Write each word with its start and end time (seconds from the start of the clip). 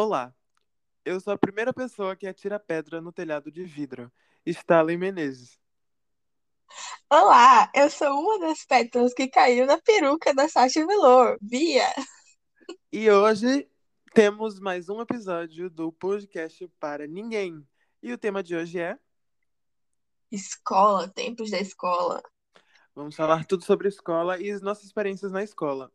Olá, 0.00 0.32
eu 1.04 1.18
sou 1.18 1.32
a 1.32 1.36
primeira 1.36 1.74
pessoa 1.74 2.14
que 2.14 2.28
atira 2.28 2.56
pedra 2.56 3.00
no 3.00 3.10
telhado 3.10 3.50
de 3.50 3.64
vidro. 3.64 4.12
Stalin 4.46 4.96
Menezes. 4.96 5.58
Olá, 7.10 7.68
eu 7.74 7.90
sou 7.90 8.06
uma 8.20 8.38
das 8.38 8.64
pétalas 8.64 9.12
que 9.12 9.26
caiu 9.26 9.66
na 9.66 9.76
peruca 9.76 10.32
da 10.32 10.48
Sasha 10.48 10.86
Velour, 10.86 11.36
Bia. 11.42 11.92
E 12.92 13.10
hoje 13.10 13.68
temos 14.14 14.60
mais 14.60 14.88
um 14.88 15.00
episódio 15.00 15.68
do 15.68 15.90
podcast 15.90 16.68
para 16.78 17.04
ninguém. 17.08 17.66
E 18.00 18.12
o 18.12 18.18
tema 18.18 18.40
de 18.40 18.54
hoje 18.54 18.78
é 18.78 18.96
Escola, 20.30 21.08
tempos 21.08 21.50
da 21.50 21.58
escola. 21.58 22.22
Vamos 22.94 23.16
falar 23.16 23.44
tudo 23.44 23.64
sobre 23.64 23.88
escola 23.88 24.40
e 24.40 24.48
as 24.48 24.62
nossas 24.62 24.84
experiências 24.84 25.32
na 25.32 25.42
escola. 25.42 25.90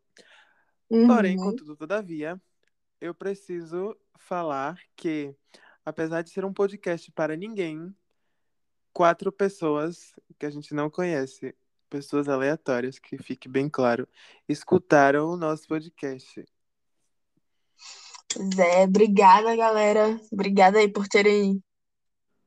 Uhum. 0.90 1.06
Porém, 1.06 1.38
contudo, 1.38 1.74
todavia, 1.74 2.38
eu 3.04 3.14
preciso 3.14 3.94
falar 4.16 4.80
que, 4.96 5.36
apesar 5.84 6.22
de 6.22 6.30
ser 6.30 6.42
um 6.42 6.54
podcast 6.54 7.12
para 7.12 7.36
ninguém, 7.36 7.94
quatro 8.94 9.30
pessoas 9.30 10.14
que 10.38 10.46
a 10.46 10.50
gente 10.50 10.72
não 10.72 10.88
conhece, 10.88 11.54
pessoas 11.90 12.30
aleatórias, 12.30 12.98
que 12.98 13.18
fique 13.18 13.46
bem 13.46 13.68
claro, 13.68 14.08
escutaram 14.48 15.28
o 15.28 15.36
nosso 15.36 15.68
podcast. 15.68 16.46
Zé, 18.54 18.84
obrigada, 18.84 19.54
galera. 19.54 20.18
Obrigada 20.32 20.78
aí 20.78 20.88
por 20.88 21.06
terem 21.06 21.62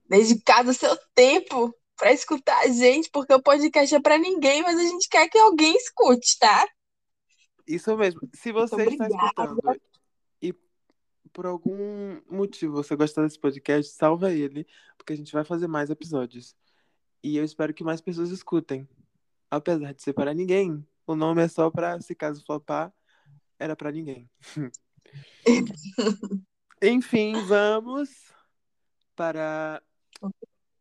dedicado 0.10 0.72
o 0.72 0.74
seu 0.74 0.98
tempo 1.14 1.72
para 1.96 2.12
escutar 2.12 2.58
a 2.62 2.68
gente, 2.68 3.12
porque 3.12 3.34
o 3.34 3.44
podcast 3.44 3.94
é 3.94 4.02
para 4.02 4.18
ninguém, 4.18 4.64
mas 4.64 4.80
a 4.80 4.84
gente 4.84 5.08
quer 5.08 5.30
que 5.30 5.38
alguém 5.38 5.76
escute, 5.78 6.40
tá? 6.40 6.68
Isso 7.68 7.96
mesmo. 7.96 8.22
Se 8.34 8.52
você 8.52 8.82
está 8.88 9.08
escutando 9.08 9.80
por 11.38 11.46
algum 11.46 12.20
motivo 12.28 12.74
você 12.74 12.96
gostar 12.96 13.22
desse 13.22 13.38
podcast, 13.38 13.94
salva 13.94 14.34
ele, 14.34 14.66
porque 14.98 15.14
a 15.14 15.16
gente 15.16 15.32
vai 15.32 15.46
fazer 15.46 15.68
mais 15.68 15.92
episódios. 15.92 16.56
E 17.24 17.38
eu 17.38 17.44
espero 17.44 17.76
que 17.76 17.84
mais 17.84 18.02
pessoas 18.02 18.32
escutem. 18.32 18.90
Apesar 19.48 19.94
de 19.94 20.02
ser 20.02 20.14
para 20.14 20.34
ninguém, 20.34 20.84
o 21.06 21.16
nome 21.16 21.44
é 21.44 21.48
só 21.48 21.70
para, 21.70 22.02
se 22.02 22.16
caso 22.16 22.44
flopar, 22.44 22.92
era 23.60 23.76
para 23.76 23.92
ninguém. 23.92 24.28
Enfim, 26.82 27.34
vamos 27.46 28.34
para 29.16 29.80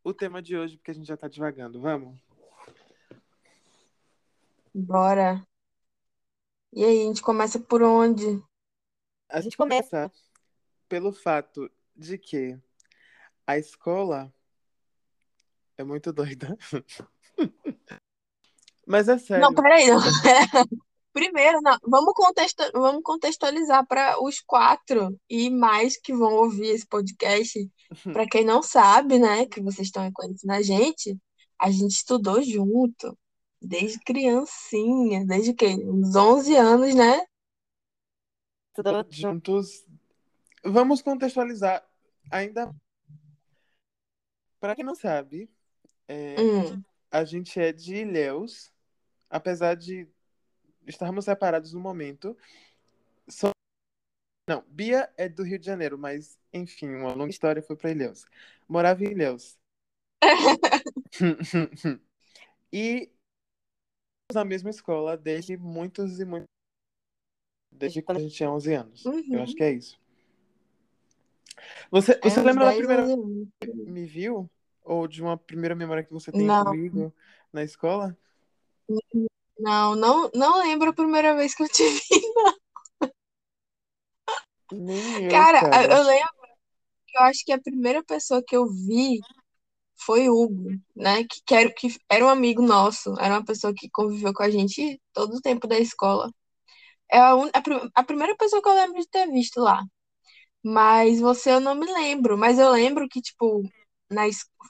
o 0.03 0.15
tema 0.15 0.41
de 0.41 0.57
hoje, 0.57 0.79
porque 0.79 0.93
a 0.93 0.95
gente 0.95 1.07
já 1.07 1.19
tá 1.19 1.29
devagando. 1.29 1.83
Vamos? 1.83 2.19
Bora. 4.75 5.47
E 6.73 6.83
aí, 6.83 7.03
a 7.03 7.07
gente 7.09 7.21
começa 7.21 7.61
por 7.61 7.83
onde? 7.83 8.43
A 9.29 9.43
gente 9.43 9.55
começa 9.55 10.11
pelo 10.89 11.13
fato 11.13 11.71
de 11.95 12.19
que 12.19 12.59
a 13.47 13.59
escola 13.59 14.33
é 15.77 15.85
muito 15.85 16.13
doida. 16.13 16.57
Mas 18.87 19.09
é 19.09 19.19
sério. 19.19 19.43
Não, 19.43 19.55
peraí, 19.55 19.89
não. 19.89 19.99
Primeiro, 21.13 21.61
não, 21.63 21.79
vamos, 21.83 22.13
contexto, 22.13 22.63
vamos 22.75 23.03
contextualizar 23.03 23.87
para 23.87 24.23
os 24.23 24.39
quatro 24.41 25.19
e 25.31 25.49
mais 25.49 25.99
que 25.99 26.15
vão 26.15 26.35
ouvir 26.35 26.67
esse 26.67 26.87
podcast. 26.87 27.71
Para 28.13 28.27
quem 28.27 28.45
não 28.45 28.63
sabe, 28.63 29.19
né, 29.19 29.47
que 29.47 29.63
vocês 29.63 29.89
estão 29.89 30.03
aí 30.03 30.13
conhecendo 30.13 30.53
a 30.53 30.61
gente, 30.61 31.17
a 31.59 31.71
gente 31.71 31.93
estudou 31.93 32.43
junto, 32.43 33.19
desde 33.63 33.99
criancinha, 34.01 35.25
desde 35.25 35.55
que? 35.55 35.67
Uns 35.67 36.15
11 36.15 36.55
anos, 36.55 36.95
né? 36.95 37.25
Estudando 38.69 39.07
juntos. 39.11 39.86
Vamos 40.71 41.03
contextualizar 41.03 41.87
ainda. 42.31 42.75
Para 44.59 44.75
quem 44.75 44.85
não 44.85 44.95
sabe, 44.95 45.51
é, 46.09 46.37
Hum, 46.41 46.83
a 47.11 47.25
gente 47.25 47.59
é 47.61 47.73
de 47.73 47.97
Ilhéus, 47.97 48.73
apesar 49.29 49.75
de 49.75 50.09
estarmos 50.87 51.25
separados 51.25 51.73
no 51.73 51.81
momento. 51.81 52.37
Só... 53.29 53.51
Não, 54.49 54.65
Bia 54.69 55.13
é 55.17 55.29
do 55.29 55.43
Rio 55.43 55.59
de 55.59 55.67
Janeiro, 55.67 55.99
mas 55.99 56.39
enfim, 56.53 56.89
uma 56.95 57.13
longa 57.15 57.31
história 57.31 57.63
foi 57.63 57.77
para 57.77 57.91
Ilhéus. 57.91 58.25
Morava 58.69 59.05
em 59.05 59.11
Ilhéus. 59.11 59.59
e 62.73 63.11
na 64.33 64.45
mesma 64.45 64.71
escola 64.71 65.17
desde 65.17 65.57
muitos 65.57 66.19
e 66.19 66.25
muitos. 66.25 66.47
Desde 67.71 68.03
quando 68.03 68.19
a 68.19 68.21
gente 68.23 68.35
tinha 68.35 68.51
11 68.51 68.75
anos. 68.75 69.05
Eu 69.05 69.13
uhum. 69.13 69.43
acho 69.43 69.55
que 69.55 69.63
é 69.63 69.73
isso. 69.73 70.01
Você, 71.91 72.19
É 72.21 72.29
você 72.29 72.43
uns 72.43 72.43
lembra 72.43 72.65
da 72.65 72.73
10 72.73 72.75
primeira 72.75 73.05
vez 73.07 73.15
anos. 73.15 73.49
que 73.61 73.69
me 73.87 74.05
viu? 74.07 74.51
Ou 74.85 75.09
de 75.09 75.23
uma 75.23 75.37
primeira 75.39 75.75
memória 75.75 76.05
que 76.05 76.13
você 76.13 76.33
tem 76.33 76.51
Não, 76.51 76.55
comigo 76.55 77.15
na 77.53 77.63
escola? 77.65 78.17
não, 79.59 79.95
não, 79.97 80.31
não 80.35 80.59
lembro 80.59 80.91
a 80.91 80.95
primeira 80.95 81.35
vez 81.35 81.55
que 81.55 81.63
eu 81.63 81.69
te 81.69 81.83
vi. 81.89 82.21
Nem 84.71 85.19
eu, 85.25 85.45
Cara, 85.45 85.67
eu 85.91 86.03
cara. 86.03 86.03
lembro 86.03 86.29
que 87.09 87.19
eu 87.19 87.23
acho 87.25 87.45
que 87.45 87.53
a 87.53 87.61
primeira 87.63 88.05
pessoa 88.05 88.43
que 88.47 88.57
eu 88.57 88.67
vi 88.69 89.21
foi 90.07 90.29
o 90.29 90.35
Hugo, 90.43 90.71
né? 90.97 91.25
Que, 91.25 91.43
que, 91.47 91.55
era, 91.55 91.73
que 91.75 91.89
era 92.11 92.25
um 92.27 92.29
amigo 92.31 92.63
nosso, 92.63 93.15
era 93.21 93.35
uma 93.37 93.45
pessoa 93.47 93.75
que 93.77 93.91
conviveu 93.91 94.33
com 94.35 94.43
a 94.43 94.51
gente 94.51 95.01
todo 95.13 95.37
o 95.37 95.41
tempo 95.43 95.67
da 95.69 95.79
escola. 95.79 96.31
É 97.13 97.19
a, 97.21 97.35
un- 97.37 97.51
a, 97.55 97.63
pri- 97.63 97.91
a 97.95 98.05
primeira 98.05 98.37
pessoa 98.37 98.63
que 98.63 98.69
eu 98.71 98.75
lembro 98.75 99.01
de 99.01 99.09
ter 99.09 99.29
visto 99.31 99.61
lá. 99.61 99.83
Mas 100.67 101.21
você 101.21 101.53
eu 101.53 101.61
não 101.61 101.75
me 101.75 101.87
lembro. 101.93 102.37
Mas 102.39 102.59
eu 102.59 102.71
lembro 102.71 103.09
que, 103.09 103.21
tipo, 103.21 103.63
na, 104.11 104.25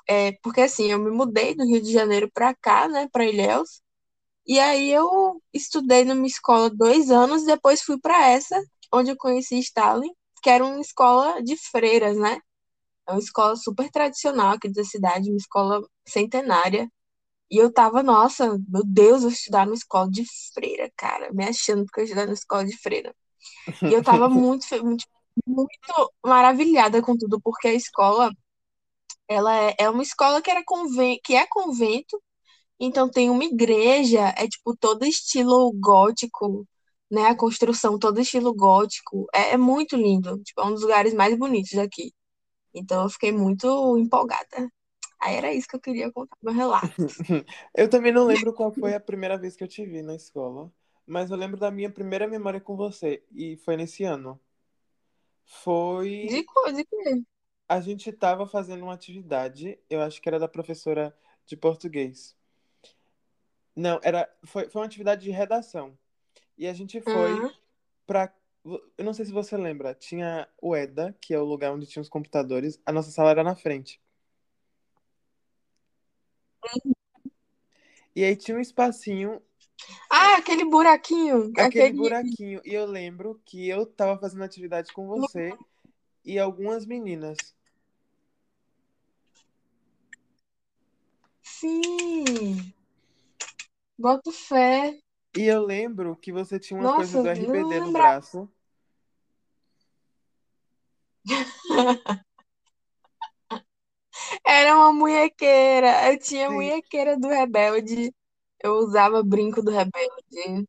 é, 0.09 0.33
porque 0.43 0.63
assim, 0.63 0.91
eu 0.93 0.99
me 0.99 1.11
mudei 1.11 1.55
do 1.55 1.65
Rio 1.67 1.81
de 1.83 1.93
Janeiro 1.93 2.31
pra 2.33 2.55
cá, 2.55 2.89
né? 2.89 3.09
Pra 3.13 3.25
Ilhéus. 3.27 3.81
E 4.47 4.59
aí 4.61 4.91
eu 4.93 5.43
estudei 5.53 6.05
numa 6.05 6.27
escola 6.27 6.71
dois 6.71 7.11
anos, 7.11 7.45
depois 7.45 7.83
fui 7.83 7.99
pra 8.01 8.29
essa, 8.31 8.61
onde 8.93 9.11
eu 9.11 9.17
conheci 9.17 9.59
Stalin, 9.59 10.11
que 10.43 10.51
era 10.51 10.65
uma 10.65 10.81
escola 10.81 11.43
de 11.43 11.57
freiras, 11.57 12.17
né? 12.19 12.39
É 13.09 13.13
uma 13.13 13.21
escola 13.21 13.57
super 13.57 13.91
tradicional 13.91 14.53
aqui 14.55 14.69
da 14.71 14.85
cidade, 14.85 15.31
uma 15.31 15.37
escola 15.39 15.83
centenária. 16.09 16.89
E 17.51 17.59
eu 17.59 17.73
tava, 17.73 18.03
nossa, 18.03 18.59
meu 18.69 18.83
Deus, 18.85 19.17
eu 19.19 19.21
vou 19.23 19.31
estudar 19.31 19.67
numa 19.67 19.77
escola 19.77 20.11
de 20.11 20.25
freira, 20.55 20.91
cara, 20.97 21.33
me 21.33 21.45
achando 21.47 21.87
que 21.87 22.01
eu 22.01 22.05
ia 22.05 22.07
estudar 22.07 22.25
numa 22.27 22.35
escola 22.35 22.65
de 22.67 22.77
freira. 22.79 23.15
E 23.89 23.93
eu 23.95 24.03
tava 24.03 24.29
muito, 24.31 24.67
muito, 24.85 25.05
muito 25.47 26.13
maravilhada 26.25 27.03
com 27.03 27.17
tudo, 27.17 27.41
porque 27.41 27.69
a 27.69 27.75
escola, 27.75 28.31
ela 29.29 29.55
é, 29.57 29.75
é 29.81 29.91
uma 29.91 30.03
escola 30.03 30.43
que 30.43 30.51
era 30.51 30.63
conven 30.65 31.21
que 31.25 31.35
é 31.35 31.47
convento, 31.49 32.23
então 32.81 33.11
tem 33.11 33.31
uma 33.31 33.45
igreja, 33.45 34.35
é 34.37 34.49
tipo 34.49 34.77
todo 34.77 35.05
estilo 35.07 35.73
gótico, 35.81 36.67
né? 37.11 37.29
A 37.29 37.37
construção 37.37 37.99
todo 37.99 38.21
estilo 38.21 38.55
gótico. 38.55 39.27
É, 39.35 39.53
é 39.55 39.57
muito 39.59 39.97
lindo, 39.97 40.39
tipo, 40.45 40.61
é 40.63 40.65
um 40.67 40.73
dos 40.75 40.83
lugares 40.83 41.15
mais 41.15 41.37
bonitos 41.39 41.73
daqui. 41.75 42.13
Então 42.75 43.05
eu 43.05 43.11
fiquei 43.11 43.33
muito 43.33 43.99
empolgada. 43.99 44.71
Aí 45.21 45.37
era 45.37 45.53
isso 45.55 45.69
que 45.69 45.77
eu 45.77 45.81
queria 45.81 46.13
contar 46.13 46.37
meu 46.43 46.55
relato. 46.55 46.93
Eu 47.75 47.89
também 47.91 48.13
não 48.13 48.27
lembro 48.27 48.53
qual 48.53 48.73
foi 48.73 48.95
a 48.95 49.01
primeira 49.01 49.39
vez 49.39 49.57
que 49.57 49.65
eu 49.65 49.69
te 49.69 49.85
vi 49.85 50.03
na 50.03 50.15
escola, 50.15 50.73
mas 51.07 51.31
eu 51.31 51.37
lembro 51.37 51.59
da 51.59 51.71
minha 51.71 51.91
primeira 51.91 52.27
memória 52.29 52.61
com 52.61 52.77
você, 52.77 53.25
e 53.33 53.57
foi 53.59 53.77
nesse 53.77 54.05
ano. 54.05 54.41
De 55.47 56.45
Foi. 56.45 56.45
coisa 56.45 56.85
que. 56.85 57.25
A 57.69 57.81
gente 57.81 58.13
tava 58.13 58.47
fazendo 58.47 58.83
uma 58.83 58.95
atividade, 58.95 59.79
eu 59.91 60.01
acho 60.01 60.21
que 60.21 60.29
era 60.29 60.39
da 60.39 60.47
professora 60.47 61.17
de 61.45 61.57
português. 61.57 62.37
Não, 63.75 64.01
era. 64.03 64.29
Foi, 64.45 64.69
foi 64.69 64.81
uma 64.81 64.87
atividade 64.87 65.23
de 65.23 65.31
redação. 65.31 65.97
E 66.57 66.67
a 66.67 66.73
gente 66.73 67.01
foi 67.01 67.41
Ah, 67.41 67.55
pra. 68.07 68.35
Eu 68.99 69.05
não 69.05 69.15
sei 69.15 69.25
se 69.25 69.33
você 69.33 69.57
lembra, 69.57 69.95
tinha 69.95 70.49
o 70.61 70.75
EDA, 70.75 71.17
que 71.21 71.33
é 71.33 71.39
o 71.39 71.45
lugar 71.45 71.73
onde 71.73 71.87
tinha 71.87 72.03
os 72.03 72.09
computadores, 72.09 72.81
a 72.85 72.91
nossa 72.91 73.13
sala 73.13 73.31
era 73.31 73.45
na 73.45 73.55
frente. 73.55 74.01
E 78.15 78.25
aí 78.25 78.35
tinha 78.35 78.57
um 78.57 78.61
espacinho 78.61 79.41
Ah, 80.11 80.37
aquele 80.39 80.65
buraquinho, 80.65 81.53
aquele 81.57 81.89
aquele. 81.89 81.93
buraquinho. 81.93 82.61
E 82.65 82.73
eu 82.75 82.87
lembro 82.87 83.41
que 83.45 83.69
eu 83.69 83.87
tava 83.87 84.19
fazendo 84.19 84.45
atividade 84.45 84.93
com 84.93 85.07
você 85.07 85.57
e 86.25 86.39
algumas 86.39 86.87
meninas. 86.87 87.37
Sim, 91.43 92.73
boto 93.99 94.33
fé. 94.33 94.99
E 95.37 95.45
eu 95.45 95.65
lembro 95.65 96.17
que 96.17 96.33
você 96.33 96.59
tinha 96.59 96.79
uma 96.81 96.95
coisa 96.95 97.13
Nossa, 97.19 97.23
do 97.23 97.29
não 97.29 97.33
RBD 97.33 97.81
no 97.81 97.93
braço. 97.93 98.49
Era 104.47 104.77
uma 104.77 104.93
munhequeira. 104.93 106.11
Eu 106.13 106.19
tinha 106.19 106.49
Sim. 106.49 106.55
munhequeira 106.55 107.19
do 107.19 107.29
Rebelde. 107.29 108.13
Eu 108.67 108.79
usava 108.79 109.23
brinco 109.23 109.63
do 109.63 109.71
Rebelde. 109.71 110.67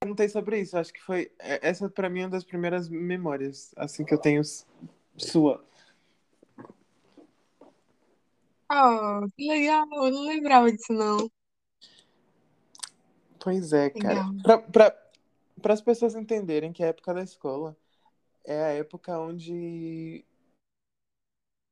perguntei 0.00 0.28
sobre 0.28 0.60
isso. 0.60 0.76
Acho 0.76 0.92
que 0.92 1.00
foi. 1.00 1.32
é, 1.38 1.68
Essa, 1.68 1.88
pra 1.88 2.10
mim, 2.10 2.22
é 2.22 2.24
uma 2.24 2.30
das 2.30 2.42
primeiras 2.42 2.88
memórias, 2.88 3.72
assim, 3.76 4.04
que 4.04 4.12
eu 4.12 4.18
tenho 4.18 4.42
sua. 5.16 5.64
Oh, 8.68 9.28
que 9.36 9.48
legal, 9.48 9.86
eu 9.92 10.10
não 10.10 10.26
lembrava 10.26 10.72
disso, 10.72 10.92
não. 10.92 11.30
Pois 13.38 13.72
é, 13.72 13.90
cara. 13.90 14.24
Para 15.62 15.72
as 15.72 15.80
pessoas 15.80 16.16
entenderem 16.16 16.72
que 16.72 16.82
a 16.82 16.88
época 16.88 17.14
da 17.14 17.22
escola 17.22 17.76
é 18.44 18.64
a 18.64 18.68
época 18.72 19.16
onde 19.20 20.24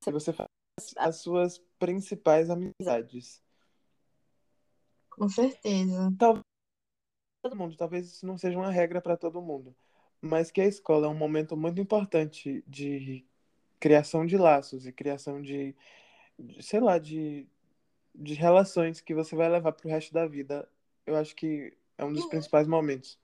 você 0.07 0.33
faz 0.33 0.49
as 0.97 1.17
suas 1.17 1.59
principais 1.81 2.49
amizades. 2.49 3.44
Com 5.17 5.29
certeza. 5.29 6.13
Todo 7.43 7.57
mundo, 7.57 7.77
talvez 7.77 8.07
isso 8.07 8.27
não 8.27 8.37
seja 8.37 8.59
uma 8.59 8.71
regra 8.71 9.01
para 9.01 9.17
todo 9.17 9.43
mundo, 9.43 9.75
mas 10.21 10.51
que 10.51 10.61
a 10.61 10.67
escola 10.67 11.07
é 11.07 11.11
um 11.11 11.15
momento 11.15 11.57
muito 11.57 11.81
importante 11.81 12.65
de 12.67 13.25
criação 13.79 14.25
de 14.25 14.37
laços 14.37 14.87
e 14.87 14.93
criação 14.93 15.43
de, 15.43 15.75
de, 16.39 16.63
sei 16.63 16.81
lá, 16.81 16.99
de, 16.99 17.47
de 18.15 18.35
relações 18.35 19.01
que 19.01 19.15
você 19.15 19.37
vai 19.37 19.49
levar 19.49 19.73
pro 19.73 19.89
resto 19.89 20.13
da 20.13 20.27
vida. 20.27 20.69
Eu 21.07 21.17
acho 21.17 21.37
que 21.37 21.77
é 21.99 22.05
um 22.05 22.13
dos 22.13 22.27
principais 22.27 22.67
momentos. 22.67 23.19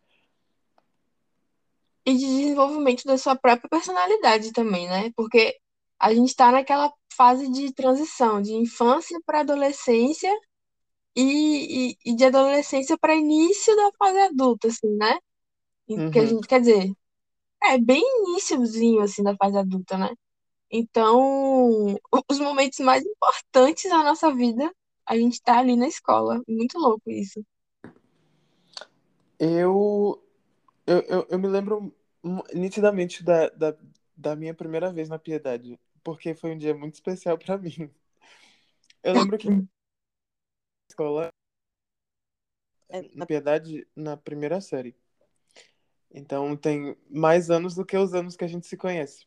E 2.07 2.13
de 2.13 2.27
desenvolvimento 2.27 3.05
da 3.05 3.17
sua 3.17 3.37
própria 3.37 3.69
personalidade 3.69 4.53
também, 4.53 4.87
né? 4.89 5.11
Porque 5.17 5.57
a 5.99 6.15
gente 6.15 6.35
tá 6.37 6.53
naquela 6.53 6.93
fase 7.15 7.51
de 7.51 7.73
transição, 7.73 8.41
de 8.41 8.53
infância 8.53 9.21
para 9.25 9.41
adolescência 9.41 10.31
e, 11.17 11.93
e, 11.93 11.97
e 12.07 12.17
de 12.17 12.25
adolescência 12.25 12.99
para 12.99 13.15
início 13.17 13.75
da 13.77 13.91
fase 13.99 14.19
adulta, 14.21 14.69
assim, 14.69 14.89
né? 14.97 15.19
E 15.89 16.01
Que 16.11 16.21
a 16.21 16.25
Uhum. 16.25 16.27
gente, 16.27 16.49
quer 16.49 16.61
dizer, 16.61 16.93
é 17.65 17.79
bem 17.79 18.03
iniciozinho, 18.31 19.03
assim, 19.03 19.23
da 19.23 19.37
fase 19.37 19.59
adulta, 19.59 19.99
né? 19.99 20.11
Então, 20.71 21.97
os 22.31 22.39
momentos 22.41 22.79
mais 22.81 23.05
importantes 23.07 23.91
da 23.91 23.99
nossa 24.05 24.35
vida, 24.35 24.73
a 25.07 25.17
gente 25.17 25.41
tá 25.43 25.59
ali 25.61 25.77
na 25.77 25.89
escola. 25.89 26.41
Muito 26.49 26.79
louco 26.79 27.11
isso. 27.11 27.43
Eu, 29.39 30.23
eu, 30.87 31.01
eu, 31.09 31.27
eu 31.31 31.39
me 31.39 31.49
lembro 31.49 31.95
nitidamente 32.55 33.25
da, 33.25 33.49
da, 33.51 33.77
da 34.17 34.37
minha 34.37 34.55
primeira 34.55 34.93
vez 34.93 35.09
na 35.09 35.19
Piedade, 35.19 35.79
porque 36.05 36.35
foi 36.35 36.53
um 36.53 36.59
dia 36.59 36.75
muito 36.75 36.95
especial 36.95 37.39
para 37.39 37.57
mim. 37.59 37.91
Eu 39.03 39.15
lembro 39.15 39.39
que 39.39 39.49
escola, 40.91 41.33
na 43.15 43.25
Piedade, 43.25 43.87
na 43.95 44.17
primeira 44.17 44.61
série. 44.61 44.97
Então 46.13 46.57
tem 46.57 46.97
mais 47.09 47.51
anos 47.51 47.75
do 47.75 47.87
que 47.87 47.97
os 47.97 48.13
anos 48.15 48.37
que 48.37 48.45
a 48.45 48.49
gente 48.49 48.67
se 48.67 48.77
conhece. 48.77 49.27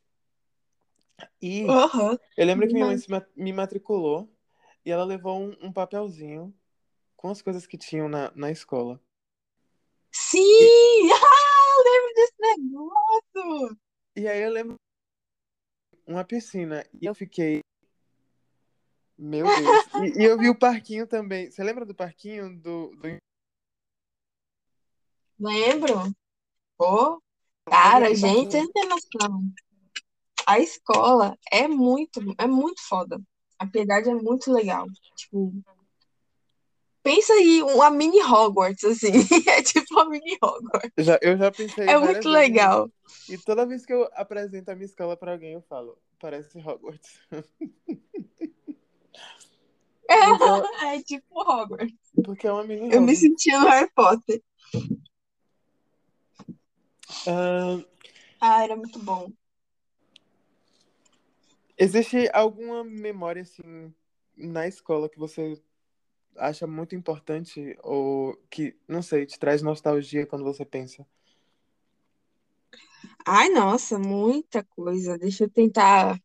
E 1.42 1.65
Aham. 1.68 2.19
eu 2.36 2.45
lembro 2.45 2.68
que 2.68 2.74
minha 2.74 2.86
mãe 2.86 2.98
Verdade. 2.98 3.31
me 3.36 3.54
matriculou 3.54 4.30
e 4.86 4.92
ela 4.92 5.06
levou 5.06 5.39
um, 5.39 5.68
um 5.68 5.71
papelzinho 5.71 6.54
com 7.15 7.30
as 7.30 7.42
coisas 7.42 7.66
que 7.66 7.77
tinham 7.77 8.09
na, 8.09 8.31
na 8.36 8.51
escola. 8.51 9.01
Sim! 10.12 10.39
Ah, 11.75 11.75
eu 11.75 11.92
lembro 11.92 12.13
desse 12.13 12.33
negócio! 12.39 13.77
E 14.16 14.27
aí 14.27 14.42
eu 14.44 14.51
lembro 14.51 14.75
uma 16.06 16.24
piscina 16.24 16.86
e 17.01 17.06
eu 17.06 17.16
fiquei, 17.16 17.62
meu 19.23 19.45
Deus. 19.45 19.85
E, 20.03 20.21
e 20.21 20.23
eu 20.25 20.37
vi 20.37 20.49
o 20.49 20.57
parquinho 20.57 21.07
também. 21.07 21.49
Você 21.49 21.63
lembra 21.63 21.85
do 21.85 21.95
parquinho 21.95 22.55
do, 22.59 22.93
do... 22.97 23.17
Lembro? 25.39 26.13
Pô, 26.77 27.21
Mas 27.65 27.79
cara, 27.79 28.13
gente, 28.13 28.57
não 28.57 28.71
tem 28.71 28.87
noção. 28.89 29.43
A 30.45 30.59
escola 30.59 31.37
é 31.49 31.69
muito, 31.69 32.19
é 32.37 32.45
muito 32.45 32.81
foda. 32.81 33.17
A 33.57 33.65
Piedade 33.65 34.09
é 34.09 34.13
muito 34.13 34.51
legal. 34.51 34.87
Tipo, 35.15 35.53
pensa 37.01 37.31
aí 37.31 37.63
uma 37.63 37.89
mini 37.89 38.21
Hogwarts, 38.21 38.83
assim. 38.83 39.11
É 39.47 39.61
tipo 39.61 39.85
uma 39.93 40.09
mini 40.09 40.37
Hogwarts. 40.43 40.91
Já, 40.97 41.17
eu 41.21 41.37
já 41.37 41.49
pensei 41.49 41.87
É 41.87 41.97
muito 41.97 42.13
vezes 42.13 42.25
legal. 42.25 42.91
E 43.29 43.37
toda 43.37 43.65
vez 43.65 43.85
que 43.85 43.93
eu 43.93 44.09
apresento 44.15 44.69
a 44.69 44.75
minha 44.75 44.85
escola 44.85 45.15
pra 45.15 45.31
alguém, 45.31 45.53
eu 45.53 45.61
falo, 45.61 45.97
parece 46.19 46.59
Hogwarts. 46.59 47.19
É- 50.13 50.94
É 50.98 51.01
tipo 51.04 51.42
Hogwarts. 51.42 51.94
porque 52.24 52.48
é 52.48 52.51
uma 52.51 52.63
mini 52.63 52.94
Eu 52.94 53.01
me 53.01 53.15
sentia 53.15 53.60
no 53.60 53.68
Harry 53.68 53.89
Potter. 53.95 54.42
Ah, 57.27 57.80
Ah, 58.42 58.63
era 58.63 58.75
muito 58.75 59.00
bom. 59.00 59.31
existe 61.77 62.30
alguma 62.33 62.83
memória, 62.83 63.42
assim, 63.42 63.94
na 64.36 64.68
escola 64.68 65.10
que 65.10 65.18
você 65.18 65.62
acha 66.38 66.66
muito 66.68 66.95
importante 66.95 67.77
ou 67.83 68.36
que, 68.50 68.75
não 68.88 69.01
sei, 69.01 69.25
te 69.25 69.38
traz 69.39 69.62
nostalgia 69.62 70.25
quando 70.25 70.44
você 70.44 70.66
pensa? 70.66 71.06
Ai, 73.25 73.50
nossa, 73.50 73.98
muita 74.00 74.63
coisa. 74.63 75.18
Deixa 75.18 75.45
eu 75.45 75.50
tentar. 75.50 76.19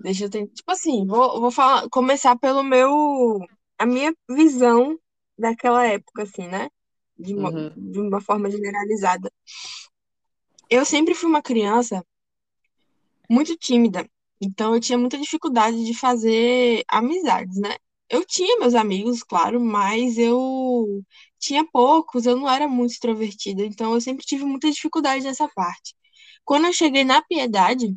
Deixa 0.00 0.24
eu 0.24 0.30
tentar. 0.30 0.52
Tipo 0.54 0.72
assim, 0.72 1.06
vou, 1.06 1.40
vou 1.40 1.50
falar, 1.50 1.88
começar 1.90 2.36
pelo 2.38 2.62
meu. 2.62 3.38
A 3.78 3.86
minha 3.86 4.14
visão 4.28 4.98
daquela 5.38 5.86
época, 5.86 6.22
assim, 6.22 6.46
né? 6.48 6.68
De 7.18 7.34
uma, 7.34 7.50
Uhum. 7.50 7.72
de 7.76 8.00
uma 8.00 8.20
forma 8.20 8.50
generalizada. 8.50 9.30
Eu 10.70 10.84
sempre 10.84 11.14
fui 11.14 11.28
uma 11.28 11.42
criança 11.42 12.04
muito 13.28 13.56
tímida. 13.56 14.08
Então 14.40 14.74
eu 14.74 14.80
tinha 14.80 14.98
muita 14.98 15.18
dificuldade 15.18 15.84
de 15.84 15.94
fazer 15.94 16.82
amizades, 16.88 17.58
né? 17.58 17.76
Eu 18.08 18.24
tinha 18.24 18.58
meus 18.58 18.74
amigos, 18.74 19.22
claro, 19.22 19.60
mas 19.60 20.18
eu 20.18 21.02
tinha 21.38 21.64
poucos, 21.70 22.26
eu 22.26 22.36
não 22.36 22.48
era 22.50 22.66
muito 22.66 22.92
extrovertida, 22.92 23.64
então 23.64 23.94
eu 23.94 24.00
sempre 24.00 24.24
tive 24.26 24.44
muita 24.44 24.70
dificuldade 24.70 25.24
nessa 25.24 25.48
parte. 25.54 25.94
Quando 26.44 26.66
eu 26.66 26.72
cheguei 26.72 27.04
na 27.04 27.22
Piedade, 27.22 27.94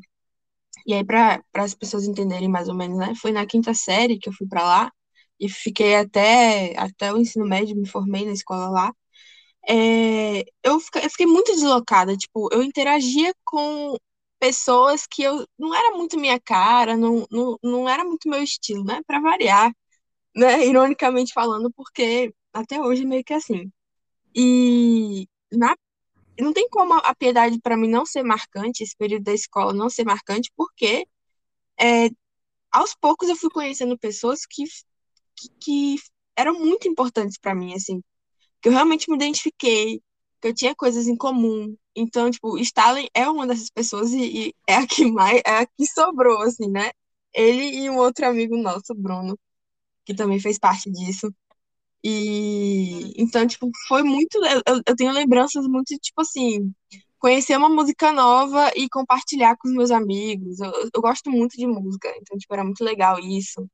e 0.85 0.93
aí 0.93 1.03
para 1.05 1.43
para 1.51 1.63
as 1.63 1.73
pessoas 1.75 2.05
entenderem 2.07 2.49
mais 2.49 2.69
ou 2.69 2.75
menos, 2.75 2.97
né? 2.97 3.13
Foi 3.21 3.31
na 3.31 3.45
quinta 3.45 3.73
série 3.73 4.19
que 4.19 4.29
eu 4.29 4.33
fui 4.33 4.47
para 4.47 4.63
lá 4.63 4.91
e 5.39 5.49
fiquei 5.49 5.95
até 5.95 6.75
até 6.77 7.13
o 7.13 7.17
ensino 7.17 7.45
médio, 7.47 7.75
me 7.75 7.87
formei 7.87 8.25
na 8.25 8.33
escola 8.33 8.69
lá. 8.69 8.93
É, 9.67 10.41
eu, 10.63 10.79
fica- 10.79 10.99
eu 11.03 11.09
fiquei 11.09 11.25
muito 11.25 11.51
deslocada, 11.53 12.15
tipo, 12.17 12.49
eu 12.51 12.61
interagia 12.63 13.33
com 13.45 13.95
pessoas 14.39 15.07
que 15.07 15.23
eu 15.23 15.47
não 15.57 15.73
era 15.73 15.95
muito 15.97 16.19
minha 16.19 16.39
cara, 16.39 16.97
não, 16.97 17.25
não, 17.31 17.57
não 17.63 17.87
era 17.89 18.03
muito 18.03 18.29
meu 18.29 18.43
estilo, 18.43 18.83
né? 18.83 19.01
Pra 19.07 19.19
variar, 19.21 19.71
né? 20.35 20.65
Ironicamente 20.67 21.33
falando, 21.33 21.71
porque 21.73 22.33
até 22.53 22.81
hoje 22.81 23.03
é 23.03 23.05
meio 23.07 23.23
que 23.23 23.33
assim. 23.33 23.71
E 24.35 25.27
na, 25.51 25.75
não 26.39 26.53
tem 26.53 26.67
como 26.69 26.93
a 26.93 27.15
piedade 27.15 27.59
pra 27.61 27.77
mim 27.77 27.87
não 27.89 28.05
ser 28.05 28.23
marcante, 28.23 28.83
esse 28.83 28.95
período 28.97 29.23
da 29.23 29.33
escola 29.33 29.73
não 29.73 29.89
ser 29.89 30.05
marcante, 30.05 30.51
porque 30.55 31.07
é, 31.79 32.09
aos 32.71 32.95
poucos 32.95 33.29
eu 33.29 33.35
fui 33.35 33.49
conhecendo 33.51 33.97
pessoas 33.97 34.45
que, 34.45 34.63
que, 35.35 35.49
que 35.61 35.95
eram 36.35 36.59
muito 36.59 36.87
importantes 36.87 37.37
pra 37.39 37.55
mim, 37.55 37.73
assim 37.73 38.01
que 38.63 38.69
eu 38.69 38.73
realmente 38.73 39.09
me 39.09 39.17
identifiquei, 39.17 40.01
que 40.41 40.47
eu 40.47 40.55
tinha 40.55 40.73
coisas 40.73 41.05
em 41.07 41.17
comum. 41.17 41.75
Então, 41.95 42.31
tipo, 42.31 42.57
Stalin 42.59 43.07
é 43.13 43.29
uma 43.29 43.45
dessas 43.45 43.69
pessoas 43.69 44.11
e, 44.13 44.47
e 44.47 44.55
é 44.67 44.75
a 44.75 44.87
que 44.87 45.05
mais, 45.11 45.41
é 45.45 45.57
a 45.59 45.65
que 45.65 45.85
sobrou, 45.85 46.41
assim, 46.41 46.69
né? 46.69 46.91
Ele 47.33 47.83
e 47.83 47.89
um 47.89 47.97
outro 47.97 48.25
amigo 48.25 48.55
nosso, 48.57 48.95
Bruno, 48.95 49.37
que 50.05 50.15
também 50.15 50.39
fez 50.39 50.57
parte 50.59 50.89
disso. 50.91 51.33
E 52.03 53.13
então, 53.21 53.47
tipo, 53.47 53.69
foi 53.87 54.03
muito. 54.03 54.37
Eu, 54.45 54.81
eu 54.87 54.95
tenho 54.95 55.11
lembranças 55.13 55.65
muito, 55.67 55.97
tipo 55.99 56.21
assim, 56.21 56.73
conhecer 57.19 57.57
uma 57.57 57.69
música 57.69 58.11
nova 58.11 58.71
e 58.75 58.89
compartilhar 58.89 59.55
com 59.57 59.67
os 59.69 59.73
meus 59.73 59.91
amigos. 59.91 60.59
Eu, 60.59 60.71
eu 60.93 61.01
gosto 61.01 61.29
muito 61.31 61.55
de 61.57 61.65
música, 61.67 62.09
então, 62.17 62.37
tipo, 62.37 62.53
era 62.53 62.63
muito 62.63 62.83
legal 62.83 63.19
isso. 63.19 63.67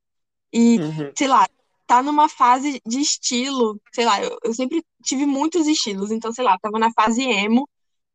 E, 0.53 0.79
Uhum. 0.79 1.13
sei 1.17 1.27
lá, 1.27 1.47
tá 1.87 2.01
numa 2.03 2.29
fase 2.29 2.81
de 2.85 2.99
estilo, 2.99 3.79
sei 3.93 4.05
lá, 4.05 4.21
eu, 4.23 4.37
eu 4.43 4.53
sempre 4.53 4.83
tive 5.03 5.25
muitos 5.25 5.67
estilos, 5.67 6.11
então, 6.11 6.31
sei 6.31 6.43
lá, 6.45 6.57
tava 6.59 6.79
na 6.79 6.91
fase 6.93 7.23
emo 7.23 7.67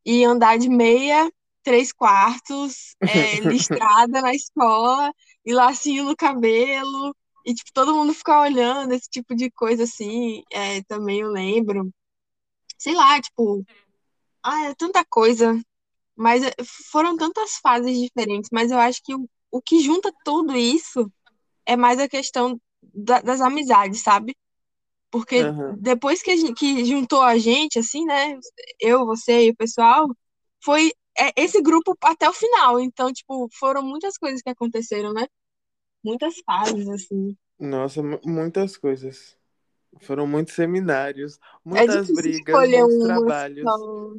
e 0.05 0.25
andar 0.25 0.59
de 0.59 0.69
meia, 0.69 1.31
três 1.63 1.93
quartos, 1.93 2.97
é, 3.07 3.41
listrada 3.41 4.21
na 4.23 4.35
escola 4.35 5.13
e 5.45 5.53
lacinho 5.55 6.05
no 6.05 6.17
cabelo, 6.17 7.15
e, 7.45 7.55
tipo, 7.55 7.71
todo 7.73 7.95
mundo 7.95 8.15
ficar 8.15 8.41
olhando 8.43 8.93
esse 8.95 9.09
tipo 9.11 9.35
de 9.35 9.51
coisa 9.51 9.85
assim, 9.85 10.43
é, 10.53 10.83
também 10.85 11.21
eu 11.21 11.29
lembro. 11.31 11.91
Sei 12.79 12.95
lá, 12.95 13.21
tipo, 13.21 13.65
ah, 14.43 14.67
é 14.67 14.75
tanta 14.75 15.05
coisa, 15.05 15.61
mas 16.17 16.43
é, 16.45 16.53
foram 16.93 17.17
tantas 17.17 17.57
fases 17.63 17.99
diferentes, 18.01 18.51
mas 18.53 18.71
eu 18.73 18.79
acho 18.81 19.03
que 19.05 19.15
o, 19.15 19.29
o 19.53 19.63
que 19.63 19.81
junta 19.81 20.13
tudo 20.25 20.57
isso 20.57 21.11
é 21.67 21.77
mais 21.77 21.99
a 22.01 22.09
questão 22.09 22.61
da- 22.83 23.21
das 23.23 23.41
amizades, 23.41 24.03
sabe? 24.03 24.37
Porque 25.11 25.45
Aham. 25.45 25.79
depois 25.81 26.23
que, 26.23 26.37
gente, 26.37 26.55
que 26.55 26.85
juntou 26.85 27.23
a 27.23 27.39
gente, 27.39 27.79
assim, 27.79 28.05
né? 28.05 28.39
Eu, 28.81 29.07
você 29.07 29.47
e 29.47 29.51
o 29.51 29.57
pessoal, 29.57 30.09
foi 30.65 30.93
é, 31.19 31.33
esse 31.43 31.61
grupo 31.63 31.97
até 32.03 32.29
o 32.29 32.33
final. 32.33 32.81
Então, 32.81 33.13
tipo, 33.13 33.49
foram 33.59 33.83
muitas 33.83 34.19
coisas 34.19 34.43
que 34.43 34.51
aconteceram, 34.51 35.13
né? 35.13 35.27
Muitas 36.05 36.37
fases, 36.47 36.89
assim. 36.89 37.37
Nossa, 37.59 38.03
mu- 38.03 38.21
muitas 38.25 38.77
coisas. 38.77 39.37
Foram 40.03 40.27
muitos 40.27 40.55
seminários, 40.55 41.39
É 41.73 41.87
muitas 41.87 42.11
difícil 42.13 42.13
brigas, 42.13 42.69
muitos 42.69 42.99
uma 43.07 43.33
trabalhos. 43.39 43.91
só. 43.91 44.15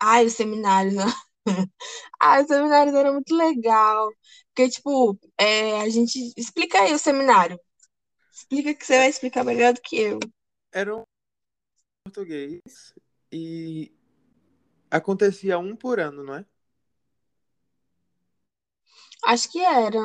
Ai, 0.00 0.26
os 0.26 0.34
seminários, 0.34 0.94
né? 0.94 1.04
Ah, 2.20 2.40
os 2.40 2.46
seminários 2.48 2.94
eram 2.94 3.14
muito 3.14 3.34
legal. 3.36 4.10
Porque, 4.54 4.70
tipo, 4.70 5.18
é, 5.38 5.80
a 5.82 5.88
gente. 5.88 6.32
Explica 6.36 6.80
aí 6.82 6.92
o 6.94 6.98
seminário. 6.98 7.58
Explica 8.34 8.74
que 8.74 8.86
você 8.86 8.98
vai 8.98 9.08
explicar 9.10 9.44
melhor 9.44 9.74
do 9.74 9.80
que 9.82 9.96
eu. 9.98 10.20
Era 10.72 10.94
um 10.96 11.04
português 12.04 12.94
e 13.32 13.92
acontecia 14.90 15.58
um 15.58 15.76
por 15.76 16.00
ano, 16.00 16.24
não 16.24 16.36
é? 16.36 16.46
Acho 19.28 19.52
que 19.52 19.58
era. 19.60 19.98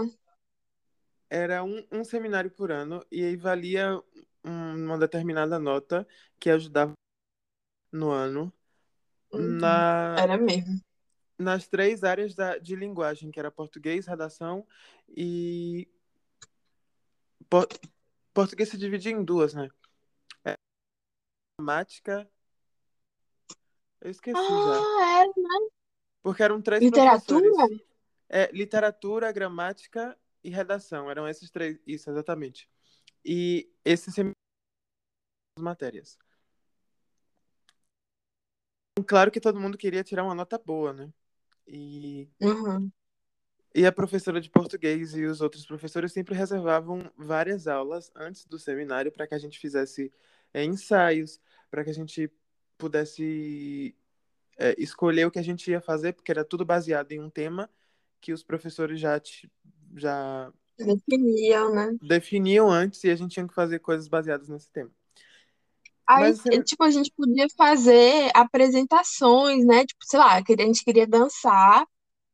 Era 1.29 1.63
um, 1.63 1.81
um 1.89 2.03
seminário 2.03 2.51
por 2.51 2.73
ano 2.73 3.05
e 3.09 3.23
aí 3.23 3.37
valia 3.37 3.97
um- 4.43 4.85
uma 4.85 4.97
determinada 4.97 5.57
nota 5.57 6.05
que 6.37 6.49
ajudava 6.49 6.91
no 7.89 8.11
ano 8.11 8.51
Uhum. 9.31 9.59
na, 9.61 10.15
Era 10.19 10.37
mesmo. 10.37 10.77
nas 11.39 11.69
três 11.69 12.03
áreas 12.03 12.35
da, 12.35 12.57
de 12.57 12.75
linguagem, 12.75 13.31
que 13.31 13.39
era 13.39 13.49
português, 13.49 14.05
redação 14.07 14.67
e 15.07 15.87
por- 17.49 17.69
português 18.33 18.67
se 18.67 18.77
dividia 18.77 19.13
em 19.13 19.23
duas, 19.23 19.53
né? 19.53 19.69
É, 20.43 20.55
Gramática, 21.57 22.29
eu 24.01 24.11
esqueci 24.11 24.35
já, 24.35 24.79
Ah, 24.99 25.21
era. 25.21 25.31
porque 26.21 26.43
eram 26.43 26.61
três 26.61 26.83
Literatura? 26.83 27.39
professores. 27.49 27.92
É, 28.35 28.49
literatura, 28.51 29.31
gramática 29.31 30.17
e 30.43 30.49
redação, 30.49 31.07
eram 31.07 31.27
esses 31.27 31.51
três, 31.51 31.79
isso, 31.85 32.09
exatamente. 32.09 32.67
E 33.23 33.71
esses 33.85 34.11
seminários 34.11 34.33
matérias. 35.59 36.17
Claro 39.05 39.29
que 39.29 39.39
todo 39.39 39.59
mundo 39.59 39.77
queria 39.77 40.03
tirar 40.03 40.23
uma 40.23 40.33
nota 40.33 40.57
boa, 40.57 40.91
né? 40.91 41.13
E, 41.67 42.27
Uhum. 42.41 42.91
e 43.75 43.85
a 43.85 43.91
professora 43.91 44.41
de 44.41 44.49
português 44.49 45.13
e 45.13 45.25
os 45.25 45.39
outros 45.39 45.63
professores 45.67 46.11
sempre 46.11 46.33
reservavam 46.33 47.03
várias 47.15 47.67
aulas 47.67 48.11
antes 48.15 48.47
do 48.47 48.57
seminário 48.57 49.11
para 49.11 49.27
que 49.27 49.35
a 49.35 49.39
gente 49.39 49.59
fizesse 49.59 50.11
é, 50.51 50.63
ensaios, 50.63 51.39
para 51.69 51.83
que 51.83 51.91
a 51.91 51.93
gente 51.93 52.31
pudesse 52.79 53.95
é, 54.57 54.73
escolher 54.79 55.27
o 55.27 55.31
que 55.31 55.37
a 55.37 55.43
gente 55.43 55.69
ia 55.69 55.79
fazer, 55.79 56.13
porque 56.13 56.31
era 56.31 56.43
tudo 56.43 56.65
baseado 56.65 57.11
em 57.11 57.21
um 57.21 57.29
tema 57.29 57.69
que 58.23 58.33
os 58.33 58.43
professores 58.43 58.99
já, 59.01 59.19
ti- 59.19 59.51
já 59.97 60.51
Definiam, 60.77 61.73
né? 61.73 61.97
definiam 62.01 62.69
antes 62.71 63.03
e 63.03 63.09
a 63.09 63.15
gente 63.15 63.31
tinha 63.33 63.47
que 63.47 63.53
fazer 63.53 63.79
coisas 63.79 64.07
baseadas 64.07 64.47
nesse 64.49 64.69
tema. 64.71 64.91
Aí, 66.07 66.33
Mas 66.33 66.41
semi- 66.41 66.63
tipo, 66.65 66.83
a 66.83 66.91
gente 66.91 67.11
podia 67.15 67.47
fazer 67.57 68.29
apresentações, 68.35 69.65
né? 69.65 69.85
Tipo, 69.85 70.03
sei 70.05 70.19
lá, 70.19 70.35
a 70.35 70.41
gente 70.65 70.83
queria 70.83 71.07
dançar 71.07 71.85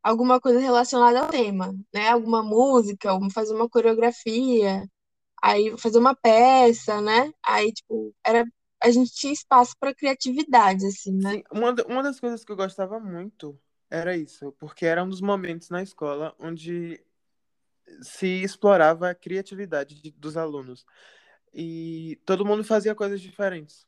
alguma 0.03 0.39
coisa 0.41 0.59
relacionada 0.59 1.21
ao 1.21 1.29
tema, 1.29 1.73
né? 1.93 2.09
Alguma 2.09 2.43
música, 2.43 3.11
fazer 3.33 3.53
uma 3.55 3.69
coreografia, 3.69 4.83
aí 5.43 5.77
fazer 5.79 5.99
uma 5.99 6.15
peça, 6.15 7.01
né? 7.01 7.31
Aí, 7.45 7.73
tipo, 7.73 8.13
era 8.25 8.45
a 8.83 8.91
gente 8.91 9.13
tinha 9.13 9.33
espaço 9.33 9.75
para 9.79 9.95
criatividade, 9.95 10.85
assim, 10.87 11.13
né? 11.13 11.35
sim, 11.35 11.43
uma, 11.51 11.71
uma 11.87 12.03
das 12.03 12.19
coisas 12.19 12.43
que 12.43 12.51
eu 12.51 12.55
gostava 12.55 12.99
muito 12.99 13.59
era 13.89 14.15
isso, 14.15 14.51
porque 14.53 14.85
era 14.85 15.03
um 15.03 15.09
dos 15.09 15.21
momentos 15.21 15.69
na 15.69 15.81
escola 15.81 16.35
onde 16.39 17.03
se 18.01 18.27
explorava 18.43 19.09
a 19.09 19.15
criatividade 19.15 20.01
de- 20.01 20.11
dos 20.11 20.37
alunos. 20.37 20.85
E 21.53 22.19
todo 22.25 22.45
mundo 22.45 22.63
fazia 22.63 22.95
coisas 22.95 23.21
diferentes. 23.21 23.87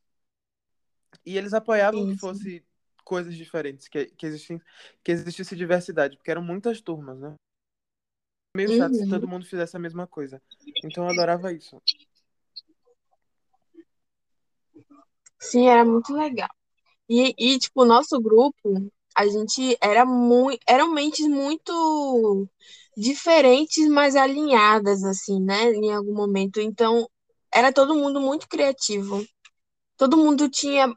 E 1.25 1.38
eles 1.38 1.53
apoiavam 1.53 2.08
que 2.08 2.13
Sim, 2.13 2.17
fosse 2.20 2.65
coisas 3.03 3.36
diferentes, 3.36 3.88
que, 3.88 4.05
que, 4.08 4.25
existisse, 4.25 4.63
que 5.03 5.12
existisse 5.12 5.55
diversidade, 5.55 6.17
porque 6.17 6.31
eram 6.31 6.41
muitas 6.41 6.81
turmas, 6.81 7.20
né? 7.20 7.36
Meio 8.55 8.70
chato 8.72 8.93
se 8.96 9.08
todo 9.08 9.24
Uhum. 9.24 9.29
mundo 9.29 9.46
fizesse 9.46 9.75
a 9.77 9.79
mesma 9.79 10.08
coisa. 10.08 10.41
Então 10.84 11.03
eu 11.03 11.10
adorava 11.10 11.53
isso. 11.53 11.81
Sim, 15.39 15.67
era 15.67 15.84
muito 15.86 16.13
legal. 16.13 16.50
E, 17.10 17.34
e 17.38 17.60
tipo, 17.60 17.84
o 17.84 17.86
nosso 17.86 18.20
grupo, 18.22 18.91
a 19.15 19.27
gente 19.27 19.77
era 19.81 20.05
muito, 20.05 20.59
eram 20.67 20.91
mentes 20.93 21.27
muito 21.27 22.47
diferentes, 22.97 23.87
mas 23.89 24.15
alinhadas, 24.15 25.03
assim, 25.03 25.39
né? 25.41 25.71
Em 25.73 25.93
algum 25.93 26.13
momento. 26.13 26.59
Então, 26.61 27.07
era 27.53 27.73
todo 27.73 27.95
mundo 27.95 28.21
muito 28.21 28.47
criativo. 28.47 29.25
Todo 29.97 30.17
mundo 30.17 30.49
tinha, 30.49 30.93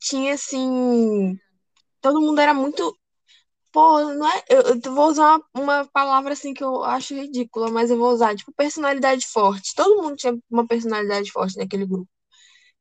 tinha 0.00 0.34
assim, 0.34 1.38
todo 2.00 2.20
mundo 2.20 2.40
era 2.40 2.54
muito, 2.54 2.96
pô, 3.72 4.00
não 4.14 4.28
é, 4.28 4.44
eu, 4.48 4.62
eu 4.84 4.94
vou 4.94 5.08
usar 5.10 5.36
uma, 5.54 5.62
uma 5.64 5.86
palavra 5.92 6.32
assim 6.34 6.54
que 6.54 6.64
eu 6.64 6.84
acho 6.84 7.14
ridícula, 7.14 7.70
mas 7.70 7.90
eu 7.90 7.98
vou 7.98 8.12
usar, 8.12 8.36
tipo, 8.36 8.52
personalidade 8.54 9.26
forte. 9.28 9.74
Todo 9.76 10.02
mundo 10.02 10.16
tinha 10.16 10.36
uma 10.50 10.66
personalidade 10.66 11.30
forte 11.32 11.56
naquele 11.58 11.86
grupo. 11.86 12.08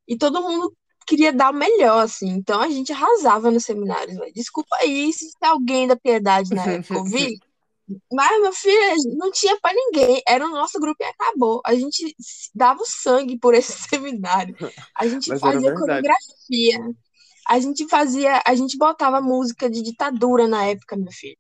E 0.08 0.18
todo 0.18 0.42
mundo 0.44 0.76
queria 1.06 1.32
dar 1.34 1.52
o 1.52 1.56
melhor, 1.56 2.04
assim. 2.04 2.30
Então 2.30 2.62
a 2.62 2.70
gente 2.70 2.92
arrasava 2.92 3.52
nos 3.52 3.66
seminários, 3.66 4.18
velho. 4.18 4.34
Desculpa 4.34 4.76
aí 4.78 5.12
se 5.14 5.32
alguém 5.42 5.88
da 5.88 5.96
piedade 5.96 6.54
na 6.54 6.64
época 6.66 7.00
ouvir. 7.00 7.38
Mas, 8.12 8.42
meu 8.42 8.54
filho, 8.54 9.18
não 9.18 9.30
tinha 9.30 9.60
pra 9.60 9.74
ninguém. 9.74 10.22
Era 10.26 10.46
o 10.46 10.50
nosso 10.50 10.80
grupo 10.80 11.04
e 11.04 11.06
acabou. 11.06 11.62
A 11.66 11.76
gente 11.76 12.16
dava 12.56 12.82
o 12.82 12.86
sangue 12.86 13.38
por 13.38 13.54
esse 13.54 13.74
seminário. 13.90 14.56
A 14.98 15.06
gente 15.08 15.30
Mas 15.30 15.40
fazia 15.42 15.74
coreografia. 15.80 16.80
A 17.48 17.60
gente 17.60 17.88
fazia, 17.90 18.42
a 18.46 18.56
gente 18.56 18.78
botava 18.78 19.20
música 19.22 19.70
de 19.70 19.82
ditadura 19.82 20.48
na 20.48 20.64
época, 20.66 20.96
meu 20.96 21.12
filho. 21.12 21.38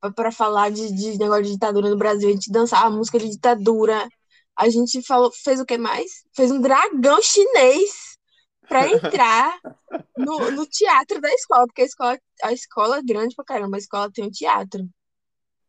Pra- 0.00 0.10
Pra 0.12 0.32
falar 0.32 0.70
de, 0.70 0.90
de 0.94 1.18
negócio 1.18 1.42
de 1.44 1.52
ditadura 1.52 1.90
no 1.90 1.96
Brasil, 1.96 2.28
a 2.28 2.32
gente 2.32 2.50
dançava 2.50 2.88
música 2.90 3.18
de 3.18 3.28
ditadura. 3.28 4.08
A 4.58 4.70
gente 4.70 5.02
falou, 5.02 5.30
fez 5.44 5.60
o 5.60 5.66
que 5.66 5.76
mais? 5.76 6.22
Fez 6.34 6.50
um 6.50 6.60
dragão 6.60 7.20
chinês 7.20 8.15
pra 8.68 8.88
entrar 8.88 9.58
no, 10.16 10.50
no 10.50 10.66
teatro 10.66 11.20
da 11.20 11.32
escola, 11.32 11.66
porque 11.66 11.82
a 11.82 11.86
escola, 11.86 12.18
a 12.42 12.52
escola 12.52 12.98
é 12.98 13.02
grande 13.02 13.34
pra 13.34 13.44
caramba, 13.44 13.76
a 13.76 13.78
escola 13.78 14.10
tem 14.12 14.24
um 14.24 14.30
teatro. 14.30 14.88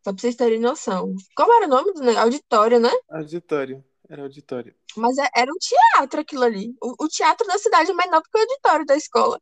Só 0.04 0.14
pra 0.14 0.22
vocês 0.22 0.36
terem 0.36 0.60
noção. 0.60 1.14
Como 1.36 1.54
era 1.54 1.66
o 1.66 1.70
nome 1.70 1.94
do 1.94 2.00
negócio? 2.00 2.22
Auditório, 2.22 2.80
né? 2.80 2.92
Auditório. 3.10 3.84
Era 4.10 4.24
auditório. 4.24 4.74
Mas 4.96 5.18
é- 5.18 5.30
era 5.36 5.52
um 5.52 5.58
teatro 5.58 6.22
aquilo 6.22 6.44
ali. 6.44 6.74
O, 6.82 7.06
o 7.06 7.08
teatro 7.10 7.46
da 7.46 7.58
cidade 7.58 7.92
é 7.92 7.94
menor 7.94 8.22
que 8.22 8.38
o 8.38 8.42
auditório 8.42 8.86
da 8.86 8.96
escola. 8.96 9.40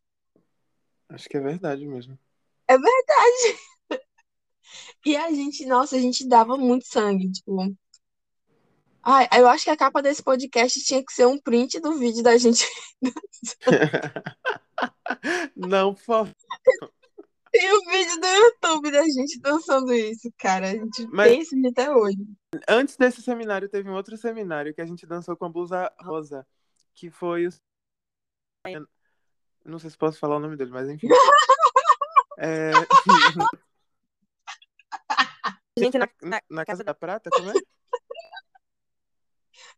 Acho 1.09 1.29
que 1.29 1.38
é 1.38 1.39
verdade 1.39 1.85
mesmo. 1.85 2.17
É 2.67 2.77
verdade. 2.77 3.59
E 5.05 5.15
a 5.15 5.29
gente, 5.31 5.63
nossa, 5.67 5.95
a 5.95 6.00
gente 6.00 6.27
dava 6.27 6.57
muito 6.57 6.88
sangue, 6.88 7.31
tipo. 7.31 7.75
Ai, 9.07 9.27
eu 9.38 9.47
acho 9.47 9.63
que 9.65 9.69
a 9.69 9.77
capa 9.77 10.01
desse 10.01 10.24
podcast 10.24 10.83
tinha 10.83 11.03
que 11.05 11.13
ser 11.13 11.25
um 11.27 11.39
print 11.39 11.79
do 11.79 11.93
vídeo 11.97 12.24
da 12.24 12.38
gente. 12.38 12.65
Não, 15.55 15.93
por 15.93 16.03
favor. 16.03 16.33
Tem 17.51 17.71
o 17.71 17.79
vídeo 17.89 18.19
do 18.19 18.27
YouTube 18.27 18.91
da 18.91 19.03
gente 19.03 19.39
dançando 19.39 19.93
isso, 19.93 20.29
cara. 20.38 20.71
A 20.71 20.74
gente 20.74 21.07
Mas- 21.07 21.31
tem 21.31 21.41
esse 21.41 21.55
vídeo 21.55 21.69
até 21.69 21.89
hoje. 21.91 22.17
Antes 22.67 22.97
desse 22.97 23.21
seminário, 23.21 23.69
teve 23.69 23.88
um 23.89 23.93
outro 23.93 24.17
seminário 24.17 24.74
que 24.74 24.81
a 24.81 24.85
gente 24.85 25.05
dançou 25.05 25.38
com 25.38 25.45
a 25.45 25.50
blusa 25.50 25.89
rosa, 26.01 26.45
que 26.93 27.09
foi 27.12 27.47
o. 27.47 27.50
Não 29.63 29.77
sei 29.79 29.89
se 29.91 29.97
posso 29.97 30.19
falar 30.19 30.35
o 30.38 30.39
nome 30.39 30.57
dele, 30.57 30.71
mas 30.71 30.89
enfim. 30.89 31.07
É... 32.38 32.71
Gente, 35.79 35.97
na, 35.97 36.05
na, 36.21 36.29
na- 36.31 36.41
na 36.50 36.65
Casa 36.65 36.83
da 36.83 36.93
Prata, 36.93 37.29
como 37.29 37.50
é? 37.50 37.53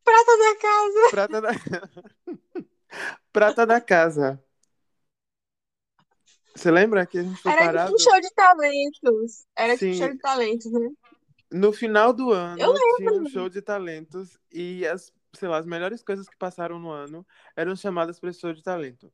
Prata 0.03 0.37
da 0.37 0.55
casa. 0.55 1.09
Prata 1.11 1.41
da... 1.41 1.51
Prata 3.31 3.65
da 3.65 3.81
Casa. 3.81 4.43
Você 6.55 6.71
lembra 6.71 7.05
que 7.05 7.19
a 7.19 7.23
gente 7.23 7.39
foi 7.39 7.51
Era 7.51 7.65
parado? 7.65 7.93
um 7.93 7.99
show 7.99 8.19
de 8.19 8.33
talentos. 8.33 9.45
Era 9.55 9.73
um 9.73 9.77
show 9.77 10.09
de 10.09 10.17
talentos, 10.17 10.71
né? 10.71 10.89
No 11.51 11.71
final 11.71 12.11
do 12.11 12.31
ano, 12.31 12.59
Eu 12.59 12.73
tinha 12.97 13.13
um 13.13 13.29
show 13.29 13.47
de 13.47 13.61
talentos 13.61 14.37
e 14.51 14.85
as, 14.87 15.13
sei 15.33 15.47
lá, 15.47 15.57
as 15.57 15.65
melhores 15.65 16.03
coisas 16.03 16.27
que 16.27 16.35
passaram 16.35 16.79
no 16.79 16.89
ano 16.89 17.25
eram 17.55 17.75
chamadas 17.75 18.19
para 18.19 18.31
esse 18.31 18.39
show 18.39 18.51
de 18.51 18.63
talento. 18.63 19.13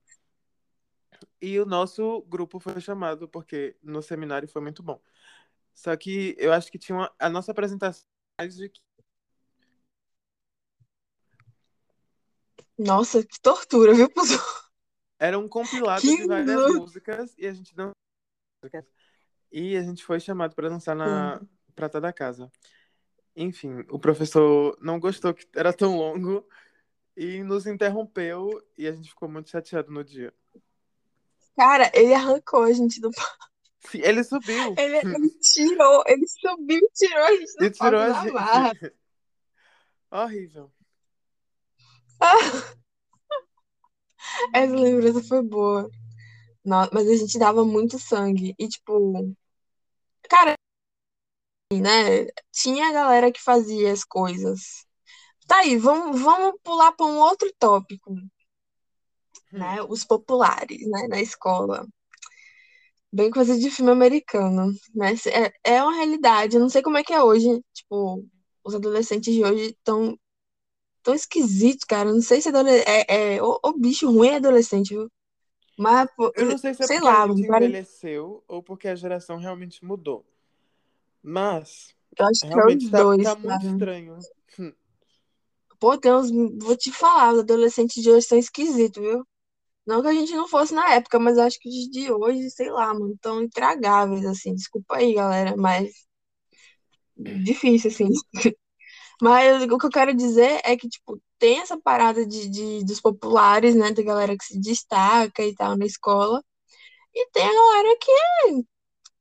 E 1.41 1.60
o 1.60 1.65
nosso 1.65 2.22
grupo 2.24 2.60
foi 2.60 2.79
chamado 2.79 3.27
porque 3.27 3.75
no 3.84 4.01
seminário 4.01 4.48
foi 4.48 4.62
muito 4.62 4.82
bom. 4.82 5.00
Só 5.74 5.96
que 5.96 6.36
eu 6.39 6.53
acho 6.53 6.72
que 6.72 6.79
tinha 6.79 6.98
uma, 6.98 7.13
a 7.20 7.29
nossa 7.29 7.51
apresentação 7.51 8.05
mais 8.39 8.55
de 8.55 8.72
Nossa, 12.86 13.24
que 13.24 13.40
tortura, 13.40 13.94
viu, 13.94 14.10
Era 15.18 15.40
um 15.40 15.48
compilado 15.48 16.02
Que 16.02 16.18
de 16.18 16.28
várias 16.28 16.75
músicas 16.75 17.34
e 17.38 17.48
a 17.48 17.54
gente 17.54 17.75
não. 17.78 17.92
E 19.52 19.78
a 19.78 19.84
gente 19.84 20.04
foi 20.04 20.20
chamado 20.20 20.54
para 20.56 20.70
dançar 20.70 20.96
na 20.96 21.42
prata 21.75 22.02
da 22.02 22.12
casa. 22.12 22.52
Enfim, 23.36 23.86
o 23.90 23.98
professor 23.98 24.78
não 24.82 25.00
gostou 25.00 25.34
que 25.34 25.48
era 25.56 25.72
tão 25.72 25.98
longo 25.98 26.48
e 27.16 27.42
nos 27.44 27.66
interrompeu 27.66 28.62
e 28.78 28.88
a 28.88 28.92
gente 28.92 29.10
ficou 29.10 29.30
muito 29.30 29.50
chateado 29.50 29.92
no 29.92 30.04
dia. 30.04 30.34
Cara, 31.56 31.92
ele 31.94 32.13
arrancou 32.13 32.63
a 32.63 32.74
gente 32.74 33.00
do 33.00 33.12
Sim, 33.80 34.00
Ele 34.02 34.24
subiu 34.24 34.74
Ele, 34.78 34.98
ele 34.98 35.30
tirou, 35.40 36.04
ele 36.08 36.25
subiu 36.28 36.80
e 36.80 36.90
tirou 36.94 37.24
a 37.24 37.32
gente 37.32 37.54
do 37.58 37.66
e 37.66 37.72
tirou 37.72 37.92
palco 37.92 38.18
a 38.18 38.24
da 38.24 38.32
barra. 38.32 38.74
gente. 38.74 38.94
Horrível. 40.12 40.72
Essa 44.53 44.74
lembrança 44.75 45.22
foi 45.24 45.42
boa. 45.42 45.89
Não, 46.65 46.89
mas 46.94 47.08
a 47.10 47.15
gente 47.18 47.39
dava 47.39 47.65
muito 47.65 48.00
sangue. 48.00 48.56
E, 48.60 48.68
tipo, 48.68 49.36
cara, 50.30 50.56
né? 51.74 52.25
Tinha 52.51 52.88
a 52.89 52.92
galera 52.94 53.32
que 53.32 53.42
fazia 53.42 53.92
as 53.92 54.03
coisas. 54.03 54.86
Tá 55.48 55.60
aí, 55.60 55.77
vamos, 55.77 56.22
vamos 56.22 56.56
pular 56.63 56.94
para 56.94 57.08
um 57.08 57.20
outro 57.20 57.51
tópico, 57.60 58.15
né? 59.51 59.82
Os 59.84 60.03
populares, 60.03 60.82
né? 60.89 61.08
Na 61.08 61.22
escola. 61.22 61.88
Bem 63.12 63.30
coisa 63.30 63.58
de 63.58 63.70
filme 63.70 63.92
americano, 63.92 64.72
né? 64.96 65.13
É, 65.63 65.75
é 65.75 65.84
uma 65.84 65.94
realidade. 65.96 66.56
Eu 66.56 66.62
não 66.62 66.70
sei 66.70 66.82
como 66.82 66.98
é 66.98 67.03
que 67.03 67.13
é 67.13 67.22
hoje. 67.22 67.48
Tipo, 67.74 68.25
os 68.63 68.74
adolescentes 68.75 69.34
de 69.34 69.44
hoje 69.44 69.68
estão 69.70 70.18
tão 71.04 71.14
esquisitos, 71.14 71.84
cara. 71.84 72.12
Não 72.12 72.22
sei 72.22 72.42
se. 72.42 72.50
É, 72.50 73.36
é, 73.36 73.44
o, 73.44 73.60
o 73.64 73.74
bicho 73.74 74.10
ruim 74.10 74.30
é 74.30 74.36
adolescente, 74.38 74.94
viu? 74.94 75.12
Mas, 75.78 76.10
pô, 76.16 76.32
Eu 76.36 76.46
não 76.46 76.58
sei 76.58 76.74
se 76.74 76.84
é 76.84 76.88
sei 76.88 76.98
porque 77.00 77.12
lá, 77.12 77.24
a 77.24 77.28
gente 77.28 77.48
cara, 77.48 77.66
envelheceu 77.66 78.44
ou 78.48 78.62
porque 78.64 78.88
a 78.88 78.96
geração 78.96 79.38
realmente 79.38 79.84
mudou. 79.84 80.26
Mas 81.22 81.96
eu 82.18 82.26
acho 82.26 82.42
que 82.42 82.46
é 82.46 82.50
os 82.50 82.56
realmente 82.56 82.90
tá, 82.90 83.04
dois, 83.04 83.24
tá 83.24 83.36
muito 83.36 83.66
estranho. 83.66 84.18
Pô, 85.80 85.98
tem 85.98 86.14
uns. 86.14 86.32
Vou 86.32 86.78
te 86.78 86.92
falar, 86.92 87.34
os 87.34 87.40
adolescentes 87.40 88.02
de 88.02 88.10
hoje 88.10 88.26
são 88.28 88.38
esquisitos, 88.38 89.02
viu? 89.02 89.26
Não 89.86 90.02
que 90.02 90.08
a 90.08 90.14
gente 90.14 90.34
não 90.34 90.48
fosse 90.48 90.74
na 90.74 90.94
época, 90.94 91.20
mas 91.20 91.38
eu 91.38 91.44
acho 91.44 91.60
que 91.60 91.68
os 91.68 91.90
de 91.90 92.12
hoje, 92.12 92.50
sei 92.50 92.72
lá, 92.72 92.94
mano, 92.94 93.18
tão 93.20 93.42
intragáveis, 93.42 94.26
assim. 94.26 94.56
Desculpa 94.56 94.98
aí, 94.98 95.14
galera, 95.14 95.56
mas 95.58 95.92
difícil, 97.18 97.90
assim. 97.92 98.10
Mas 99.24 99.63
o 99.63 99.77
que 99.80 99.86
eu 99.86 99.89
quero 99.89 100.13
dizer 100.13 100.62
é 100.65 100.75
que, 100.77 100.89
tipo, 100.89 101.22
tem 101.39 101.60
essa 101.62 101.80
parada 101.80 102.25
de, 102.25 102.50
de- 102.50 102.84
dos 102.86 103.00
populares, 103.01 103.75
né? 103.75 103.92
Da 103.92 104.03
galera 104.03 104.38
que 104.38 104.46
se 104.46 104.60
destaca 104.60 105.44
e 105.44 105.56
tal 105.56 105.77
na 105.77 105.86
escola. 105.86 106.44
E 107.15 107.27
tem 107.32 107.46
a 107.46 107.53
galera 107.53 107.98
que 108.01 108.12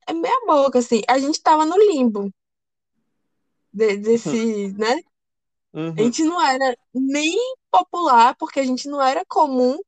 é 0.09 0.13
meia 0.13 0.41
boca, 0.47 0.79
assim. 0.79 1.03
A 1.09 1.19
gente 1.19 1.43
tava 1.43 1.65
no 1.67 1.77
limbo 1.77 2.31
de- 3.73 3.97
desse, 3.99 4.73
né? 4.79 4.95
A 4.95 5.01
Uhum. 5.79 5.97
gente 5.97 6.25
não 6.25 6.41
era 6.43 6.77
nem 6.95 7.35
popular, 7.71 8.37
porque 8.37 8.61
a 8.61 8.65
gente 8.65 8.89
não 8.89 9.01
era 9.03 9.25
comum. 9.27 9.79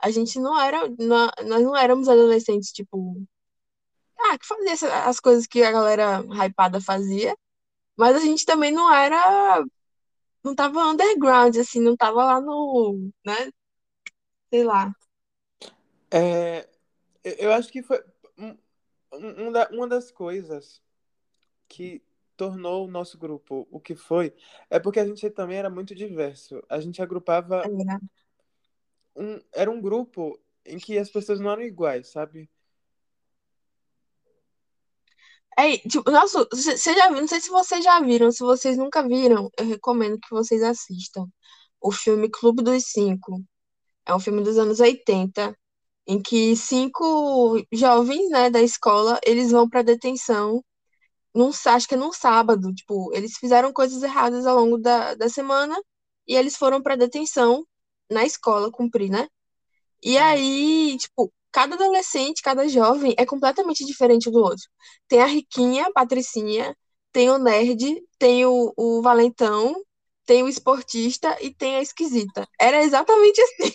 A 0.00 0.10
gente 0.10 0.38
não 0.40 0.60
era, 0.60 0.88
nó- 0.98 1.32
nós 1.46 1.62
não 1.64 1.76
éramos 1.76 2.08
adolescentes, 2.08 2.72
tipo, 2.72 3.22
ah, 4.18 4.38
que 4.38 4.46
fazia 4.46 4.74
as 5.08 5.20
coisas 5.20 5.46
que 5.46 5.62
a 5.62 5.72
galera 5.72 6.24
hypada 6.46 6.80
fazia. 6.80 7.36
Mas 7.96 8.16
a 8.16 8.20
gente 8.20 8.44
também 8.44 8.72
não 8.72 8.92
era, 8.92 9.64
não 10.44 10.54
tava 10.54 10.80
underground, 10.86 11.56
assim, 11.56 11.80
não 11.80 11.96
tava 11.96 12.24
lá 12.24 12.40
no, 12.40 13.10
né? 13.26 13.50
Sei 14.50 14.64
lá. 14.64 14.92
É, 16.10 16.68
eu 17.24 17.52
acho 17.52 17.70
que 17.70 17.82
foi 17.82 18.02
um- 18.38 18.56
um- 19.12 19.48
um 19.50 19.76
uma 19.76 19.88
das 19.88 20.10
coisas 20.10 20.82
que 21.68 22.02
tornou 22.36 22.86
o 22.86 22.90
nosso 22.90 23.18
grupo 23.18 23.66
o 23.70 23.80
que 23.80 23.94
foi, 23.96 24.34
é 24.70 24.78
porque 24.80 25.00
a 25.00 25.06
gente 25.06 25.28
também 25.30 25.58
era 25.58 25.70
muito 25.70 25.94
diverso. 25.94 26.62
A 26.68 26.80
gente 26.80 27.02
agrupava 27.02 27.62
um, 29.16 29.40
era 29.52 29.70
um 29.70 29.80
grupo 29.80 30.38
em 30.64 30.78
que 30.78 30.98
as 30.98 31.10
pessoas 31.10 31.40
não 31.40 31.50
eram 31.50 31.62
iguais, 31.62 32.08
sabe? 32.08 32.48
É, 35.58 35.78
tipo, 35.78 36.10
nossa, 36.10 36.46
você 36.52 36.94
já 36.94 37.08
viu, 37.08 37.20
não 37.20 37.28
sei 37.28 37.40
se 37.40 37.48
vocês 37.50 37.84
já 37.84 38.00
viram, 38.00 38.30
se 38.32 38.40
vocês 38.42 38.76
nunca 38.76 39.06
viram, 39.06 39.50
eu 39.58 39.66
recomendo 39.66 40.18
que 40.18 40.30
vocês 40.30 40.62
assistam 40.62 41.26
o 41.80 41.92
filme 41.92 42.28
Clube 42.30 42.62
dos 42.62 42.84
Cinco. 42.86 43.42
É 44.06 44.14
um 44.14 44.20
filme 44.20 44.42
dos 44.42 44.58
anos 44.58 44.80
80, 44.80 45.56
em 46.06 46.22
que 46.22 46.56
cinco 46.56 47.62
jovens, 47.72 48.30
né, 48.30 48.50
da 48.50 48.62
escola, 48.62 49.20
eles 49.26 49.52
vão 49.52 49.68
pra 49.68 49.82
detenção, 49.82 50.64
num, 51.34 51.50
acho 51.66 51.88
que 51.88 51.94
é 51.94 51.98
num 51.98 52.12
sábado, 52.12 52.72
tipo, 52.74 53.12
eles 53.14 53.36
fizeram 53.38 53.72
coisas 53.72 54.02
erradas 54.02 54.46
ao 54.46 54.56
longo 54.58 54.78
da, 54.78 55.14
da 55.14 55.28
semana 55.28 55.76
e 56.28 56.36
eles 56.36 56.56
foram 56.56 56.82
pra 56.82 56.96
detenção 56.96 57.66
na 58.10 58.24
escola 58.24 58.70
cumprir, 58.72 59.10
né? 59.10 59.28
E 60.02 60.16
Uhum. 60.16 60.22
aí, 60.22 60.96
tipo, 60.98 61.32
cada 61.54 61.76
adolescente, 61.76 62.42
cada 62.42 62.68
jovem 62.68 63.14
é 63.18 63.26
completamente 63.26 63.86
diferente 63.86 64.30
do 64.32 64.40
outro. 64.40 64.64
Tem 65.08 65.22
a 65.22 65.26
riquinha, 65.26 65.86
a 65.88 65.92
patricinha, 65.92 66.76
tem 67.12 67.30
o 67.30 67.38
nerd, 67.38 68.02
tem 68.18 68.46
o, 68.46 68.74
o 68.76 69.02
valentão, 69.02 69.74
tem 70.26 70.42
o 70.44 70.48
esportista 70.48 71.38
e 71.42 71.54
tem 71.54 71.76
a 71.78 71.82
esquisita. 71.82 72.48
Era 72.60 72.82
exatamente 72.84 73.40
assim. 73.42 73.72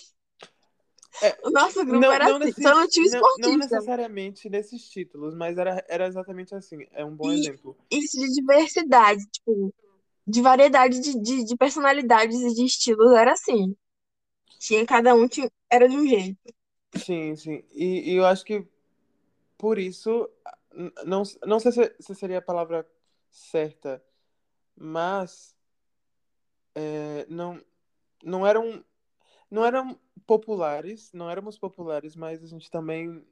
É, 1.21 1.37
O 1.43 1.49
nosso 1.51 1.85
grupo 1.85 2.11
não, 2.11 2.11
era 2.11 2.25
não, 2.25 2.39
assim. 2.39 2.39
nesses- 2.39 2.61
Só 2.61 2.73
não 2.75 2.87
tinha 2.87 3.03
o 3.05 3.07
não, 3.07 3.27
não 3.35 3.55
esportista. 3.55 3.57
necessariamente 3.57 4.49
nesses 4.49 4.89
títulos, 4.89 5.35
mas 5.35 5.57
era, 5.57 5.83
era 5.89 6.07
exatamente 6.07 6.55
assim. 6.55 6.85
É 6.91 7.03
um 7.05 7.15
bom 7.15 7.31
E- 7.31 7.31
exemplo. 7.31 7.77
Isso 7.91 8.19
de 8.19 8.31
diversidade, 8.35 9.25
tipo, 9.31 9.73
de 10.27 10.41
variedade 10.41 10.99
de, 11.01 11.19
de, 11.21 11.45
de 11.45 11.57
personalidades 11.57 12.39
e 12.41 12.53
de 12.55 12.65
estilos, 12.65 13.13
era 13.13 13.33
assim. 13.33 13.75
Tinha 14.59 14.85
cada 14.85 15.15
um, 15.15 15.27
tinha, 15.27 15.51
era 15.71 15.87
de 15.89 15.97
um 15.97 16.07
jeito. 16.07 16.39
Sim, 16.95 17.35
sim. 17.35 17.63
E, 17.71 18.11
e 18.13 18.15
eu 18.15 18.25
acho 18.25 18.43
que 18.45 18.65
por 19.57 19.79
isso, 19.79 20.29
não, 21.05 21.23
não 21.45 21.59
sei 21.59 21.71
se, 21.71 21.95
se 21.99 22.15
seria 22.15 22.39
a 22.39 22.41
palavra 22.41 22.87
certa, 23.31 24.03
mas 24.75 25.55
é, 26.75 27.25
não, 27.29 27.61
não 28.23 28.45
eram, 28.47 28.83
não 29.51 29.65
eram 29.65 29.99
populares, 30.27 31.11
não 31.13 31.29
éramos 31.29 31.57
populares, 31.59 32.15
mas 32.15 32.43
a 32.43 32.47
gente 32.47 32.71
também 32.71 33.25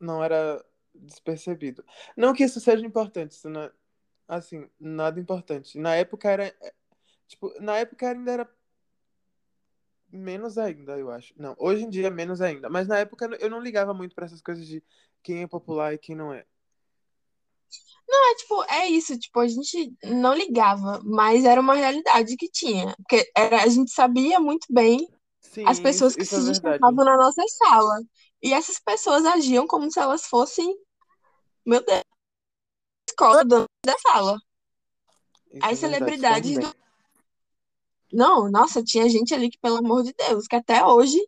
não 0.00 0.22
era 0.24 0.64
despercebido. 0.94 1.84
Não 2.16 2.34
que 2.34 2.44
isso 2.44 2.60
seja 2.60 2.86
importante, 2.86 3.32
isso 3.32 3.48
não 3.50 3.62
é, 3.62 3.72
assim, 4.28 4.68
nada 4.80 5.20
importante. 5.20 5.78
Na 5.78 5.96
época 5.96 6.30
era, 6.30 6.46
é, 6.46 6.74
tipo, 7.28 7.52
na 7.60 7.78
época 7.78 8.10
ainda 8.10 8.32
era 8.32 8.50
menos 10.16 10.58
ainda, 10.58 10.98
eu 10.98 11.10
acho. 11.10 11.34
Não, 11.36 11.54
hoje 11.58 11.84
em 11.84 11.90
dia 11.90 12.06
é 12.06 12.10
menos 12.10 12.40
ainda, 12.40 12.68
mas 12.68 12.86
na 12.86 12.98
época 12.98 13.26
eu 13.40 13.50
não 13.50 13.60
ligava 13.60 13.92
muito 13.92 14.14
pra 14.14 14.26
essas 14.26 14.40
coisas 14.40 14.66
de 14.66 14.82
quem 15.22 15.42
é 15.42 15.46
popular 15.46 15.94
e 15.94 15.98
quem 15.98 16.14
não 16.14 16.32
é. 16.32 16.44
É, 18.08 18.34
tipo, 18.36 18.64
é 18.64 18.88
isso, 18.88 19.18
tipo, 19.18 19.40
a 19.40 19.48
gente 19.48 19.92
não 20.04 20.34
ligava, 20.34 21.00
mas 21.04 21.44
era 21.44 21.60
uma 21.60 21.74
realidade 21.74 22.36
que 22.36 22.48
tinha. 22.48 22.94
Porque 22.96 23.30
era, 23.36 23.62
a 23.62 23.66
gente 23.66 23.90
sabia 23.90 24.38
muito 24.38 24.66
bem 24.70 25.08
Sim, 25.40 25.64
as 25.66 25.80
pessoas 25.80 26.14
que 26.14 26.22
isso 26.22 26.40
se 26.40 26.48
é 26.48 26.52
destacavam 26.52 27.04
na 27.04 27.16
nossa 27.16 27.42
sala. 27.48 28.02
E 28.42 28.52
essas 28.52 28.78
pessoas 28.78 29.24
agiam 29.24 29.66
como 29.66 29.90
se 29.90 29.98
elas 29.98 30.26
fossem, 30.26 30.76
meu 31.64 31.84
Deus, 31.84 32.02
escola 33.08 33.44
da 33.44 33.66
sala. 34.06 34.38
Isso 35.52 35.64
As 35.64 35.82
é 35.82 35.88
verdade 35.88 36.48
celebridades 36.48 36.58
do... 36.58 36.83
Não, 38.14 38.50
nossa, 38.50 38.82
tinha 38.82 39.08
gente 39.08 39.34
ali 39.34 39.50
que, 39.50 39.58
pelo 39.58 39.78
amor 39.78 40.04
de 40.04 40.14
Deus, 40.14 40.46
que 40.46 40.56
até 40.56 40.84
hoje, 40.84 41.18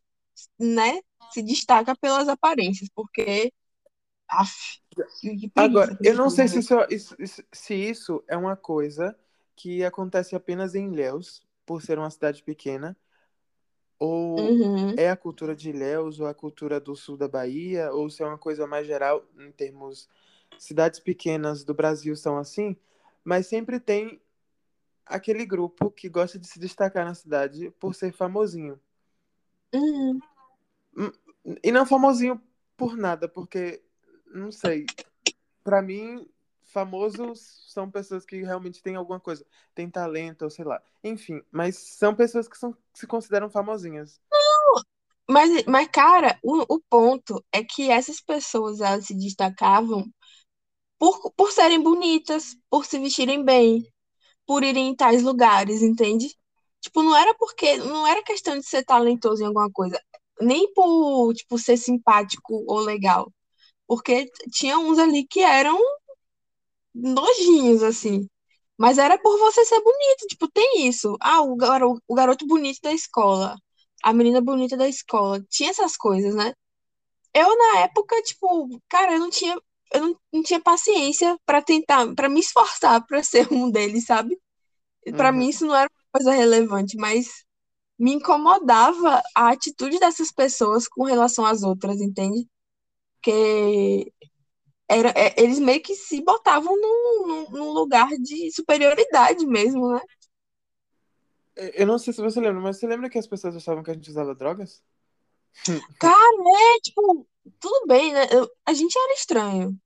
né, 0.58 1.00
se 1.32 1.42
destaca 1.42 1.96
pelas 1.96 2.28
aparências, 2.28 2.88
porque. 2.94 3.52
Af, 4.28 4.80
que, 5.20 5.36
que 5.36 5.50
preguiça 5.50 5.56
Agora, 5.56 5.98
eu 6.04 6.14
não 6.16 6.30
sei 6.30 6.48
se 6.48 6.58
isso, 6.60 6.74
isso- 6.90 7.16
isso- 7.18 7.42
se 7.52 7.74
isso 7.74 8.24
é 8.28 8.36
uma 8.36 8.56
coisa 8.56 9.16
que 9.56 9.84
acontece 9.84 10.36
apenas 10.36 10.74
em 10.74 10.92
Ilhéus, 10.92 11.42
por 11.64 11.82
ser 11.82 11.98
uma 11.98 12.10
cidade 12.10 12.42
pequena, 12.42 12.96
ou 13.98 14.38
Uhum. 14.38 14.94
é 14.96 15.10
a 15.10 15.16
cultura 15.16 15.54
de 15.56 15.70
Ilhéus, 15.70 16.20
ou 16.20 16.26
a 16.26 16.34
cultura 16.34 16.78
do 16.80 16.94
sul 16.94 17.16
da 17.16 17.28
Bahia, 17.28 17.92
ou 17.92 18.08
se 18.10 18.22
é 18.22 18.26
uma 18.26 18.38
coisa 18.38 18.66
mais 18.66 18.86
geral 18.86 19.24
em 19.38 19.50
termos 19.52 20.08
cidades 20.58 21.00
pequenas 21.00 21.64
do 21.64 21.74
Brasil 21.74 22.14
são 22.16 22.36
assim, 22.38 22.76
mas 23.24 23.46
sempre 23.46 23.80
tem 23.80 24.20
aquele 25.06 25.46
grupo 25.46 25.90
que 25.90 26.08
gosta 26.08 26.38
de 26.38 26.46
se 26.46 26.58
destacar 26.58 27.04
na 27.04 27.14
cidade 27.14 27.70
por 27.78 27.94
ser 27.94 28.12
famosinho. 28.12 28.78
Uhum. 29.72 30.20
E 31.62 31.70
não 31.70 31.86
famosinho 31.86 32.40
por 32.76 32.96
nada, 32.96 33.28
porque, 33.28 33.82
não 34.26 34.50
sei, 34.50 34.84
pra 35.62 35.80
mim, 35.80 36.28
famosos 36.64 37.64
são 37.68 37.90
pessoas 37.90 38.24
que 38.24 38.42
realmente 38.42 38.82
têm 38.82 38.96
alguma 38.96 39.20
coisa, 39.20 39.46
têm 39.74 39.88
talento, 39.88 40.42
ou 40.42 40.50
sei 40.50 40.64
lá. 40.64 40.82
Enfim, 41.02 41.42
mas 41.50 41.76
são 41.76 42.14
pessoas 42.14 42.48
que 42.48 42.58
são, 42.58 42.76
se 42.92 43.06
consideram 43.06 43.48
famosinhas. 43.48 44.20
Mas, 45.28 45.64
mas 45.64 45.88
cara, 45.88 46.38
o, 46.42 46.74
o 46.74 46.80
ponto 46.88 47.44
é 47.52 47.64
que 47.64 47.90
essas 47.90 48.20
pessoas 48.20 48.80
elas 48.80 49.06
se 49.06 49.14
destacavam 49.14 50.08
por, 50.98 51.32
por 51.32 51.50
serem 51.50 51.82
bonitas, 51.82 52.56
por 52.70 52.84
se 52.84 52.98
vestirem 52.98 53.44
bem, 53.44 53.86
por 54.46 54.64
irem 54.64 54.88
em 54.88 54.96
tais 54.96 55.22
lugares, 55.22 55.82
entende? 55.82 56.28
Tipo, 56.80 57.02
não 57.02 57.16
era 57.16 57.34
porque, 57.36 57.76
não 57.78 58.06
era 58.06 58.22
questão 58.22 58.58
de 58.58 58.66
ser 58.66 58.84
talentoso 58.84 59.42
em 59.42 59.46
alguma 59.46 59.70
coisa, 59.70 60.00
nem 60.40 60.72
por, 60.74 61.34
tipo, 61.34 61.58
ser 61.58 61.76
simpático 61.76 62.64
ou 62.68 62.80
legal, 62.80 63.32
porque 63.86 64.30
tinha 64.52 64.78
uns 64.78 64.98
ali 64.98 65.26
que 65.26 65.40
eram 65.42 65.78
nojinhos, 66.94 67.82
assim. 67.82 68.28
Mas 68.78 68.98
era 68.98 69.18
por 69.18 69.38
você 69.38 69.64
ser 69.64 69.80
bonito, 69.82 70.26
tipo, 70.28 70.48
tem 70.50 70.86
isso. 70.88 71.16
Ah, 71.20 71.42
o 71.42 71.56
garoto, 71.56 72.02
o 72.08 72.14
garoto 72.14 72.46
bonito 72.46 72.80
da 72.82 72.92
escola, 72.92 73.56
a 74.02 74.12
menina 74.12 74.40
bonita 74.40 74.76
da 74.76 74.88
escola. 74.88 75.42
Tinha 75.50 75.70
essas 75.70 75.96
coisas, 75.96 76.34
né? 76.34 76.52
Eu, 77.34 77.56
na 77.58 77.80
época, 77.82 78.20
tipo, 78.22 78.68
cara, 78.88 79.14
eu 79.14 79.20
não 79.20 79.30
tinha, 79.30 79.56
eu 79.92 80.00
não, 80.00 80.20
não 80.32 80.42
tinha 80.42 80.60
paciência 80.60 81.38
pra 81.46 81.62
tentar, 81.62 82.14
pra 82.14 82.28
me 82.28 82.40
esforçar 82.40 83.04
pra 83.06 83.22
ser 83.22 83.52
um 83.52 83.70
deles, 83.70 84.04
sabe? 84.06 84.38
Pra 85.16 85.30
Uhum. 85.30 85.38
mim 85.38 85.48
isso 85.48 85.66
não 85.66 85.74
era 85.74 85.88
uma 85.92 86.20
coisa 86.20 86.32
relevante, 86.32 86.96
mas 86.96 87.44
me 87.98 88.12
incomodava 88.12 89.22
a 89.34 89.50
atitude 89.50 89.98
dessas 89.98 90.32
pessoas 90.32 90.88
com 90.88 91.04
relação 91.04 91.46
às 91.46 91.62
outras, 91.62 92.00
entende? 92.00 92.46
Porque 93.16 94.12
era, 94.88 95.10
é, 95.10 95.34
eles 95.40 95.58
meio 95.58 95.82
que 95.82 95.94
se 95.94 96.22
botavam 96.22 96.76
num, 96.76 97.46
num, 97.50 97.72
lugar 97.72 98.08
de 98.20 98.50
superioridade 98.52 99.46
mesmo, 99.46 99.92
né? 99.92 100.00
Eu 101.56 101.68
eu 101.68 101.86
não 101.86 101.98
sei 101.98 102.12
se 102.12 102.20
você 102.20 102.38
lembra, 102.40 102.60
mas 102.60 102.78
você 102.78 102.86
lembra 102.86 103.08
que 103.08 103.18
as 103.18 103.26
pessoas 103.26 103.56
achavam 103.56 103.82
que 103.82 103.90
a 103.90 103.94
gente 103.94 104.10
usava 104.10 104.34
drogas? 104.34 104.82
Cara, 105.98 106.76
é 106.76 106.80
tipo, 106.80 107.26
tudo 107.60 107.86
bem, 107.86 108.12
né? 108.12 108.26
Eu- 108.32 108.50
a 108.66 108.72
gente 108.74 108.96
era 108.98 109.14
estranho. 109.14 109.78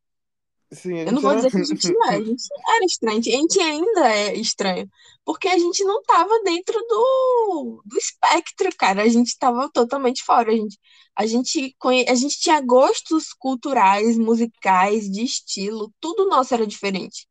Sim, 0.72 0.94
Eu 1.04 1.12
não 1.12 1.22
vou 1.22 1.34
era. 1.34 1.34
dizer 1.34 1.50
que 1.52 1.60
a 1.60 1.64
gente 1.64 1.90
não 1.92 2.06
é, 2.12 2.16
a 2.16 2.22
gente 2.24 2.42
era 2.76 2.84
estranho, 2.84 3.18
a 3.18 3.22
gente 3.22 3.60
ainda 3.60 4.08
é 4.14 4.34
estranho, 4.36 4.88
porque 5.24 5.48
a 5.48 5.58
gente 5.58 5.82
não 5.84 6.02
tava 6.02 6.42
dentro 6.44 6.78
do, 6.88 7.82
do 7.86 7.96
espectro, 7.98 8.68
cara, 8.76 9.02
a 9.02 9.08
gente 9.08 9.36
tava 9.38 9.70
totalmente 9.72 10.22
fora, 10.22 10.52
a 10.52 10.54
gente, 10.54 10.78
a 11.16 11.26
gente, 11.26 11.74
conhe- 11.78 12.06
a 12.08 12.14
gente 12.14 12.38
tinha 12.38 12.60
gostos 12.60 13.32
culturais, 13.32 14.18
musicais, 14.18 15.10
de 15.10 15.22
estilo, 15.24 15.90
tudo 16.00 16.28
nosso 16.28 16.52
era 16.54 16.66
diferente. 16.66 17.26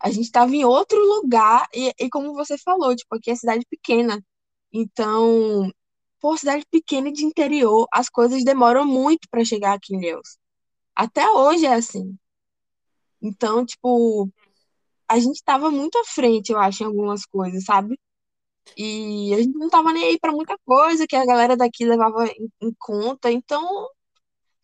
A 0.00 0.10
gente 0.10 0.30
tava 0.30 0.54
em 0.54 0.64
outro 0.64 0.98
lugar, 1.00 1.68
e, 1.74 1.92
e 1.98 2.10
como 2.10 2.34
você 2.34 2.58
falou, 2.58 2.94
tipo, 2.96 3.14
aqui 3.16 3.30
é 3.30 3.36
cidade 3.36 3.64
pequena, 3.70 4.22
então, 4.72 5.70
por 6.22 6.38
cidade 6.38 6.66
pequena 6.70 7.10
e 7.10 7.14
de 7.14 7.24
interior, 7.26 7.88
as 7.92 8.10
coisas 8.10 8.44
demoram 8.44 8.86
muito 8.86 9.28
pra 9.30 9.44
chegar 9.46 9.74
aqui 9.74 9.94
em 9.96 9.98
Ilhéus. 10.00 10.38
Até 10.96 11.28
hoje 11.30 11.66
é 11.66 11.74
assim. 11.74 12.16
Então, 13.20 13.64
tipo, 13.64 14.28
a 15.08 15.18
gente 15.20 15.42
tava 15.44 15.70
muito 15.70 15.98
à 15.98 16.04
frente, 16.04 16.52
eu 16.52 16.58
acho, 16.58 16.84
em 16.84 16.86
algumas 16.86 17.26
coisas, 17.26 17.64
sabe? 17.64 17.98
E 18.76 19.34
a 19.34 19.38
gente 19.42 19.58
não 19.58 19.70
tava 19.70 19.92
nem 19.92 20.04
aí 20.06 20.20
pra 20.20 20.32
muita 20.32 20.56
coisa 20.66 21.06
que 21.06 21.16
a 21.16 21.26
galera 21.26 21.56
daqui 21.56 21.84
levava 21.86 22.26
em, 22.28 22.50
em 22.62 22.74
conta. 22.78 23.30
Então, 23.32 23.88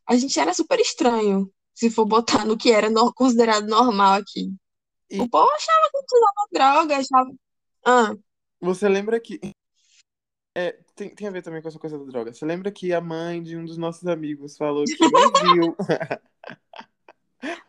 a 0.07 0.17
gente 0.17 0.39
era 0.41 0.55
super 0.55 0.81
estranho, 0.81 1.51
se 1.75 1.91
for 1.91 2.07
botar 2.07 2.45
no 2.47 2.57
que 2.57 2.71
era 2.73 2.91
no- 2.91 3.13
considerado 3.15 3.67
normal 3.69 4.15
aqui. 4.15 4.53
E 5.11 5.21
O 5.21 5.29
povo 5.31 5.51
achava 5.53 5.91
que 5.91 5.99
a 5.99 6.01
gente 6.01 6.17
usava 6.17 6.49
droga, 6.53 6.99
achava. 6.99 7.33
Ah, 7.87 8.15
você 8.61 8.89
lembra 8.89 9.21
que. 9.21 9.41
É, 10.57 10.79
tem, 10.99 11.15
tem 11.15 11.29
a 11.29 11.31
ver 11.31 11.43
também 11.43 11.63
com 11.63 11.69
essa 11.69 11.79
coisa 11.79 11.97
da 11.97 12.05
droga. 12.05 12.33
Você 12.33 12.45
lembra 12.45 12.73
que 12.73 12.93
a 12.93 13.01
mãe 13.01 13.41
de 13.41 13.57
um 13.57 13.65
dos 13.65 13.79
nossos 13.79 14.07
amigos 14.07 14.57
falou 14.57 14.85
que 14.85 14.99
me 15.01 15.55
viu. 15.55 15.77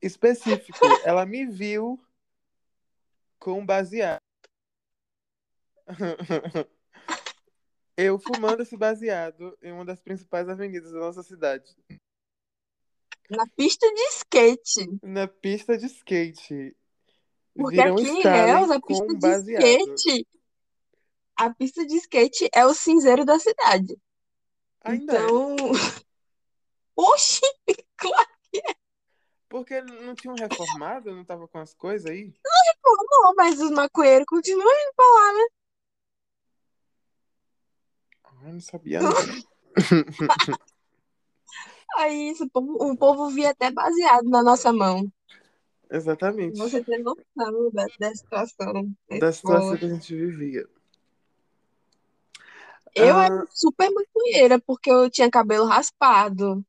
Específico, 0.00 0.78
ela 1.04 1.26
me 1.26 1.44
viu 1.44 2.02
com 3.38 3.64
baseado. 3.64 4.22
Eu 7.94 8.18
fumando 8.18 8.62
esse 8.62 8.78
baseado 8.78 9.58
em 9.60 9.72
uma 9.72 9.84
das 9.84 10.00
principais 10.00 10.48
avenidas 10.48 10.90
da 10.92 11.00
nossa 11.00 11.22
cidade. 11.22 11.76
na 13.28 13.44
pista 13.54 13.86
de 13.92 14.00
skate. 14.16 14.98
Na 15.02 15.28
pista 15.28 15.76
de 15.76 15.84
skate. 15.84 16.74
Porque 17.54 17.76
Viram 17.76 17.92
aqui 17.92 18.08
em 18.08 18.20
Ilhéus, 18.20 18.70
a 18.70 18.80
pista 18.80 19.06
de 19.06 19.28
skate. 19.52 20.26
A 21.40 21.48
pista 21.48 21.86
de 21.86 21.96
skate 21.96 22.50
é 22.54 22.66
o 22.66 22.74
cinzeiro 22.74 23.24
da 23.24 23.38
cidade. 23.38 23.98
Ainda 24.84 25.16
é. 25.16 25.24
Então. 25.24 25.56
Oxi! 26.94 27.40
Claro 27.96 28.28
Porque 29.48 29.80
não 29.80 30.14
tinha 30.14 30.34
um 30.34 30.36
reformado, 30.36 31.16
não 31.16 31.24
tava 31.24 31.48
com 31.48 31.56
as 31.56 31.72
coisas 31.72 32.10
aí? 32.10 32.30
que 32.30 32.38
não, 33.10 33.34
mas 33.34 33.58
os 33.58 33.70
maconheiros 33.70 34.26
continuam 34.28 34.68
indo 34.70 34.92
pra 34.94 35.06
lá, 35.06 35.32
né? 35.32 35.46
Ai, 38.42 38.52
não 38.52 38.60
sabia 38.60 39.00
não. 39.00 39.10
Aí 41.96 42.30
isso, 42.32 42.44
o 42.44 42.50
povo, 42.50 42.72
o 42.84 42.96
povo 42.98 43.30
via 43.30 43.50
até 43.50 43.70
baseado 43.70 44.28
na 44.28 44.42
nossa 44.42 44.74
mão. 44.74 45.10
Exatamente. 45.90 46.58
você 46.58 46.84
ter 46.84 46.98
noção 46.98 47.70
da, 47.72 47.86
da 47.98 48.14
situação 48.14 48.94
da 49.18 49.32
situação 49.32 49.76
que 49.78 49.86
a 49.86 49.88
gente 49.88 50.14
vivia. 50.14 50.68
Eu 52.94 53.16
Ah, 53.16 53.24
era 53.24 53.46
super 53.54 53.90
maconheira, 53.90 54.60
porque 54.60 54.90
eu 54.90 55.10
tinha 55.10 55.30
cabelo 55.30 55.66
raspado. 55.66 56.64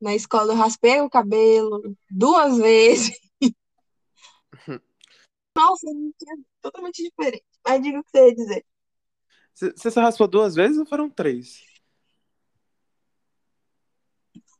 Na 0.00 0.14
escola 0.14 0.52
eu 0.52 0.56
raspei 0.56 1.00
o 1.00 1.10
cabelo 1.10 1.94
duas 2.10 2.56
vezes. 2.58 3.10
Nossa, 5.56 5.86
é 5.90 6.34
totalmente 6.62 7.02
diferente. 7.02 7.44
Mas 7.66 7.82
diga 7.82 8.00
o 8.00 8.04
que 8.04 8.10
você 8.10 8.28
ia 8.28 8.34
dizer. 8.34 8.64
Você 9.54 9.90
só 9.90 10.00
raspou 10.00 10.26
duas 10.26 10.54
vezes 10.54 10.78
ou 10.78 10.86
foram 10.86 11.10
três? 11.10 11.60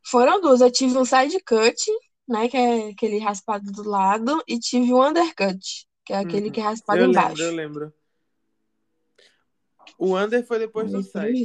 Foram 0.05 0.41
duas. 0.41 0.61
Eu 0.61 0.71
tive 0.71 0.99
um 0.99 1.05
side 1.05 1.39
cut, 1.45 1.77
né? 2.29 2.49
Que 2.49 2.57
é 2.57 2.89
aquele 2.91 3.19
raspado 3.19 3.71
do 3.73 3.89
lado, 3.89 4.43
e 4.47 4.59
tive 4.59 4.93
um 4.93 5.03
undercut, 5.03 5.87
que 6.05 6.13
é 6.13 6.19
aquele 6.19 6.47
Uhum. 6.47 6.53
que 6.53 6.61
é 6.61 6.63
raspado 6.65 7.01
Eu 7.01 7.07
lembro, 7.07 7.21
embaixo. 7.23 7.43
eu 7.43 7.53
lembro. 7.53 7.95
O 9.99 10.17
under 10.17 10.47
foi 10.47 10.59
depois 10.59 10.91
do 10.91 11.19
Aí 11.19 11.45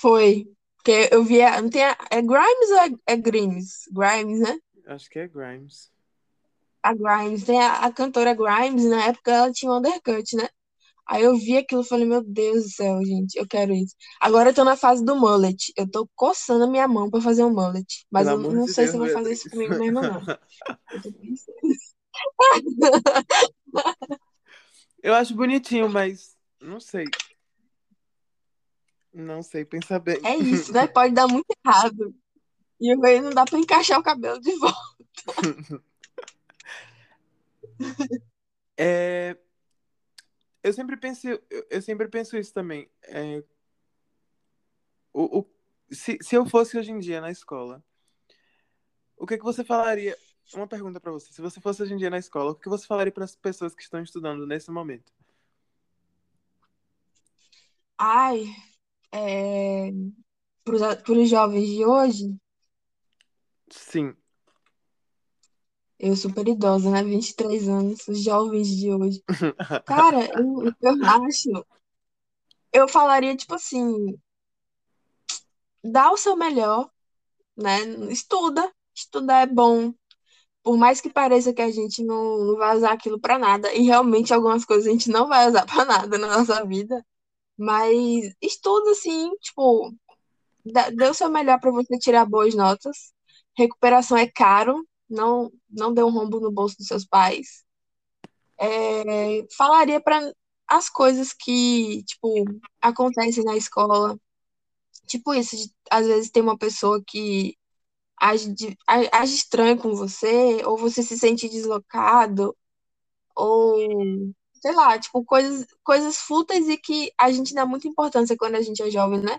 foi. 0.00 0.48
Porque 0.76 1.08
eu 1.10 1.24
via. 1.24 1.60
Não 1.60 1.70
tem 1.70 1.84
a- 1.84 1.98
é 2.10 2.22
Grimes 2.22 2.70
ou 2.70 2.78
é, 2.78 2.90
é 3.06 3.16
Grimes? 3.16 3.88
Grimes, 3.92 4.40
né? 4.40 4.58
Acho 4.86 5.10
que 5.10 5.18
é 5.18 5.26
Grimes. 5.26 5.90
A 6.82 6.94
Grimes. 6.94 7.44
Tem 7.44 7.60
a, 7.60 7.78
a 7.84 7.92
cantora 7.92 8.34
Grimes, 8.34 8.84
na 8.84 9.06
época 9.06 9.32
ela 9.32 9.52
tinha 9.52 9.72
um 9.72 9.78
undercut, 9.78 10.36
né? 10.36 10.48
Aí 11.08 11.22
eu 11.22 11.36
vi 11.36 11.56
aquilo 11.56 11.82
e 11.82 11.86
falei, 11.86 12.04
meu 12.04 12.20
Deus 12.22 12.64
do 12.64 12.70
céu, 12.70 12.98
gente, 13.04 13.36
eu 13.36 13.46
quero 13.46 13.72
isso. 13.72 13.94
Agora 14.20 14.50
eu 14.50 14.54
tô 14.54 14.64
na 14.64 14.76
fase 14.76 15.04
do 15.04 15.14
mullet. 15.14 15.72
Eu 15.76 15.88
tô 15.88 16.08
coçando 16.16 16.64
a 16.64 16.68
minha 16.68 16.88
mão 16.88 17.08
pra 17.08 17.20
fazer 17.20 17.44
um 17.44 17.54
mullet. 17.54 18.04
Mas 18.10 18.26
Pelo 18.26 18.42
eu 18.42 18.52
não 18.52 18.66
sei 18.66 18.86
Deus, 18.86 18.90
se 18.90 18.96
eu 18.96 19.00
vou 19.00 19.08
fazer 19.10 19.32
isso 19.32 19.48
comigo 19.48 19.78
mesmo, 19.78 20.02
não. 20.02 20.20
Eu 20.92 21.02
tô 21.02 21.12
pensando. 21.12 21.56
Eu 25.06 25.14
acho 25.14 25.36
bonitinho, 25.36 25.88
mas 25.88 26.36
não 26.60 26.80
sei. 26.80 27.04
Não 29.14 29.40
sei 29.40 29.64
pensar 29.64 30.00
bem. 30.00 30.18
É 30.26 30.34
isso, 30.36 30.72
né? 30.74 30.88
Pode 30.88 31.14
dar 31.14 31.28
muito 31.28 31.46
errado. 31.64 32.12
E 32.80 32.90
aí 33.06 33.20
não 33.20 33.30
dá 33.30 33.44
pra 33.44 33.56
encaixar 33.56 34.00
o 34.00 34.02
cabelo 34.02 34.40
de 34.40 34.50
volta. 34.56 34.76
É, 38.78 39.38
eu 40.62 40.70
sempre 40.72 40.96
penso, 40.98 41.26
eu, 41.70 41.80
sempre 41.80 42.08
penso 42.08 42.36
isso 42.36 42.52
também. 42.52 42.90
É, 43.04 43.42
o, 45.14 45.38
o- 45.38 45.50
se, 45.90 46.18
se 46.20 46.34
eu 46.36 46.44
fosse 46.44 46.76
hoje 46.76 46.90
em 46.90 46.98
dia 46.98 47.22
na 47.22 47.30
escola, 47.30 47.82
o 49.16 49.26
que 49.26 49.38
que 49.38 49.44
você 49.44 49.64
falaria? 49.64 50.14
Uma 50.54 50.66
pergunta 50.66 51.00
pra 51.00 51.12
você. 51.12 51.32
Se 51.32 51.42
você 51.42 51.60
fosse 51.60 51.82
hoje 51.82 51.94
em 51.94 51.96
dia 51.96 52.10
na 52.10 52.18
escola, 52.18 52.52
o 52.52 52.54
que 52.54 52.68
você 52.68 52.86
falaria 52.86 53.12
para 53.12 53.24
as 53.24 53.34
pessoas 53.34 53.74
que 53.74 53.82
estão 53.82 54.00
estudando 54.00 54.46
nesse 54.46 54.70
momento? 54.70 55.12
Ai, 57.98 58.44
é... 59.12 59.90
pros, 60.62 60.82
pros 61.02 61.28
jovens 61.28 61.68
de 61.68 61.84
hoje, 61.84 62.36
Sim. 63.70 64.14
eu 65.98 66.14
super 66.14 66.46
idosa, 66.46 66.90
né? 66.90 67.02
23 67.02 67.68
anos, 67.68 68.06
os 68.06 68.22
jovens 68.22 68.68
de 68.68 68.92
hoje. 68.92 69.22
Cara, 69.86 70.24
eu, 70.38 70.72
eu 70.80 71.04
acho, 71.04 71.66
eu 72.72 72.88
falaria, 72.88 73.36
tipo 73.36 73.54
assim, 73.54 74.18
dá 75.82 76.10
o 76.10 76.16
seu 76.16 76.36
melhor, 76.36 76.90
né? 77.56 77.80
Estuda, 78.10 78.72
estudar 78.94 79.40
é 79.42 79.46
bom, 79.46 79.92
por 80.66 80.76
mais 80.76 81.00
que 81.00 81.08
pareça 81.08 81.52
que 81.54 81.62
a 81.62 81.70
gente 81.70 82.02
não, 82.02 82.38
não 82.38 82.56
vai 82.56 82.76
usar 82.76 82.90
aquilo 82.90 83.20
pra 83.20 83.38
nada, 83.38 83.72
e 83.72 83.82
realmente 83.84 84.34
algumas 84.34 84.64
coisas 84.64 84.88
a 84.88 84.90
gente 84.90 85.08
não 85.08 85.28
vai 85.28 85.48
usar 85.48 85.64
pra 85.72 85.84
nada 85.84 86.18
na 86.18 86.38
nossa 86.38 86.66
vida, 86.66 87.06
mas 87.56 88.34
estuda 88.42 88.90
assim, 88.90 89.30
tipo, 89.36 89.94
dê 90.64 91.08
o 91.08 91.14
seu 91.14 91.30
melhor 91.30 91.60
pra 91.60 91.70
você 91.70 91.96
tirar 91.98 92.26
boas 92.26 92.52
notas. 92.56 93.12
Recuperação 93.56 94.16
é 94.18 94.26
caro, 94.26 94.84
não, 95.08 95.52
não 95.70 95.94
dê 95.94 96.02
um 96.02 96.10
rombo 96.10 96.40
no 96.40 96.50
bolso 96.50 96.76
dos 96.78 96.88
seus 96.88 97.06
pais. 97.06 97.64
É, 98.58 99.46
falaria 99.56 100.00
para 100.00 100.32
as 100.66 100.88
coisas 100.90 101.32
que, 101.32 102.02
tipo, 102.02 102.44
acontecem 102.80 103.44
na 103.44 103.56
escola. 103.56 104.18
Tipo 105.06 105.32
isso, 105.32 105.56
de, 105.56 105.72
às 105.92 106.08
vezes 106.08 106.30
tem 106.30 106.42
uma 106.42 106.58
pessoa 106.58 107.00
que 107.06 107.56
age, 108.20 108.52
de- 108.54 108.76
age 109.12 109.34
estranho 109.36 109.78
com 109.78 109.94
você, 109.94 110.62
ou 110.64 110.76
você 110.78 111.02
se 111.02 111.18
sente 111.18 111.48
deslocado, 111.48 112.56
ou 113.36 113.76
sei 114.62 114.74
lá, 114.74 114.98
tipo, 114.98 115.24
coisas, 115.24 115.66
coisas 115.84 116.18
fúteis 116.18 116.68
e 116.68 116.76
que 116.78 117.12
a 117.18 117.30
gente 117.32 117.54
dá 117.54 117.66
muita 117.66 117.88
importância 117.88 118.36
quando 118.36 118.56
a 118.56 118.62
gente 118.62 118.82
é 118.82 118.90
jovem, 118.90 119.20
né? 119.22 119.38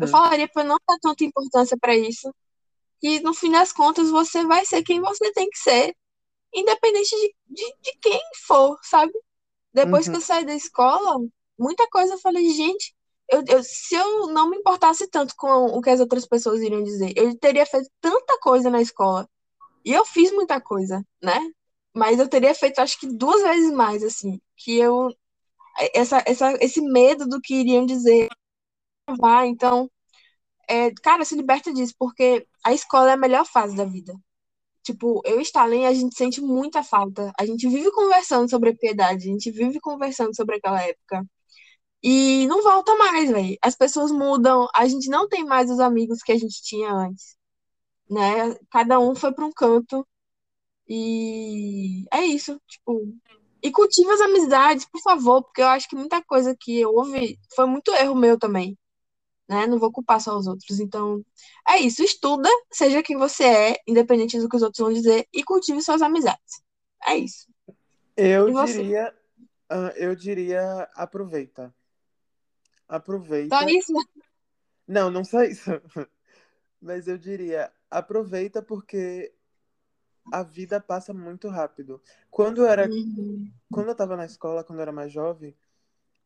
Eu 0.00 0.08
Uhum. 0.08 0.08
falaria 0.08 0.48
para 0.48 0.64
não 0.64 0.78
dar 0.88 0.98
tanta 1.00 1.24
importância 1.24 1.76
para 1.80 1.96
isso, 1.96 2.34
que 3.00 3.20
no 3.20 3.34
fim 3.34 3.50
das 3.52 3.72
contas 3.72 4.10
você 4.10 4.44
vai 4.46 4.64
ser 4.66 4.82
quem 4.82 5.00
você 5.00 5.32
tem 5.32 5.48
que 5.50 5.58
ser, 5.58 5.94
independente 6.54 7.10
de, 7.16 7.36
de, 7.48 7.76
de 7.82 7.98
quem 8.02 8.20
for, 8.46 8.78
sabe? 8.84 9.12
Depois 9.74 10.08
que 10.08 10.16
Uhum. 10.16 10.18
eu 10.18 10.22
saí 10.22 10.46
da 10.46 10.54
escola, 10.56 11.18
muita 11.58 11.88
coisa 11.90 12.14
eu 12.14 12.18
falei, 12.20 12.50
gente, 12.52 12.95
eu, 13.30 13.42
eu- 13.48 13.62
se 13.62 13.94
eu 13.94 14.28
não 14.28 14.50
me 14.50 14.58
importasse 14.58 15.08
tanto 15.08 15.34
com 15.36 15.66
o 15.66 15.80
que 15.82 15.90
as 15.90 16.00
outras 16.00 16.26
pessoas 16.26 16.60
iriam 16.62 16.82
dizer, 16.82 17.12
eu 17.16 17.36
teria 17.38 17.66
feito 17.66 17.90
tanta 18.00 18.38
coisa 18.40 18.70
na 18.70 18.80
escola. 18.80 19.28
E 19.84 19.92
eu 19.94 20.04
fiz 20.06 20.32
muita 20.32 20.60
coisa, 20.60 21.04
né? 21.22 21.38
Mas 21.94 22.18
eu 22.20 22.28
teria 22.28 22.54
feito, 22.54 22.80
acho 22.80 22.98
que 23.00 23.08
duas 23.08 23.42
vezes 23.42 23.72
mais, 23.72 24.02
assim, 24.04 24.40
que 24.56 24.76
eu. 24.78 25.10
Essa, 25.94 26.22
essa, 26.26 26.52
esse 26.60 26.80
medo 26.82 27.26
do 27.28 27.40
que 27.40 27.54
iriam 27.56 27.86
dizer. 27.86 28.28
Vai, 29.18 29.48
então, 29.48 29.90
é, 30.68 30.90
cara, 31.02 31.24
se 31.24 31.36
liberta 31.36 31.72
disso, 31.72 31.94
porque 31.98 32.46
a 32.64 32.72
escola 32.74 33.10
é 33.10 33.14
a 33.14 33.16
melhor 33.16 33.46
fase 33.46 33.76
da 33.76 33.84
vida. 33.84 34.14
Tipo, 34.84 35.22
eu 35.26 35.40
e 35.40 35.42
Stalin, 35.42 35.86
a 35.86 35.94
gente 35.94 36.16
sente 36.16 36.40
muita 36.40 36.82
falta. 36.82 37.32
A 37.38 37.46
gente 37.46 37.68
vive 37.68 37.90
conversando 37.92 38.50
sobre 38.50 38.70
a 38.70 38.76
piedade, 38.76 39.28
a 39.28 39.32
gente 39.32 39.50
vive 39.50 39.80
conversando 39.80 40.34
sobre 40.36 40.56
aquela 40.56 40.82
época. 40.82 41.24
E 42.08 42.46
não 42.46 42.62
volta 42.62 42.94
mais, 42.94 43.28
velho. 43.28 43.58
As 43.60 43.74
pessoas 43.74 44.12
mudam, 44.12 44.68
a 44.72 44.86
gente 44.86 45.10
não 45.10 45.28
tem 45.28 45.44
mais 45.44 45.68
os 45.68 45.80
amigos 45.80 46.22
que 46.22 46.30
a 46.30 46.38
gente 46.38 46.62
tinha 46.62 46.88
antes, 46.92 47.36
né? 48.08 48.54
Cada 48.70 49.00
um 49.00 49.12
foi 49.16 49.32
para 49.32 49.44
um 49.44 49.50
canto 49.50 50.06
e 50.88 52.04
é 52.12 52.24
isso, 52.24 52.60
tipo. 52.68 53.12
E 53.60 53.72
cultiva 53.72 54.14
as 54.14 54.20
amizades, 54.20 54.86
por 54.88 55.00
favor, 55.00 55.42
porque 55.42 55.60
eu 55.60 55.66
acho 55.66 55.88
que 55.88 55.96
muita 55.96 56.22
coisa 56.22 56.56
que 56.56 56.78
eu 56.78 56.94
ouvi 56.94 57.40
foi 57.56 57.66
muito 57.66 57.92
erro 57.92 58.14
meu 58.14 58.38
também, 58.38 58.78
né? 59.48 59.66
Não 59.66 59.80
vou 59.80 59.90
culpar 59.90 60.20
só 60.20 60.38
os 60.38 60.46
outros. 60.46 60.78
Então, 60.78 61.24
é 61.68 61.78
isso. 61.80 62.04
Estuda, 62.04 62.48
seja 62.72 63.02
quem 63.02 63.16
você 63.16 63.44
é, 63.44 63.76
independente 63.84 64.38
do 64.38 64.48
que 64.48 64.54
os 64.54 64.62
outros 64.62 64.78
vão 64.78 64.92
dizer, 64.92 65.26
e 65.32 65.42
cultive 65.42 65.82
suas 65.82 66.02
amizades. 66.02 66.62
É 67.04 67.16
isso. 67.16 67.48
Eu 68.16 68.64
diria, 68.64 69.12
ah, 69.68 69.92
eu 69.96 70.14
diria, 70.14 70.88
aproveita. 70.94 71.74
Só 72.88 72.96
Aproveita. 72.96 73.66
isso? 73.66 73.92
Não, 74.86 75.10
não 75.10 75.24
só 75.24 75.42
isso. 75.42 75.70
Mas 76.80 77.08
eu 77.08 77.18
diria, 77.18 77.72
aproveita 77.90 78.62
porque 78.62 79.32
a 80.32 80.42
vida 80.42 80.80
passa 80.80 81.12
muito 81.12 81.48
rápido. 81.48 82.00
Quando 82.30 82.62
eu 82.62 82.66
era, 82.66 82.88
Uhum. 82.88 83.50
quando 83.70 83.88
eu 83.88 83.94
tava 83.94 84.16
na 84.16 84.24
escola, 84.26 84.62
quando 84.64 84.78
eu 84.78 84.82
era 84.82 84.92
mais 84.92 85.12
jovem, 85.12 85.56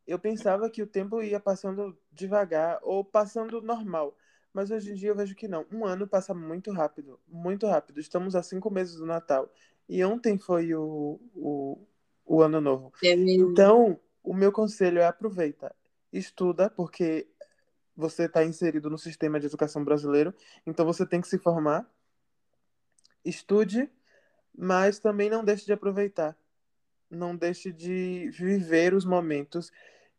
eu 0.07 0.19
pensava 0.19 0.69
que 0.69 0.83
o 0.83 0.87
tempo 0.87 1.23
ia 1.23 1.39
passando 1.39 1.97
devagar 2.13 2.79
ou 2.83 3.05
passando 3.05 3.63
normal. 3.63 4.17
Mas 4.53 4.71
hoje 4.71 4.91
em 4.91 4.95
dia 4.95 5.11
eu 5.11 5.15
vejo 5.17 5.35
que 5.35 5.47
não. 5.47 5.65
Um 5.73 5.87
ano 5.87 6.07
passa 6.09 6.35
muito 6.35 6.73
rápido, 6.73 7.21
muito 7.29 7.67
rápido. 7.67 8.01
Estamos 8.01 8.35
a 8.35 8.43
cinco 8.43 8.71
meses 8.71 8.97
do 8.97 9.07
Natal. 9.07 9.49
E 9.89 10.05
ontem 10.05 10.39
foi 10.39 10.75
o, 10.75 11.21
o, 11.35 11.87
o 12.25 12.43
ano 12.43 12.61
novo. 12.61 12.93
É. 13.03 13.13
Então, 13.13 13.99
o 14.23 14.35
meu 14.35 14.51
conselho 14.51 14.99
é 14.99 15.07
aproveita. 15.07 15.75
Estuda, 16.13 16.69
porque 16.69 17.29
você 17.97 18.25
está 18.25 18.45
inserido 18.45 18.89
no 18.89 18.99
sistema 18.99 19.39
de 19.39 19.47
educação 19.47 19.85
brasileiro. 19.85 20.35
Então 20.67 20.85
você 20.87 21.07
tem 21.07 21.21
que 21.21 21.29
se 21.29 21.39
formar. 21.39 21.89
Estude, 23.25 23.91
mas 24.57 24.99
também 24.99 25.29
não 25.29 25.45
deixe 25.45 25.67
de 25.67 25.73
aproveitar. 25.73 26.37
Não 27.11 27.37
deixe 27.37 27.73
de 27.73 28.31
viver 28.31 28.95
os 28.95 29.05
momentos 29.05 29.71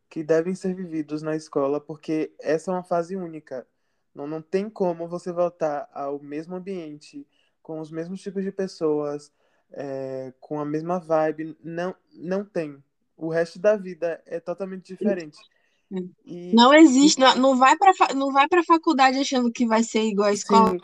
que 0.09 0.23
devem 0.23 0.53
ser 0.53 0.75
vividos 0.75 1.21
na 1.21 1.35
escola, 1.35 1.79
porque 1.79 2.33
essa 2.39 2.69
é 2.69 2.73
uma 2.73 2.83
fase 2.83 3.15
única. 3.15 3.65
Não, 4.13 4.27
não 4.27 4.41
tem 4.41 4.69
como 4.69 5.07
você 5.07 5.31
voltar 5.31 5.89
ao 5.93 6.19
mesmo 6.19 6.55
ambiente, 6.55 7.25
com 7.61 7.79
os 7.79 7.89
mesmos 7.89 8.21
tipos 8.21 8.43
de 8.43 8.51
pessoas, 8.51 9.31
é, 9.71 10.33
com 10.39 10.59
a 10.59 10.65
mesma 10.65 10.99
vibe. 10.99 11.57
Não, 11.63 11.95
não 12.13 12.43
tem. 12.43 12.83
O 13.15 13.29
resto 13.29 13.57
da 13.57 13.77
vida 13.77 14.21
é 14.25 14.39
totalmente 14.39 14.93
diferente. 14.93 15.39
E, 16.25 16.53
Não 16.53 16.73
existe, 16.73 17.19
não, 17.19 17.35
não 17.35 17.57
vai 17.57 17.75
para 17.77 18.13
não 18.13 18.31
vai 18.31 18.47
para 18.47 18.63
faculdade 18.63 19.19
achando 19.19 19.51
que 19.51 19.65
vai 19.65 19.83
ser 19.83 20.03
igual 20.03 20.29
a 20.29 20.33
escola. 20.33 20.71
sim, 20.71 20.79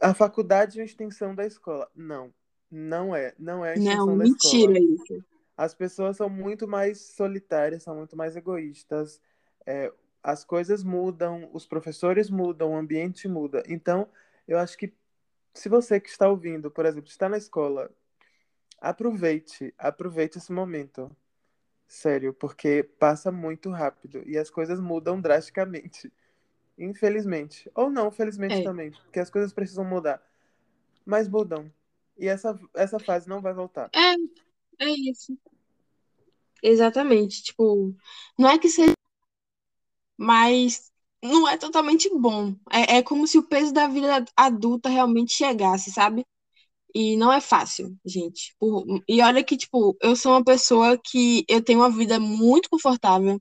a 0.00 0.12
faculdade 0.12 0.78
é 0.78 0.82
uma 0.82 0.86
extensão 0.86 1.34
da 1.34 1.46
escola. 1.46 1.88
Não, 1.94 2.32
não 2.70 3.14
é. 3.14 3.34
Não 3.38 3.64
é 3.64 3.70
a 3.72 3.74
extensão 3.74 4.06
Não, 4.06 4.18
da 4.18 4.24
mentira 4.24 4.72
escola. 4.78 4.94
isso. 4.94 5.24
As 5.56 5.74
pessoas 5.74 6.16
são 6.16 6.28
muito 6.28 6.66
mais 6.66 7.00
solitárias, 7.00 7.82
são 7.84 7.96
muito 7.96 8.16
mais 8.16 8.34
egoístas. 8.36 9.20
É, 9.64 9.92
as 10.22 10.44
coisas 10.44 10.82
mudam, 10.82 11.48
os 11.52 11.66
professores 11.66 12.28
mudam, 12.30 12.72
o 12.72 12.76
ambiente 12.76 13.28
muda. 13.28 13.62
Então, 13.68 14.08
eu 14.46 14.58
acho 14.58 14.76
que 14.76 14.92
se 15.54 15.68
você 15.68 16.00
que 16.00 16.08
está 16.08 16.28
ouvindo, 16.28 16.70
por 16.70 16.86
exemplo, 16.86 17.08
está 17.08 17.28
na 17.28 17.36
escola, 17.36 17.90
aproveite, 18.80 19.72
aproveite 19.78 20.38
esse 20.38 20.52
momento. 20.52 21.14
Sério, 21.92 22.32
porque 22.32 22.84
passa 22.98 23.30
muito 23.30 23.68
rápido 23.68 24.22
e 24.24 24.38
as 24.38 24.48
coisas 24.48 24.80
mudam 24.80 25.20
drasticamente. 25.20 26.10
Infelizmente. 26.78 27.70
Ou 27.74 27.90
não, 27.90 28.10
felizmente 28.10 28.54
É. 28.54 28.62
também, 28.62 28.90
porque 28.92 29.20
as 29.20 29.28
coisas 29.28 29.52
precisam 29.52 29.84
mudar. 29.84 30.26
Mas 31.04 31.28
mudam. 31.28 31.70
E 32.16 32.26
essa, 32.26 32.58
essa 32.72 32.98
fase 32.98 33.28
não 33.28 33.42
vai 33.42 33.52
voltar. 33.52 33.90
É, 33.94 34.14
é 34.86 34.90
isso. 34.90 35.36
Exatamente. 36.62 37.42
Tipo, 37.42 37.94
não 38.38 38.48
é 38.48 38.58
que 38.58 38.70
seja, 38.70 38.94
mas 40.16 40.90
não 41.22 41.46
é 41.46 41.58
totalmente 41.58 42.08
bom. 42.08 42.56
É, 42.70 42.96
é 42.96 43.02
como 43.02 43.26
se 43.26 43.36
o 43.36 43.42
peso 43.42 43.70
da 43.70 43.86
vida 43.86 44.24
adulta 44.34 44.88
realmente 44.88 45.34
chegasse, 45.34 45.92
sabe? 45.92 46.24
E 46.94 47.16
não 47.16 47.32
é 47.32 47.40
fácil, 47.40 47.96
gente. 48.04 48.54
Por- 48.58 48.84
E 49.08 49.22
olha 49.22 49.42
que, 49.44 49.56
tipo, 49.56 49.96
eu 50.00 50.14
sou 50.16 50.32
uma 50.32 50.44
pessoa 50.44 50.98
que 50.98 51.44
eu 51.48 51.62
tenho 51.62 51.80
uma 51.80 51.90
vida 51.90 52.20
muito 52.20 52.68
confortável. 52.70 53.40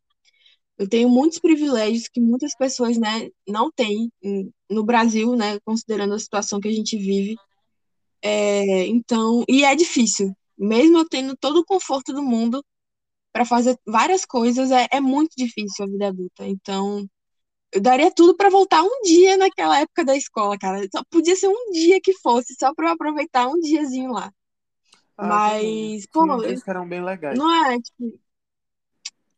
Eu 0.78 0.90
tenho 0.90 1.10
muitos 1.10 1.40
privilégios 1.40 2.08
que 2.10 2.22
muitas 2.22 2.56
pessoas, 2.58 2.98
né, 2.98 3.30
não 3.48 3.72
têm 3.72 4.12
no 4.70 4.84
Brasil, 4.86 5.36
né, 5.36 5.60
considerando 5.62 6.14
a 6.16 6.20
situação 6.20 6.60
que 6.62 6.68
a 6.70 6.74
gente 6.74 6.98
vive. 6.98 7.38
É, 8.24 8.86
então, 8.88 9.44
e 9.50 9.64
é 9.64 9.76
difícil. 9.76 10.34
Mesmo 10.58 10.98
eu 11.00 11.08
tendo 11.10 11.36
todo 11.38 11.58
o 11.60 11.66
conforto 11.66 12.14
do 12.14 12.24
mundo 12.24 12.64
para 13.34 13.46
fazer 13.46 13.78
várias 13.88 14.26
coisas, 14.26 14.72
é, 14.72 14.88
é 14.92 15.02
muito 15.02 15.32
difícil 15.38 15.86
a 15.86 15.90
vida 15.90 16.08
adulta. 16.10 16.48
Então, 16.48 17.08
eu 17.72 17.82
daria 17.82 18.12
tudo 18.14 18.36
para 18.36 18.50
voltar 18.50 18.84
um 18.84 19.02
dia 19.04 19.38
naquela 19.38 19.80
época 19.80 20.04
da 20.04 20.16
escola, 20.16 20.58
cara. 20.58 20.86
Só 20.94 21.04
podia 21.10 21.36
ser 21.36 21.48
um 21.48 21.72
dia 21.72 22.00
que 22.02 22.14
fosse, 22.14 22.56
só 22.60 22.74
para 22.74 22.90
eu 22.90 22.94
aproveitar 22.94 23.48
um 23.48 23.60
diazinho 23.60 24.12
lá. 24.12 24.32
Ah. 25.18 25.28
Mas, 25.28 26.06
pô, 26.08 26.26
que 26.42 26.70
eram 26.70 26.88
bem 26.88 27.04
legais. 27.04 27.38
não 27.38 27.66
é, 27.66 27.80
tipo, 27.80 28.20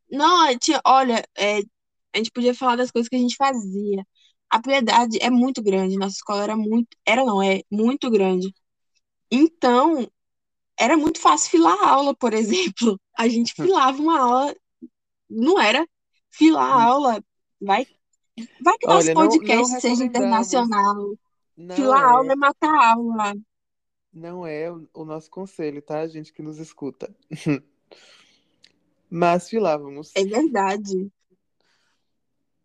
não, 0.10 0.46
é, 0.46 0.58
tinha, 0.58 0.80
olha, 0.86 1.24
é, 1.36 1.60
a 2.14 2.18
gente 2.18 2.32
podia 2.32 2.54
falar 2.54 2.76
das 2.76 2.92
coisas 2.92 3.10
que 3.10 3.16
a 3.16 3.20
gente 3.20 3.36
fazia. 3.36 4.06
A 4.50 4.62
piedade 4.62 5.18
é 5.22 5.30
muito 5.30 5.62
grande, 5.64 5.98
nossa 5.98 6.16
escola 6.16 6.44
era 6.44 6.56
muito, 6.56 6.96
era 7.06 7.26
não, 7.26 7.42
é 7.42 7.62
muito 7.72 8.12
grande. 8.12 8.54
Então, 9.32 10.08
era 10.78 10.96
muito 10.98 11.20
fácil 11.20 11.52
filar 11.52 11.78
a 11.84 11.90
aula, 11.90 12.16
por 12.16 12.34
exemplo. 12.34 13.00
A 13.18 13.28
gente 13.28 13.54
filava 13.54 14.02
uma 14.02 14.20
aula, 14.20 14.56
não 15.30 15.60
era? 15.60 15.88
Filar 16.30 16.72
a 16.72 16.84
aula, 16.84 17.24
vai, 17.62 17.88
vai 18.60 18.78
que 18.78 18.88
nosso 18.88 19.12
Olha, 19.12 19.16
não, 19.16 19.22
não 19.24 19.40
podcast 19.40 19.82
seja 19.82 20.04
internacional. 20.06 21.18
Não 21.58 21.76
Filar 21.76 22.04
a 22.04 22.12
aula 22.12 22.32
é, 22.32 22.34
é 22.34 22.36
matar 22.36 22.94
aula. 22.94 23.34
não 24.14 24.46
é 24.48 24.72
o, 24.72 25.06
nosso 25.06 25.30
conselho, 25.30 25.82
tá? 25.82 26.08
Gente 26.08 26.32
que 26.34 26.42
nos 26.42 26.58
escuta. 26.58 27.14
Mas 29.10 29.50
filávamos. 29.50 30.12
É 30.16 30.24
verdade. 30.26 31.12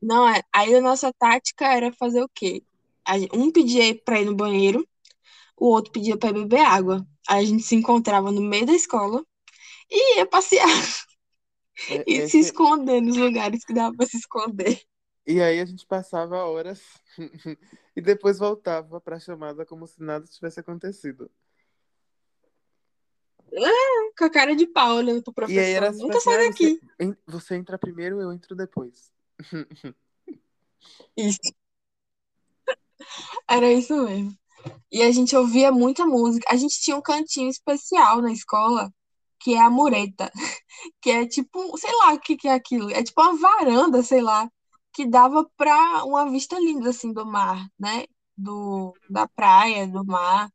Não, 0.00 0.28
é. 0.28 0.42
Aí 0.52 0.74
a 0.74 0.80
nossa 0.80 1.12
tática 1.12 1.66
era 1.66 1.92
fazer 1.92 2.22
o 2.22 2.28
quê? 2.28 2.62
Um 3.34 3.50
pedia 3.50 3.94
pra 4.04 4.20
ir 4.20 4.26
no 4.26 4.36
banheiro, 4.36 4.86
o 5.56 5.66
outro 5.68 5.92
pedia 5.92 6.16
para 6.18 6.32
beber 6.32 6.60
água. 6.60 7.06
Aí 7.28 7.44
a 7.44 7.46
gente 7.46 7.62
se 7.64 7.74
encontrava 7.76 8.30
no 8.32 8.40
meio 8.42 8.66
da 8.66 8.74
escola 8.74 9.24
e 9.90 10.18
ia 10.18 10.26
passear 10.26 10.68
É, 11.88 12.04
e 12.06 12.14
esse- 12.14 12.30
se 12.30 12.38
esconder 12.40 13.00
nos 13.00 13.16
lugares 13.16 13.64
que 13.64 13.74
dava 13.74 13.94
para 13.96 14.06
se 14.06 14.16
esconder. 14.18 14.82
E 15.30 15.42
aí 15.42 15.60
a 15.60 15.64
gente 15.66 15.84
passava 15.86 16.36
horas 16.46 16.80
e 17.94 18.00
depois 18.00 18.38
voltava 18.38 18.98
pra 18.98 19.20
chamada 19.20 19.66
como 19.66 19.86
se 19.86 20.02
nada 20.02 20.26
tivesse 20.26 20.58
acontecido. 20.58 21.30
Com 24.16 24.24
a 24.24 24.30
cara 24.30 24.56
de 24.56 24.66
pau 24.66 24.96
olhando 24.96 25.22
pro 25.22 25.50
E 25.50 25.58
aí 25.58 25.72
era 25.72 25.88
professor. 25.92 25.92
tipo 25.92 26.06
Nunca 26.06 26.18
assim, 26.18 26.30
sai 26.30 26.46
"Ah, 26.46 26.48
daqui. 26.48 26.80
você, 26.80 27.04
en- 27.04 27.16
você 27.26 27.56
entra 27.56 27.78
primeiro, 27.78 28.22
eu 28.22 28.32
entro 28.32 28.56
depois. 28.56 29.12
Isso. 31.14 31.38
Era 33.46 33.70
isso 33.72 33.94
mesmo. 34.04 34.36
E 34.90 35.02
a 35.02 35.10
gente 35.12 35.36
ouvia 35.36 35.70
muita 35.70 36.06
música. 36.06 36.46
A 36.50 36.56
gente 36.56 36.80
tinha 36.80 36.96
um 36.96 37.02
cantinho 37.02 37.48
especial 37.50 38.20
na 38.22 38.32
escola, 38.32 38.92
que 39.40 39.54
é 39.54 39.60
a 39.60 39.68
mureta. 39.70 40.30
Que 41.02 41.10
é 41.10 41.26
tipo, 41.26 41.76
sei 41.76 41.90
lá 41.92 42.12
o 42.14 42.20
que 42.20 42.36
que 42.36 42.46
é 42.46 42.52
aquilo. 42.54 42.88
É 42.90 43.02
tipo 43.02 43.20
uma 43.20 43.36
varanda, 43.36 44.00
sei 44.00 44.20
lá, 44.22 44.48
que 44.98 45.06
dava 45.06 45.48
pra 45.56 46.04
uma 46.04 46.28
vista 46.28 46.58
linda, 46.58 46.90
assim, 46.90 47.12
do 47.12 47.24
mar, 47.24 47.68
né? 47.78 48.04
Do, 48.36 48.92
da 49.08 49.28
praia, 49.28 49.86
do 49.86 50.04
mar, 50.04 50.50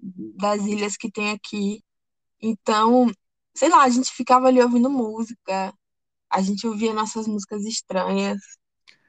das 0.00 0.64
ilhas 0.64 0.96
que 0.96 1.10
tem 1.10 1.30
aqui. 1.30 1.82
Então, 2.40 3.12
sei 3.54 3.68
lá, 3.68 3.82
a 3.84 3.90
gente 3.90 4.10
ficava 4.12 4.48
ali 4.48 4.62
ouvindo 4.62 4.88
música. 4.88 5.74
A 6.30 6.40
gente 6.42 6.66
ouvia 6.66 6.94
nossas 6.94 7.28
músicas 7.28 7.66
estranhas. 7.66 8.40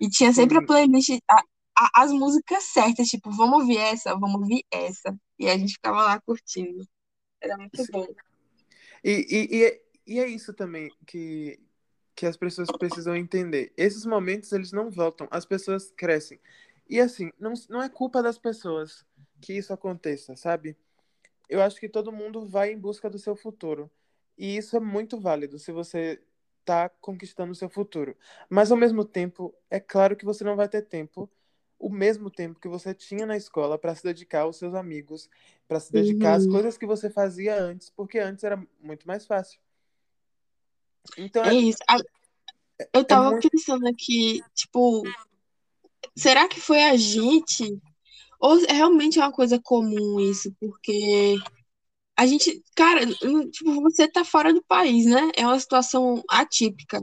E 0.01 0.09
tinha 0.09 0.33
sempre 0.33 0.57
a 0.57 0.61
playlist, 0.61 1.11
a- 1.29 1.43
a- 1.77 2.03
as 2.03 2.11
músicas 2.11 2.65
certas, 2.65 3.07
tipo, 3.07 3.31
vamos 3.31 3.61
ouvir 3.61 3.77
essa, 3.77 4.17
vamos 4.19 4.41
ouvir 4.41 4.65
essa. 4.69 5.17
E 5.39 5.49
a 5.49 5.57
gente 5.57 5.75
ficava 5.75 6.03
lá 6.03 6.21
curtindo. 6.21 6.85
Era 7.39 7.57
muito 7.57 7.85
Sim. 7.85 7.91
bom. 7.93 8.07
E, 9.01 9.11
e, 9.29 9.57
e, 9.59 9.63
é- 9.65 9.81
e 10.05 10.19
é 10.19 10.27
isso 10.27 10.53
também 10.53 10.91
que, 11.05 11.57
que 12.17 12.27
as 12.27 12.37
pessoas 12.37 12.73
precisam 12.73 13.15
entender. 13.17 13.73
Esses 13.77 14.05
momentos, 14.05 14.51
eles 14.53 14.73
não 14.73 14.91
voltam. 14.91 15.29
As 15.31 15.45
pessoas 15.45 15.91
crescem. 15.91 16.41
E 16.89 16.99
assim, 17.01 17.31
não, 17.39 17.53
não 17.69 17.83
é 17.83 17.89
culpa 17.89 18.23
das 18.23 18.39
pessoas 18.39 19.05
que 19.41 19.53
isso 19.53 19.73
aconteça, 19.73 20.35
sabe? 20.37 20.77
Eu 21.49 21.61
acho 21.61 21.79
que 21.79 21.89
todo 21.89 22.11
mundo 22.11 22.45
vai 22.45 22.71
em 22.71 22.79
busca 22.79 23.09
do 23.09 23.19
seu 23.19 23.35
futuro. 23.35 23.91
E 24.37 24.57
isso 24.57 24.75
é 24.77 24.79
muito 24.79 25.19
válido 25.19 25.57
se 25.59 25.71
você 25.71 26.21
tá 26.65 26.89
conquistando 26.89 27.51
o 27.53 27.55
seu 27.55 27.69
futuro. 27.69 28.17
Mas 28.49 28.71
ao 28.71 28.77
mesmo 28.77 29.05
tempo, 29.05 29.55
é 29.69 29.79
claro 29.79 30.15
que 30.15 30.25
você 30.25 30.43
não 30.43 30.55
vai 30.55 30.67
ter 30.69 30.81
tempo, 30.83 31.29
o 31.79 31.89
mesmo 31.89 32.29
tempo 32.31 32.59
que 32.59 32.67
você 32.67 32.93
tinha 32.93 33.25
na 33.25 33.37
escola 33.37 33.77
para 33.79 33.95
se 33.95 34.03
dedicar 34.03 34.41
aos 34.41 34.57
seus 34.57 34.73
amigos, 34.75 35.29
para 35.67 35.79
se 35.79 35.93
dedicar 35.93 36.35
às 36.35 36.45
Uhum. 36.45 36.47
coisas 36.47 36.77
que 36.77 36.85
você 36.85 37.09
fazia 37.09 37.55
antes, 37.61 37.89
porque 37.89 38.19
antes 38.19 38.43
era 38.43 38.61
muito 38.81 39.07
mais 39.07 39.25
fácil. 39.25 39.59
Então 41.17 41.43
É 41.43 41.49
é, 41.49 41.53
isso. 41.55 41.79
Eu 42.93 43.03
tava 43.03 43.31
muito- 43.31 43.49
pensando 43.49 43.87
aqui, 43.87 44.41
tipo, 44.53 45.03
será 46.15 46.47
que 46.47 46.59
foi 46.59 46.83
a 46.83 46.95
gente? 46.95 47.79
Ou 48.39 48.57
realmente 48.67 49.19
é 49.19 49.23
uma 49.23 49.31
coisa 49.31 49.59
comum 49.59 50.19
isso? 50.19 50.53
Porque 50.59 51.37
a 52.15 52.25
gente, 52.27 52.63
cara, 52.75 53.05
tipo, 53.05 53.81
você 53.81 54.07
tá 54.07 54.23
fora 54.23 54.53
do 54.53 54.63
país, 54.63 55.05
né? 55.05 55.31
É 55.35 55.45
uma 55.45 55.59
situação 55.59 56.23
atípica. 56.29 57.01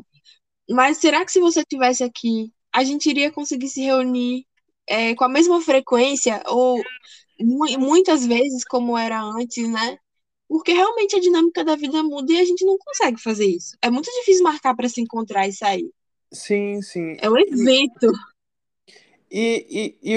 Mas 0.70 0.98
será 0.98 1.24
que 1.24 1.32
se 1.32 1.40
você 1.40 1.64
tivesse 1.64 2.02
aqui, 2.04 2.52
a 2.72 2.84
gente 2.84 3.08
iria 3.10 3.30
conseguir 3.30 3.68
se 3.68 3.82
reunir 3.82 4.46
é, 4.86 5.14
com 5.14 5.24
a 5.24 5.28
mesma 5.28 5.60
frequência 5.60 6.42
ou 6.46 6.82
mu- 7.40 7.78
muitas 7.78 8.24
vezes 8.26 8.64
como 8.64 8.96
era 8.96 9.20
antes, 9.22 9.68
né? 9.68 9.98
Porque 10.54 10.72
realmente 10.72 11.16
a 11.16 11.20
dinâmica 11.20 11.64
da 11.64 11.74
vida 11.74 12.00
muda 12.04 12.32
e 12.32 12.38
a 12.38 12.44
gente 12.44 12.64
não 12.64 12.78
consegue 12.78 13.20
fazer 13.20 13.44
isso. 13.44 13.76
É 13.82 13.90
muito 13.90 14.08
difícil 14.20 14.44
marcar 14.44 14.72
para 14.76 14.88
se 14.88 15.00
encontrar 15.00 15.48
e 15.48 15.52
sair. 15.52 15.90
sim, 16.32 16.80
sim. 16.80 17.16
É 17.20 17.28
um 17.28 17.36
evento 17.36 18.12
E, 19.28 19.98
e, 20.00 20.12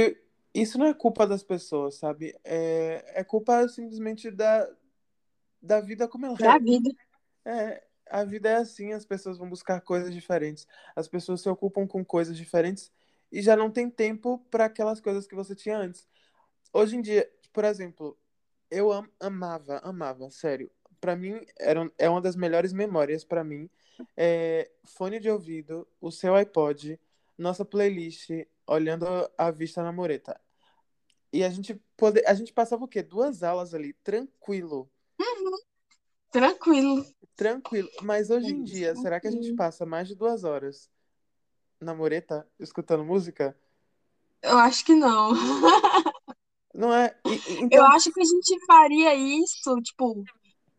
e 0.54 0.62
isso 0.62 0.78
não 0.78 0.86
é 0.86 0.94
culpa 0.94 1.26
das 1.26 1.42
pessoas, 1.42 1.96
sabe? 1.96 2.36
É, 2.44 3.14
é 3.16 3.24
culpa 3.24 3.68
simplesmente 3.68 4.30
da, 4.30 4.70
da 5.60 5.82
vida 5.82 6.08
como 6.08 6.28
ela 6.28 6.36
da 6.36 6.54
é. 6.54 6.60
vida. 6.60 6.92
É, 7.44 7.84
a 8.06 8.24
vida 8.24 8.48
é 8.48 8.56
assim, 8.58 8.94
as 8.94 9.08
pessoas 9.08 9.40
vão 9.40 9.50
buscar 9.50 9.82
coisas 9.82 10.14
diferentes, 10.14 10.68
as 10.96 11.08
pessoas 11.08 11.42
se 11.42 11.50
ocupam 11.50 11.88
com 11.88 12.06
coisas 12.06 12.38
diferentes 12.38 12.92
e 13.32 13.42
já 13.42 13.56
não 13.56 13.72
tem 13.72 13.90
tempo 13.90 14.38
para 14.52 14.66
aquelas 14.66 15.02
coisas 15.02 15.26
que 15.26 15.34
você 15.34 15.56
tinha 15.56 15.80
antes. 15.80 16.08
Hoje 16.72 16.96
em 16.96 17.02
dia, 17.02 17.28
por 17.52 17.66
exemplo, 17.66 18.16
eu 18.70 18.92
am- 18.92 19.10
amava, 19.20 19.80
amava, 19.84 20.30
sério. 20.30 20.70
Pra 21.00 21.16
mim, 21.16 21.40
era, 21.60 21.92
é 21.98 22.10
uma 22.10 22.22
das 22.22 22.36
melhores 22.36 22.74
memórias 22.74 23.24
pra 23.24 23.44
mim. 23.44 23.70
É, 24.16 24.70
fone 24.84 25.20
de 25.20 25.30
ouvido, 25.30 25.88
o 26.02 26.12
seu 26.12 26.36
iPod, 26.36 27.00
nossa 27.38 27.64
playlist, 27.66 28.30
olhando 28.66 29.06
a 29.38 29.52
vista 29.52 29.82
na 29.84 29.92
mureta. 29.92 30.40
E 31.32 31.44
a 31.44 31.50
gente 31.50 31.80
pode, 31.96 32.24
a 32.26 32.34
gente 32.34 32.54
passava 32.54 32.84
o 32.86 32.88
quê? 32.88 33.04
Duas 33.04 33.44
aulas 33.44 33.74
ali, 33.74 33.94
tranquilo. 33.94 34.90
Tranquilo. 36.32 37.06
Tranquilo. 37.36 37.90
Mas 38.02 38.30
hoje 38.30 38.48
em 38.48 38.64
dia, 38.64 38.96
será 38.96 39.20
que 39.20 39.28
a 39.28 39.32
gente 39.32 39.54
passa 39.56 39.86
mais 39.86 40.08
de 40.08 40.16
duas 40.16 40.44
horas 40.44 40.90
na 41.80 41.94
mureta 41.94 42.48
escutando 42.60 43.04
música? 43.06 43.56
Eu 44.42 44.58
acho 44.58 44.84
que 44.86 44.94
não. 44.94 45.32
Não 46.78 46.94
é? 46.94 47.20
E- 47.26 47.32
e- 47.32 47.60
Eu 47.72 47.84
então, 47.84 47.86
acho 47.88 48.12
que 48.14 48.22
a 48.22 48.24
gente 48.26 48.66
faria 48.68 49.16
isso, 49.16 49.76
tipo, 49.82 50.24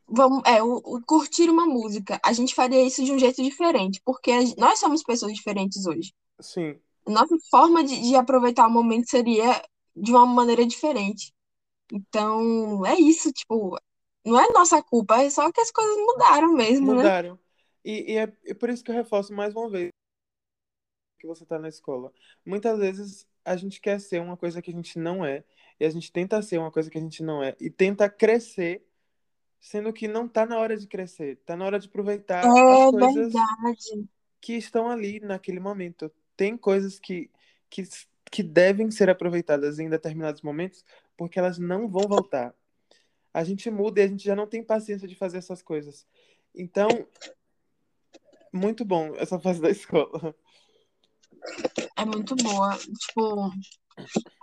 vamos, 0.09 0.43
é, 0.47 0.63
o, 0.63 0.77
o 0.79 1.03
curtir 1.05 1.51
uma 1.51 1.67
música. 1.67 2.21
A 2.25 2.33
gente 2.33 2.55
faria 2.55 2.85
isso 2.85 3.05
de 3.05 3.13
um 3.13 3.19
jeito 3.19 3.43
diferente, 3.43 4.01
porque 4.05 4.33
a 4.33 4.41
nós 4.59 4.79
somos 4.81 5.03
pessoas 5.05 5.35
diferentes 5.35 5.87
hoje. 5.87 6.13
sim, 6.41 6.81
Nossa 7.07 7.37
forma 7.51 7.83
de, 7.85 8.01
de 8.03 8.17
aproveitar 8.17 8.67
o 8.69 8.71
momento 8.71 9.11
seria 9.11 9.63
de 9.97 10.13
uma 10.13 10.27
maneira 10.27 10.67
diferente. 10.67 11.33
Então, 11.93 12.87
é 12.87 12.97
isso, 13.01 13.33
tipo, 13.33 13.77
não 14.27 14.41
é 14.41 14.53
nossa 14.53 14.83
culpa, 14.83 15.23
é 15.23 15.31
só 15.31 15.51
que 15.53 15.61
as 15.61 15.71
coisas 15.73 15.97
mudaram 15.99 16.55
mesmo, 16.55 16.95
né? 16.95 17.13
mudaram. 17.13 17.39
E, 17.85 18.13
e 18.15 18.17
é, 18.17 18.27
por 18.55 18.69
isso 18.71 18.83
que 18.85 18.91
eu 18.91 18.95
reforço 18.95 19.33
mais 19.33 19.55
uma 19.55 19.69
vez 19.71 19.91
que 21.19 21.27
você 21.27 21.45
tá 21.45 21.59
na 21.59 21.69
escola. 21.69 22.13
Muitas 22.45 22.79
vezes 22.79 23.27
a 23.45 23.57
gente 23.57 23.81
quer 23.81 24.01
ser 24.01 24.21
uma 24.21 24.37
coisa 24.37 24.63
que 24.63 24.71
a 24.71 24.75
gente 24.75 24.99
não 24.99 25.25
é, 25.25 25.45
e 25.79 25.85
a 25.85 25.91
gente 25.91 26.11
tenta 26.13 26.41
ser 26.43 26.59
uma 26.59 26.71
coisa 26.71 26.91
que 26.91 26.99
a 26.99 27.01
gente 27.01 27.23
não 27.23 27.43
é, 27.43 27.57
e 27.61 27.71
tenta 27.71 28.09
crescer, 28.09 28.85
sendo 29.61 29.93
que 29.93 30.09
não 30.09 30.29
tá 30.29 30.45
na 30.47 30.59
hora 30.59 30.77
de 30.77 30.87
crescer, 30.87 31.37
tá 31.45 31.57
na 31.57 31.65
hora 31.65 31.79
de 31.79 31.89
aproveitar 31.89 32.45
É 32.45 32.49
as 32.49 32.91
coisas 32.91 33.33
verdade. 33.33 34.09
que 34.41 34.55
estão 34.55 34.89
ali 34.89 35.21
naquele 35.21 35.61
momento. 35.61 36.11
Tem 36.37 36.57
coisas 36.57 36.99
que, 36.99 37.31
que, 37.69 37.83
que 38.31 38.43
devem 38.43 38.91
ser 38.91 39.11
aproveitadas 39.11 39.79
em 39.79 39.89
determinados 39.89 40.43
momentos, 40.43 40.85
porque 41.17 41.39
elas 41.39 41.59
não 41.59 41.89
vão 41.89 42.09
voltar. 42.09 42.55
A 43.33 43.45
gente 43.45 43.71
muda 43.71 44.01
e 44.01 44.05
a 44.05 44.09
gente 44.09 44.25
já 44.25 44.35
não 44.35 44.47
tem 44.47 44.63
paciência 44.65 45.07
de 45.07 45.15
fazer 45.15 45.39
essas 45.39 45.63
coisas. 45.63 46.07
Então, 46.55 46.89
muito 48.53 48.85
bom 48.85 49.15
essa 49.17 49.39
fase 49.39 49.61
da 49.61 49.71
escola. 49.71 50.35
É 51.97 52.05
muito 52.05 52.35
boa. 52.37 52.77
Tipo, 52.79 53.51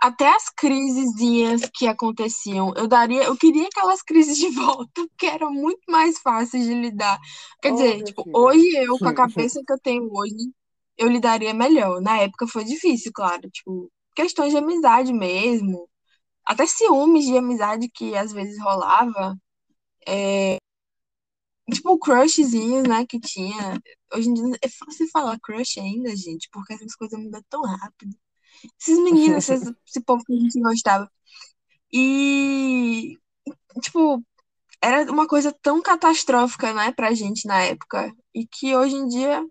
até 0.00 0.28
as 0.28 0.48
crisezinhas 0.50 1.62
que 1.74 1.86
aconteciam, 1.86 2.72
eu 2.76 2.86
daria, 2.88 3.24
eu 3.24 3.36
queria 3.36 3.66
aquelas 3.68 4.02
crises 4.02 4.36
de 4.38 4.48
volta, 4.50 4.90
porque 5.08 5.26
eram 5.26 5.52
muito 5.52 5.80
mais 5.88 6.18
fáceis 6.20 6.64
de 6.64 6.74
lidar. 6.74 7.18
Quer 7.62 7.72
Oh, 7.72 7.72
dizer, 7.72 8.02
tipo, 8.02 8.28
hoje 8.32 8.66
eu, 8.76 8.98
com 9.00 9.08
a 9.08 9.14
cabeça 9.14 9.60
que 9.66 9.72
eu 9.72 9.78
tenho 9.80 10.08
hoje, 10.12 10.52
eu 10.98 11.08
lidaria 11.08 11.54
melhor. 11.54 12.00
Na 12.02 12.18
época 12.18 12.46
foi 12.46 12.64
difícil, 12.64 13.10
claro, 13.14 13.48
tipo, 13.50 13.90
questões 14.14 14.52
de 14.52 14.58
amizade 14.58 15.12
mesmo, 15.12 15.88
até 16.46 16.66
ciúmes 16.66 17.26
de 17.26 17.36
amizade 17.38 17.88
que 17.90 18.16
às 18.16 18.32
vezes 18.32 18.60
rolava, 18.62 19.36
tipo, 21.72 21.98
crushzinhos, 21.98 22.84
né, 22.88 23.04
que 23.06 23.18
tinha. 23.20 23.80
Hoje 24.14 24.28
em 24.28 24.34
dia 24.34 24.58
é 24.62 24.68
fácil 24.68 25.08
falar 25.10 25.38
crush 25.40 25.78
ainda, 25.80 26.14
gente, 26.16 26.48
porque 26.52 26.74
essas 26.74 26.94
coisas 26.96 27.18
mudam 27.18 27.42
tão 27.48 27.62
rápido. 27.62 28.16
Esses 28.80 28.98
meninos, 28.98 29.48
esses- 29.50 29.72
esse 29.86 30.00
povo 30.02 30.24
que 30.24 30.32
a 30.32 30.36
gente 30.36 30.60
gostava. 30.60 31.10
E, 31.92 33.16
tipo, 33.80 34.22
era 34.82 35.10
uma 35.10 35.26
coisa 35.26 35.52
tão 35.62 35.80
catastrófica, 35.82 36.72
né, 36.72 36.92
pra 36.92 37.14
gente 37.14 37.46
na 37.46 37.62
época. 37.62 38.12
E 38.34 38.46
que 38.46 38.74
hoje 38.76 38.96
em 38.96 39.08
dia 39.08 39.44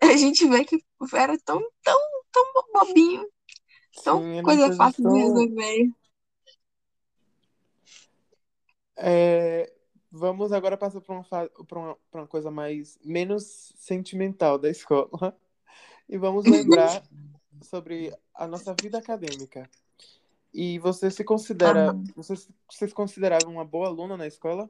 a 0.02 0.16
gente 0.16 0.46
vê 0.48 0.64
que 0.64 0.82
era 1.14 1.36
tão, 1.44 1.60
tão, 1.82 1.98
tão 2.32 2.44
bobinho, 2.72 3.26
tão 4.04 4.20
Sim, 4.20 4.42
coisa 4.42 4.72
fácil 4.76 5.02
de 5.04 5.08
tão- 5.08 5.16
resolver. 5.16 5.90
É, 8.96 9.72
vamos 10.10 10.52
agora 10.52 10.76
passar 10.76 11.00
para 11.00 11.14
uma, 11.14 11.24
pra 11.24 11.78
uma, 11.78 11.96
pra 12.10 12.20
uma 12.22 12.26
coisa 12.26 12.50
mais 12.50 12.98
menos 13.04 13.72
sentimental 13.76 14.58
da 14.58 14.70
escola. 14.70 15.36
E 16.08 16.18
vamos 16.18 16.44
lembrar 16.44 17.02
sobre 17.62 18.16
a 18.34 18.46
nossa 18.46 18.74
vida 18.74 18.98
acadêmica. 18.98 19.68
E 20.52 20.78
você 20.78 21.10
se 21.10 21.24
considera. 21.24 21.90
Aham. 21.90 22.04
Você, 22.16 22.34
você 22.68 22.88
se 22.88 22.94
considerava 22.94 23.48
uma 23.48 23.64
boa 23.64 23.88
aluna 23.88 24.16
na 24.16 24.26
escola? 24.26 24.68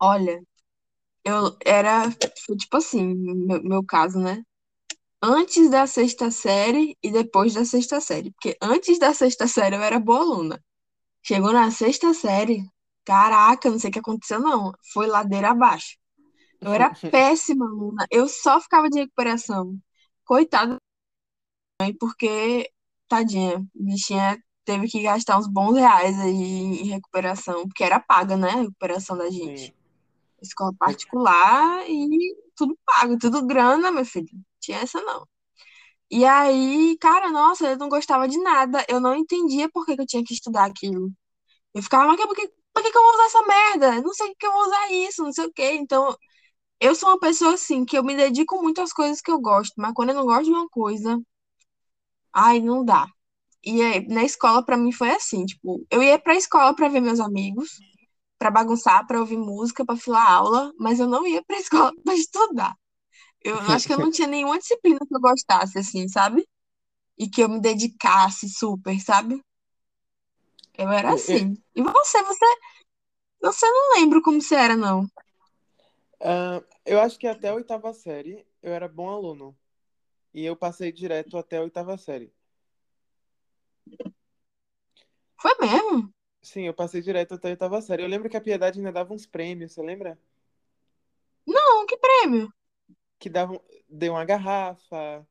Olha, 0.00 0.40
eu 1.24 1.56
era, 1.64 2.10
tipo 2.56 2.76
assim, 2.76 3.14
meu, 3.14 3.62
meu 3.62 3.84
caso, 3.84 4.18
né? 4.18 4.42
Antes 5.22 5.70
da 5.70 5.86
sexta 5.86 6.30
série 6.30 6.96
e 7.02 7.10
depois 7.10 7.54
da 7.54 7.64
sexta 7.64 8.00
série. 8.00 8.30
Porque 8.32 8.56
antes 8.62 8.98
da 8.98 9.12
sexta 9.14 9.46
série 9.48 9.76
eu 9.76 9.82
era 9.82 9.98
boa 10.00 10.20
aluna. 10.20 10.62
Chegou 11.22 11.52
na 11.52 11.70
sexta 11.70 12.14
série, 12.14 12.64
caraca, 13.04 13.70
não 13.70 13.78
sei 13.78 13.90
o 13.90 13.92
que 13.92 13.98
aconteceu, 13.98 14.40
não. 14.40 14.72
Foi 14.92 15.06
ladeira 15.06 15.50
abaixo. 15.50 15.96
Eu 16.60 16.72
era 16.72 16.90
péssima 17.10 17.66
aluna. 17.66 18.06
Eu 18.10 18.28
só 18.28 18.60
ficava 18.60 18.88
de 18.88 19.00
recuperação. 19.00 19.78
Coitada 20.24 20.74
da 20.74 20.80
mãe, 21.80 21.94
porque, 21.98 22.70
tadinha, 23.08 23.64
bichinha 23.74 24.38
teve 24.64 24.86
que 24.88 25.02
gastar 25.02 25.38
uns 25.38 25.46
bons 25.48 25.74
reais 25.76 26.18
aí 26.20 26.32
em 26.34 26.84
recuperação, 26.88 27.66
porque 27.66 27.82
era 27.84 28.00
paga, 28.00 28.36
né? 28.36 28.50
A 28.50 28.56
recuperação 28.62 29.16
da 29.16 29.30
gente. 29.30 29.66
Sim. 29.66 29.72
Escola 30.42 30.72
particular 30.78 31.84
e 31.88 32.36
tudo 32.56 32.78
pago, 32.86 33.18
tudo 33.18 33.46
grana, 33.46 33.90
meu 33.92 34.04
filho. 34.04 34.28
Tinha 34.60 34.78
essa 34.80 35.00
não. 35.02 35.26
E 36.10 36.24
aí, 36.24 36.96
cara, 37.00 37.30
nossa, 37.30 37.68
eu 37.72 37.78
não 37.78 37.88
gostava 37.88 38.28
de 38.28 38.38
nada. 38.38 38.84
Eu 38.88 39.00
não 39.00 39.14
entendia 39.16 39.70
por 39.70 39.86
que 39.86 39.96
que 39.96 40.02
eu 40.02 40.06
tinha 40.06 40.24
que 40.24 40.34
estudar 40.34 40.66
aquilo. 40.66 41.10
Eu 41.74 41.82
ficava, 41.82 42.06
mas 42.08 42.20
por 42.20 42.34
que, 42.36 42.48
por 42.74 42.82
que 42.82 42.90
que 42.92 42.98
eu 42.98 43.02
vou 43.02 43.14
usar 43.14 43.24
essa 43.26 43.42
merda? 43.46 43.96
Eu 43.96 44.02
Não 44.02 44.14
sei 44.14 44.34
que 44.38 44.46
eu 44.46 44.52
vou 44.52 44.62
usar 44.66 44.92
isso, 44.92 45.22
não 45.24 45.32
sei 45.32 45.46
o 45.46 45.52
quê. 45.52 45.72
Então, 45.74 46.16
eu 46.80 46.94
sou 46.94 47.10
uma 47.10 47.20
pessoa 47.20 47.54
assim, 47.54 47.84
que 47.84 47.98
eu 47.98 48.04
me 48.04 48.16
dedico 48.16 48.62
muito 48.62 48.80
às 48.80 48.92
coisas 48.92 49.20
que 49.20 49.30
eu 49.30 49.40
gosto, 49.40 49.74
mas 49.78 49.92
quando 49.94 50.10
eu 50.10 50.16
não 50.16 50.26
gosto 50.26 50.44
de 50.44 50.50
uma 50.50 50.68
coisa, 50.68 51.20
ai, 52.38 52.60
não 52.60 52.84
dá. 52.84 53.06
E 53.64 53.82
aí, 53.82 54.06
na 54.08 54.24
escola, 54.24 54.64
pra 54.64 54.76
mim, 54.76 54.92
foi 54.92 55.10
assim, 55.12 55.46
tipo, 55.46 55.86
eu 55.90 56.02
ia 56.02 56.18
pra 56.18 56.36
escola 56.36 56.74
pra 56.76 56.88
ver 56.88 57.00
meus 57.00 57.20
amigos, 57.20 57.70
pra 58.38 58.50
bagunçar, 58.50 59.06
pra 59.06 59.20
ouvir 59.20 59.38
música, 59.38 59.84
pra 59.86 59.96
filar 59.96 60.30
aula, 60.30 60.72
mas 60.80 61.00
eu 61.00 61.08
não 61.08 61.26
ia 61.26 61.42
pra 61.44 61.58
escola 61.60 61.92
pra 62.04 62.14
estudar. 62.14 62.74
Eu 63.42 63.56
acho 63.60 63.86
que 63.86 63.94
eu 63.94 63.98
não 63.98 64.10
tinha 64.10 64.28
nenhuma 64.28 64.58
disciplina 64.58 64.98
que 65.00 65.14
eu 65.16 65.20
gostasse, 65.20 65.78
assim, 65.78 66.08
sabe? 66.08 66.46
E 67.18 67.28
que 67.30 67.42
eu 67.42 67.48
me 67.50 67.60
dedicasse 67.60 68.48
super, 68.50 69.00
sabe? 69.00 69.42
Eu 70.74 70.90
era 70.90 71.10
Eu- 71.10 71.24
eu- 71.26 71.42
assim. 71.42 71.54
E 71.74 71.82
você, 71.82 72.22
você, 72.22 72.46
você 73.42 73.66
não 73.70 73.96
lembra 74.00 74.22
como 74.22 74.40
você 74.42 74.54
era, 74.56 74.76
não. 74.76 75.06
Ah, 76.20 76.62
eu 76.86 77.00
acho 77.00 77.18
que 77.18 77.26
até 77.26 77.48
a 77.48 77.54
oitava 77.54 77.92
série 77.92 78.46
eu 78.62 78.72
era 78.72 78.88
bom 78.88 79.08
aluno. 79.10 79.56
E 80.38 80.44
eu 80.44 80.54
passei 80.54 80.92
direto 80.92 81.36
até 81.36 81.56
a 81.56 81.62
oitava 81.62 81.98
série. 81.98 82.32
Foi 85.36 85.50
mesmo? 85.60 86.14
Sim, 86.40 86.62
eu 86.62 86.72
passei 86.72 87.02
direto 87.02 87.34
até 87.34 87.48
a 87.48 87.50
oitava 87.50 87.82
série. 87.82 88.04
Eu 88.04 88.08
lembro 88.08 88.30
que 88.30 88.36
a 88.36 88.40
Piedade 88.40 88.78
ainda 88.78 88.92
dava 88.92 89.12
uns 89.12 89.26
prêmios, 89.26 89.72
você 89.72 89.82
lembra? 89.82 90.16
Não, 91.44 91.84
que 91.86 91.96
prêmio? 91.96 92.52
Que 93.18 93.28
davam, 93.28 93.60
deu 93.88 94.12
uma 94.12 94.24
garrafa, 94.24 95.26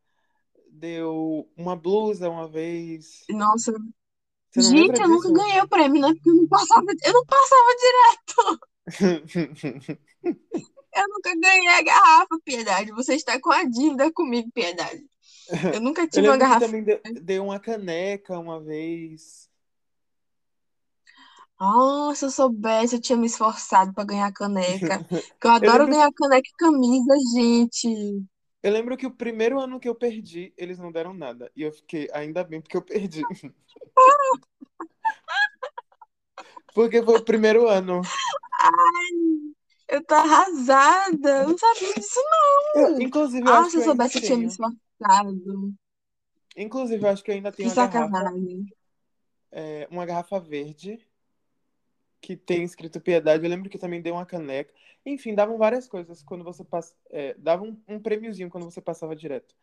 deu 0.70 1.50
uma 1.56 1.78
blusa 1.78 2.30
uma 2.30 2.50
vez. 2.50 3.24
Nossa, 3.30 3.72
gente, 4.58 5.00
eu 5.02 5.08
nunca 5.08 5.32
ganhei 5.32 5.62
o 5.62 5.70
prêmio, 5.70 6.02
né? 6.02 6.14
Porque 6.16 6.32
eu 6.32 6.36
não 6.36 6.48
passava, 6.50 6.86
eu 7.06 7.14
não 7.14 7.26
passava 7.26 7.76
direto. 7.80 8.60
Eu 10.98 11.08
nunca 11.10 11.36
ganhei 11.40 11.68
a 11.70 11.82
garrafa, 11.84 12.40
Piedade. 12.44 12.92
Você 12.92 13.16
está 13.16 13.40
com 13.40 13.52
a 13.52 13.64
dívida 13.64 14.12
comigo, 14.12 14.50
Piedade. 14.54 15.04
Eu 15.72 15.82
nunca 15.82 16.08
Eu 16.14 16.22
tive 16.22 16.28
uma 16.28 16.34
lembro 16.34 16.40
que 16.40 16.50
garrafa. 16.50 16.66
também 16.66 16.84
deu, 16.84 17.02
deu 17.22 17.44
uma 17.46 17.60
caneca 17.60 18.40
uma 18.40 18.60
vez. 18.62 19.50
Ah, 21.60 22.12
se 22.16 22.26
eu 22.26 22.30
soubesse, 22.30 22.96
eu 22.96 23.02
tinha 23.02 23.18
me 23.18 23.26
esforçado 23.28 23.94
para 23.94 24.04
ganhar 24.06 24.32
caneca. 24.32 25.04
Que 25.40 25.48
eu 25.48 25.52
Eu 25.62 25.70
adoro 25.70 25.86
lembro, 25.86 25.92
ganhar 25.92 26.12
caneca 26.14 26.48
e 26.48 26.58
camisa, 26.58 27.14
gente. 27.36 28.28
eu 28.64 28.72
lembro 28.72 28.98
que 28.98 29.06
o 29.06 29.12
primeiro 29.16 29.60
ano 29.60 29.80
que 29.80 29.88
eu 29.88 29.96
perdi, 29.96 30.54
eles 30.58 30.78
não 30.80 30.92
deram 30.92 31.14
nada. 31.14 31.52
E 31.56 31.62
eu 31.64 31.72
fiquei, 31.72 32.10
ainda 32.14 32.44
bem, 32.44 32.62
porque 32.62 32.76
eu 32.78 32.82
perdi. 32.82 33.24
Porque 36.74 37.02
foi 37.04 37.16
o 37.18 37.26
primeiro 37.26 37.68
ano. 37.68 38.02
Eu 39.90 40.04
tô 40.04 40.16
arrasada. 40.16 41.30
Eu 41.44 41.48
não 41.50 41.58
sabia 41.58 41.94
disso, 41.94 42.20
Eu- 42.76 42.90
não. 42.92 43.02
inclusive, 43.02 43.48
eu 43.48 43.54
Ah, 43.54 43.64
se 43.64 43.72
que 43.72 43.78
eu 43.78 43.82
eu 43.82 43.86
soubesse, 43.86 44.18
eu 44.18 44.22
tinha 44.22 44.38
me 44.38 44.46
esforçado. 44.46 45.74
Inclusive, 46.58 47.04
eu 47.06 47.10
acho 47.10 47.24
que 47.24 47.32
eu 47.32 47.36
ainda 47.36 47.52
Que 47.52 47.58
tenho 47.58 47.70
uma 47.70 47.88
garrafa, 47.88 48.14
sacanagem. 48.14 48.66
é, 49.52 49.88
uma 49.92 50.06
garrafa 50.06 50.40
verde 50.40 51.00
que 52.22 52.36
tem 52.36 52.64
escrito 52.64 53.00
Piedade. 53.00 53.44
Eu 53.44 53.50
lembro 53.50 53.70
que 53.70 53.78
também 53.78 54.02
deu 54.02 54.16
uma 54.16 54.26
caneca. 54.26 54.74
Enfim, 55.06 55.34
davam 55.36 55.58
várias 55.58 55.88
coisas 55.88 56.22
quando 56.24 56.44
você 56.44 56.64
passa, 56.64 56.94
é, 57.10 57.34
davam 57.36 57.70
um, 57.88 57.96
um 57.96 58.00
prêmiozinho 58.00 58.50
quando 58.50 58.66
você 58.66 58.82
passava 58.82 59.16
direto. 59.16 59.56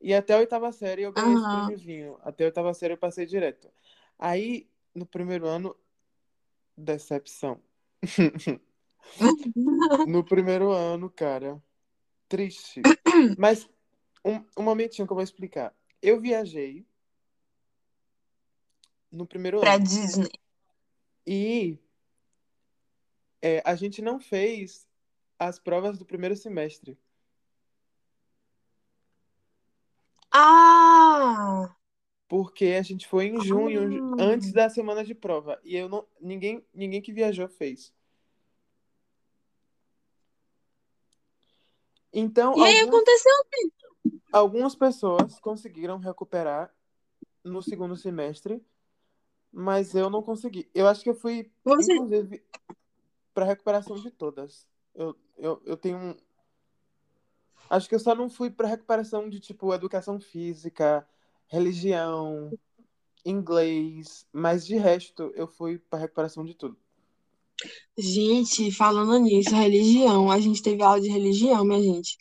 E 0.00 0.14
até 0.14 0.34
a 0.34 0.38
oitava 0.38 0.72
série 0.72 1.02
eu 1.02 1.12
ganhei 1.12 1.34
esse 1.34 1.46
Aham. 1.46 1.48
prêmiozinho. 1.48 2.18
Até 2.22 2.44
a 2.44 2.48
oitava 2.48 2.74
série 2.74 2.94
eu 2.94 2.98
passei 2.98 3.26
direto. 3.26 3.70
Aí, 4.18 4.68
no 4.94 5.06
primeiro 5.06 5.46
ano, 5.46 5.76
decepção. 6.76 7.60
No 10.06 10.24
primeiro 10.24 10.70
ano, 10.72 11.08
cara, 11.10 11.62
triste. 12.28 12.82
Mas 13.38 13.68
um, 14.24 14.44
um 14.58 14.62
momentinho 14.62 15.06
que 15.06 15.12
eu 15.12 15.16
vou 15.16 15.24
explicar. 15.24 15.74
Eu 16.02 16.20
viajei 16.20 16.86
no 19.10 19.26
primeiro 19.26 19.60
Pra 19.60 19.74
ano 19.74 19.84
Disney. 19.84 20.30
e 21.26 21.78
é, 23.40 23.62
a 23.64 23.74
gente 23.74 24.02
não 24.02 24.18
fez 24.20 24.86
as 25.38 25.58
provas 25.58 25.98
do 25.98 26.04
primeiro 26.04 26.36
semestre. 26.36 26.98
Ah! 30.32 31.74
Porque 32.28 32.66
a 32.78 32.82
gente 32.82 33.06
foi 33.06 33.26
em 33.26 33.40
junho, 33.40 34.14
Ah. 34.18 34.22
antes 34.24 34.52
da 34.52 34.68
semana 34.68 35.04
de 35.04 35.14
prova. 35.14 35.60
E 35.64 35.76
eu 35.76 35.88
não, 35.88 36.06
ninguém, 36.20 36.64
ninguém 36.74 37.00
que 37.00 37.12
viajou 37.12 37.48
fez. 37.48 37.94
Então, 42.18 42.56
E 42.56 42.62
aí 42.62 42.80
algumas, 42.80 42.94
aconteceu. 43.02 43.32
algumas 44.32 44.74
pessoas 44.74 45.38
conseguiram 45.38 45.98
recuperar 45.98 46.74
no 47.44 47.62
segundo 47.62 47.94
semestre, 47.94 48.64
mas 49.52 49.94
eu 49.94 50.08
não 50.08 50.22
consegui. 50.22 50.66
Eu 50.74 50.88
acho 50.88 51.02
que 51.02 51.10
eu 51.10 51.14
fui, 51.14 51.52
Você, 51.62 51.92
inclusive, 51.92 52.42
para 53.34 53.44
recuperação 53.44 53.96
de 53.96 54.10
todas. 54.10 54.66
Eu, 54.94 55.14
eu, 55.36 55.62
eu 55.66 55.76
tenho. 55.76 56.16
Acho 57.68 57.86
que 57.86 57.94
eu 57.94 58.00
só 58.00 58.14
não 58.14 58.30
fui 58.30 58.50
para 58.50 58.66
recuperação 58.66 59.28
de, 59.28 59.38
tipo, 59.38 59.74
educação 59.74 60.18
física, 60.18 61.06
religião, 61.48 62.50
inglês, 63.26 64.26
mas 64.32 64.64
de 64.66 64.76
resto 64.76 65.30
eu 65.34 65.46
fui 65.46 65.78
para 65.78 65.98
recuperação 65.98 66.46
de 66.46 66.54
tudo. 66.54 66.78
Gente, 67.98 68.70
falando 68.72 69.18
nisso, 69.18 69.54
religião, 69.54 70.30
a 70.30 70.38
gente 70.40 70.62
teve 70.62 70.82
aula 70.82 71.00
de 71.00 71.08
religião, 71.08 71.64
minha 71.64 71.80
gente. 71.82 72.16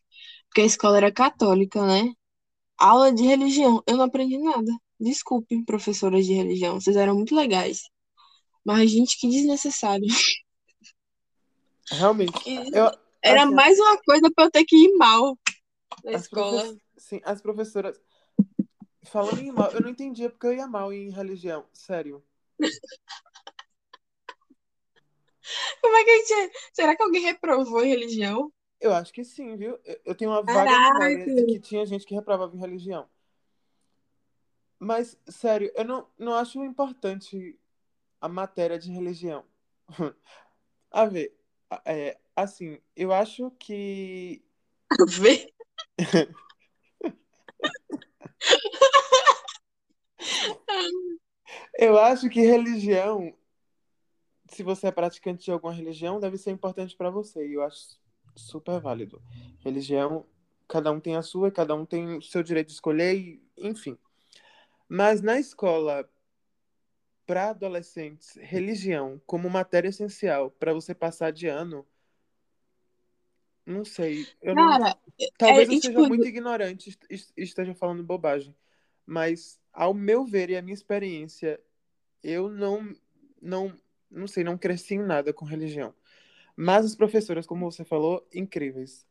Porque 0.47 0.61
a 0.61 0.65
escola 0.65 0.97
era 0.97 1.11
católica, 1.11 1.85
né? 1.85 2.11
Aula 2.77 3.11
de 3.13 3.23
religião, 3.23 3.83
eu 3.87 3.97
não 3.97 4.05
aprendi 4.05 4.37
nada. 4.37 4.71
Desculpe, 4.99 5.63
professoras 5.65 6.25
de 6.25 6.33
religião, 6.33 6.79
vocês 6.79 6.95
eram 6.95 7.15
muito 7.15 7.35
legais. 7.35 7.81
Mas, 8.65 8.91
gente, 8.91 9.19
que 9.19 9.27
desnecessário. 9.29 10.07
Realmente, 11.91 12.31
Que 12.31 12.55
eu, 12.73 12.91
Era 13.21 13.43
assim, 13.43 13.53
mais 13.53 13.77
uma 13.79 13.97
coisa 14.01 14.31
pra 14.33 14.45
eu 14.45 14.51
ter 14.51 14.65
que 14.65 14.75
ir 14.75 14.97
mal 14.97 15.37
na 16.03 16.13
escola. 16.13 16.63
profe- 16.63 16.79
sim, 16.97 17.21
as 17.23 17.41
professoras. 17.41 17.99
Falando 19.03 19.39
em 19.39 19.51
mal, 19.51 19.71
eu 19.71 19.81
não 19.81 19.89
entendia 19.89 20.29
porque 20.29 20.47
eu 20.47 20.53
ia 20.53 20.67
mal 20.67 20.91
em 20.91 21.11
religião, 21.11 21.65
sério. 21.73 22.23
Como 25.85 25.97
é 25.97 26.03
que 26.03 26.09
a 26.09 26.17
gente. 26.17 26.57
Será 26.73 26.95
que 26.95 27.03
alguém 27.03 27.21
reprovou 27.21 27.85
em 27.85 27.89
religião? 27.89 28.51
Eu 28.81 28.91
acho 28.91 29.13
que 29.13 29.23
sim, 29.23 29.55
viu? 29.55 29.77
Eu, 30.03 30.15
tenho 30.15 30.31
uma 30.31 30.41
vaga 30.41 30.71
memória 30.71 31.35
de 31.35 31.45
que 31.45 31.59
tinha 31.59 31.85
gente 31.85 32.05
que 32.05 32.15
reprovava 32.15 32.55
em 32.55 32.59
religião. 32.59 33.07
Mas, 34.79 35.15
sério, 35.27 35.71
eu 35.75 35.85
não, 35.85 36.07
não 36.17 36.33
acho 36.33 36.63
importante 36.63 37.57
a 38.19 38.27
matéria 38.27 38.79
de 38.79 38.91
religião. 38.91 39.45
A 40.89 41.05
ver, 41.05 41.37
é, 41.85 42.17
assim, 42.35 42.79
eu 42.95 43.13
acho 43.13 43.51
que. 43.51 44.43
Vê? 45.07 45.53
Eu 51.77 51.99
acho 51.99 52.29
que 52.29 52.39
religião, 52.39 53.33
se 54.47 54.63
você 54.63 54.87
é 54.87 54.91
praticante 54.91 55.45
de 55.45 55.51
alguma 55.51 55.73
religião, 55.73 56.19
deve 56.19 56.37
ser 56.37 56.51
importante 56.51 56.95
pra 56.95 57.09
você. 57.09 57.47
E 57.47 57.53
eu 57.53 57.63
acho 57.63 57.99
super 58.35 58.79
válido. 58.79 59.21
Religião, 59.59 60.25
cada 60.67 60.91
um 60.91 60.99
tem 60.99 61.15
a 61.15 61.21
sua, 61.21 61.51
cada 61.51 61.75
um 61.75 61.85
tem 61.85 62.17
o 62.17 62.21
seu 62.21 62.43
direito 62.43 62.67
de 62.67 62.73
escolher, 62.73 63.15
e, 63.15 63.43
enfim. 63.57 63.97
Mas 64.87 65.21
na 65.21 65.39
escola 65.39 66.09
para 67.25 67.49
adolescentes 67.49 68.35
religião 68.35 69.19
como 69.25 69.49
matéria 69.49 69.89
essencial 69.89 70.51
para 70.51 70.73
você 70.73 70.93
passar 70.93 71.31
de 71.31 71.47
ano, 71.47 71.85
não 73.65 73.83
sei. 73.83 74.27
Eu 74.41 74.53
não... 74.53 74.67
Cara, 74.69 74.97
Talvez 75.37 75.69
é, 75.69 75.71
eu 75.71 75.81
seja 75.81 75.89
tipo, 75.89 76.07
muito 76.07 76.27
ignorante 76.27 76.97
e 77.09 77.15
e 77.15 77.43
esteja 77.43 77.73
falando 77.73 78.03
bobagem, 78.03 78.55
mas 79.05 79.59
ao 79.73 79.93
meu 79.93 80.25
ver 80.25 80.49
e 80.49 80.57
a 80.57 80.61
minha 80.61 80.73
experiência, 80.73 81.59
eu 82.21 82.49
não, 82.49 82.95
não, 83.41 83.75
não 84.11 84.27
sei, 84.27 84.43
não 84.43 84.57
cresci 84.57 84.95
em 84.95 85.03
nada 85.05 85.33
com 85.33 85.45
religião. 85.45 85.93
Mas 86.57 86.85
as 86.85 86.95
professoras, 86.95 87.47
como 87.47 87.69
você 87.71 87.85
falou, 87.85 88.27
incríveis. 88.33 89.07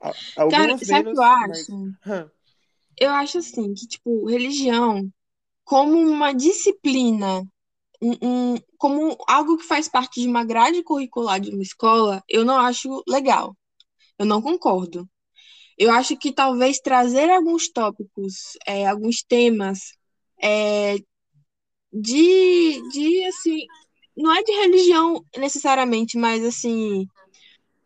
A- 0.00 0.16
cara, 0.48 0.76
Algumas 0.76 0.82
sabe 0.82 1.08
que 1.10 1.16
eu 1.16 1.22
mas. 1.40 1.68
acho? 1.70 1.92
Hã, 2.06 2.30
Eu 2.98 3.10
acho 3.10 3.38
assim, 3.38 3.74
que, 3.74 3.86
tipo, 3.86 4.26
religião, 4.26 5.10
como 5.64 5.98
uma 5.98 6.32
disciplina, 6.34 7.42
um, 8.02 8.54
um- 8.54 8.58
como 8.78 9.16
algo 9.28 9.58
que 9.58 9.64
faz 9.64 9.88
parte 9.88 10.20
de 10.20 10.28
uma 10.28 10.44
grade 10.44 10.82
curricular 10.84 11.40
de 11.40 11.50
uma 11.50 11.62
escola, 11.62 12.22
eu 12.28 12.44
não 12.44 12.58
acho 12.58 13.02
legal. 13.08 13.56
Eu 14.18 14.26
não 14.26 14.42
concordo. 14.42 15.08
Eu 15.78 15.90
acho 15.92 16.16
que 16.18 16.32
talvez 16.32 16.80
trazer 16.80 17.30
alguns 17.30 17.68
tópicos, 17.70 18.34
é, 18.66 18.86
alguns 18.86 19.22
temas, 19.24 19.80
é, 20.42 20.96
de, 21.92 22.82
de, 22.90 23.24
assim, 23.26 23.58
não 24.16 24.34
é 24.34 24.42
de 24.42 24.52
religião 24.52 25.24
necessariamente, 25.36 26.16
mas, 26.16 26.44
assim, 26.44 27.06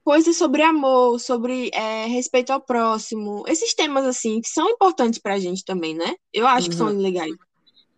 coisas 0.04 0.36
sobre 0.36 0.62
amor, 0.62 1.18
sobre, 1.18 1.70
é, 1.72 2.06
respeito 2.06 2.50
ao 2.50 2.60
próximo, 2.60 3.44
esses 3.48 3.74
temas, 3.74 4.04
assim, 4.06 4.40
que 4.40 4.48
são 4.48 4.68
importantes 4.70 5.18
pra 5.20 5.38
gente 5.38 5.64
também, 5.64 5.94
né? 5.94 6.14
Eu 6.32 6.46
acho 6.46 6.68
que 6.68 6.76
são 6.76 6.88
uhum. 6.88 6.98
legais. 6.98 7.34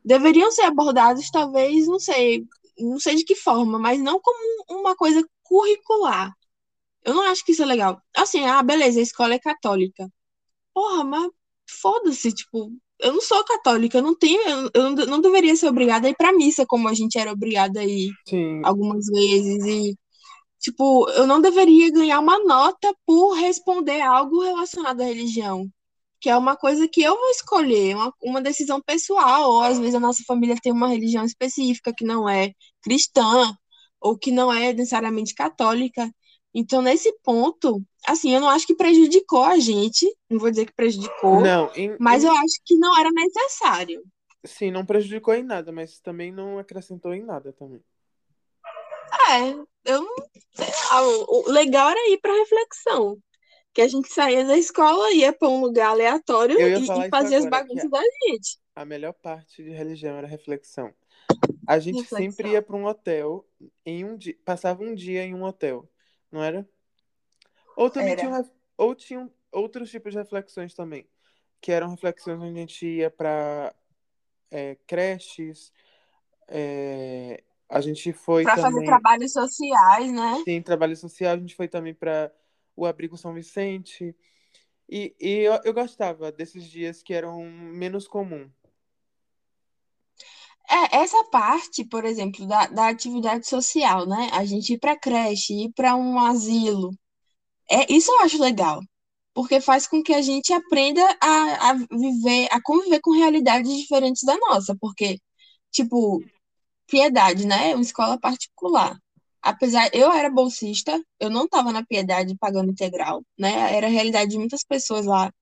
Deveriam 0.05 0.51
ser 0.51 0.62
abordados, 0.62 1.30
talvez, 1.30 1.87
não 1.87 1.99
sei, 1.99 2.45
não 2.78 2.99
sei 2.99 3.16
de 3.16 3.24
que 3.24 3.37
forma, 3.37 3.78
mas 3.78 4.01
não 4.01 4.20
como 4.20 4.64
uma 4.70 4.97
coisa 4.97 5.24
curricular. 5.43 6.33
Eu 7.05 7.14
não 7.14 7.22
acho 7.22 7.45
que 7.45 7.53
isso 7.53 7.62
é 7.62 7.66
legal. 7.66 8.01
Assim, 8.16 8.45
ah, 8.47 8.62
beleza, 8.62 8.99
a 9.01 9.03
escola 9.03 9.35
é 9.35 9.39
católica. 9.39 10.09
Porra, 10.74 11.05
mas 11.05 11.30
foda-se, 11.68 12.33
tipo, 12.33 12.72
eu 13.03 13.13
não 13.13 13.21
sou 13.21 13.45
católica, 13.45 13.99
eu 13.99 14.03
não 14.03 14.15
tenho, 14.17 14.41
eu, 14.49 14.71
eu 14.75 14.91
não, 14.91 15.07
não 15.07 15.21
deveria 15.21 15.57
ser 15.57 15.69
obrigada 15.69 16.07
a 16.07 16.11
ir 16.11 16.17
pra 16.17 16.33
missa 16.33 16.65
como 16.67 16.89
a 16.89 16.95
gente 16.95 17.19
era 17.19 17.33
obrigada 17.33 17.81
a 17.81 17.85
ir 17.85 18.11
Sim, 18.29 18.63
algumas 18.65 19.07
vezes 19.07 19.65
e 19.65 19.97
tipo, 20.61 21.09
eu 21.11 21.27
não 21.27 21.41
deveria 21.41 21.91
ganhar 21.93 22.21
uma 22.21 22.39
nota 22.45 22.95
por 23.07 23.35
responder 23.35 24.01
algo 24.01 24.43
relacionado 24.43 25.01
à 25.03 25.05
religião, 25.05 25.69
que 26.21 26.31
é 26.31 26.37
uma 26.37 26.57
coisa 26.57 26.89
que 26.89 27.03
eu 27.03 27.17
vou 27.17 27.31
escolher, 27.31 27.97
uma, 27.97 28.13
uma 28.23 28.41
decisão 28.41 28.81
pessoal, 28.81 29.51
ou 29.51 29.63
às 29.63 29.79
vezes 29.79 29.95
a 29.97 30.01
nossa 30.01 30.23
família 30.27 30.57
tem 30.63 30.73
uma 30.73 30.89
religião 30.89 31.25
específica 31.25 31.93
que 31.97 32.05
não 32.05 32.29
é 32.29 32.53
cristã 32.83 33.53
ou 34.01 34.19
que 34.19 34.31
não 34.33 34.53
é 34.53 34.73
necessariamente 34.73 35.35
católica. 35.35 36.11
Então, 36.55 36.83
nesse 36.83 37.13
ponto, 37.23 37.83
assim, 38.07 38.35
eu 38.35 38.41
não 38.41 38.49
acho 38.49 38.67
que 38.67 38.75
prejudicou 38.77 39.43
a 39.45 39.59
gente, 39.59 40.07
não 40.31 40.39
vou 40.39 40.51
dizer 40.51 40.67
que 40.67 40.75
prejudicou, 40.75 41.41
não, 41.41 41.71
em, 41.75 41.99
mas 41.99 42.25
em- 42.25 42.27
eu 42.27 42.33
acho 42.33 42.61
que 42.65 42.77
não 42.77 42.99
era 42.99 43.11
necessário. 43.11 44.03
sim, 44.45 44.71
não 44.71 44.87
prejudicou 44.87 45.35
em 45.35 45.43
nada, 45.43 45.73
mas 45.73 45.99
também 46.01 46.31
não 46.33 46.59
acrescentou 46.59 47.13
em 47.15 47.23
nada 47.25 47.53
também. 47.53 47.83
É, 49.31 49.51
eu 49.93 50.03
não 50.03 50.17
sei 50.55 50.67
lá, 50.91 51.03
o, 51.03 51.51
legal 51.51 51.91
era 51.91 52.11
ir 52.11 52.19
para 52.21 52.35
reflexão. 52.35 53.19
Que 53.75 53.83
a 53.83 53.89
gente 53.89 54.09
saía 54.13 54.45
da 54.45 54.57
escola, 54.59 55.13
ia 55.13 55.33
para 55.33 55.49
um 55.49 55.61
lugar 55.61 55.91
aleatório 55.91 56.61
e, 56.61 57.01
e 57.01 57.09
fazia 57.11 57.39
as 57.39 57.47
bagunças 57.47 57.91
da 57.91 58.01
gente. 58.27 58.59
a 58.75 58.85
melhor 58.85 59.13
parte 59.15 59.63
de 59.63 59.71
religião 59.71 60.17
era 60.17 60.27
reflexão. 60.27 60.93
A 61.67 61.79
gente 61.81 62.05
sempre 62.05 62.49
Reflexão. 62.49 62.51
ia 62.51 62.63
para 62.63 62.77
um 62.77 62.87
hotel 62.87 63.47
em 63.87 64.05
um 64.05 64.17
dia, 64.17 64.37
passava 64.45 64.83
um 64.85 64.95
dia 64.95 65.25
em 65.25 65.35
um 65.35 65.45
hotel, 65.45 65.89
não 66.33 66.43
era? 66.43 66.68
Ou 67.76 67.91
também 67.91 68.12
Era. 68.12 68.20
tinham, 68.20 68.33
ref- 68.33 68.51
ou 68.76 68.95
tinham 68.95 69.30
outros 69.51 69.91
tipos 69.91 70.12
de 70.12 70.18
reflexões 70.18 70.74
também, 70.74 71.07
que 71.61 71.72
eram 71.72 71.91
reflexões 71.91 72.41
onde 72.41 72.57
a 72.59 72.61
gente 72.61 72.87
ia 72.87 73.11
para 73.11 73.74
creches, 74.87 75.72
é, 76.49 77.43
a 77.68 77.80
gente 77.80 78.12
foi 78.12 78.45
Para 78.45 78.57
fazer 78.57 78.85
trabalhos 78.85 79.33
sociais, 79.33 80.12
né? 80.12 80.43
tem 80.45 80.62
trabalho 80.62 80.97
social, 80.97 81.35
a 81.35 81.39
gente 81.39 81.55
foi 81.55 81.68
também 81.68 81.95
para 81.95 82.33
o 82.76 82.85
Abrigo 82.87 83.16
São 83.16 83.33
Vicente, 83.33 84.14
e, 84.89 85.14
e 85.18 85.39
eu, 85.39 85.59
eu 85.64 85.72
gostava 85.72 86.30
desses 86.30 86.64
dias 86.64 87.03
que 87.03 87.14
eram 87.14 87.43
menos 87.45 88.07
comum. 88.07 88.51
É, 90.73 90.97
essa 91.03 91.23
parte, 91.25 91.85
por 91.85 92.05
exemplo, 92.05 92.47
da, 92.47 92.66
da 92.66 92.89
atividade 92.89 93.47
social, 93.47 94.07
né? 94.07 94.31
A 94.33 94.45
gente 94.45 94.73
ir 94.75 94.79
para 94.79 94.99
creche, 94.99 95.53
ir 95.66 95.73
para 95.75 95.95
um 95.97 96.18
asilo. 96.18 96.91
É, 97.70 97.93
isso 97.93 98.11
eu 98.12 98.20
acho 98.23 98.41
legal, 98.43 98.81
porque 99.35 99.61
faz 99.61 99.87
com 99.87 100.03
que 100.03 100.14
a 100.14 100.23
gente 100.23 100.53
aprenda 100.53 101.03
a, 101.23 101.70
a 101.70 101.75
viver, 101.75 102.49
a 102.53 102.61
conviver 102.62 103.01
com 103.01 103.12
realidades 103.12 103.73
diferentes 103.79 104.25
da 104.25 104.37
nossa, 104.39 104.77
porque, 104.81 105.18
tipo, 105.73 106.23
Piedade, 106.89 107.47
né? 107.47 107.75
Uma 107.75 107.83
escola 107.83 108.18
particular. 108.20 108.99
Apesar, 109.43 109.91
eu 109.95 110.12
era 110.12 110.31
bolsista, 110.31 111.03
eu 111.20 111.31
não 111.31 111.45
estava 111.47 111.73
na 111.73 111.85
Piedade 111.85 112.37
pagando 112.39 112.70
integral, 112.73 113.25
né? 113.39 113.75
Era 113.77 113.89
a 113.89 113.91
realidade 113.91 114.33
de 114.33 114.39
muitas 114.39 114.64
pessoas 114.64 115.07
lá 115.07 115.33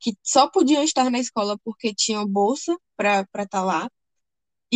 que 0.00 0.14
só 0.22 0.48
podiam 0.50 0.82
estar 0.82 1.10
na 1.10 1.18
escola 1.18 1.58
porque 1.64 1.94
tinham 1.94 2.26
bolsa 2.26 2.76
para 2.96 3.26
estar 3.42 3.64
lá. 3.64 3.88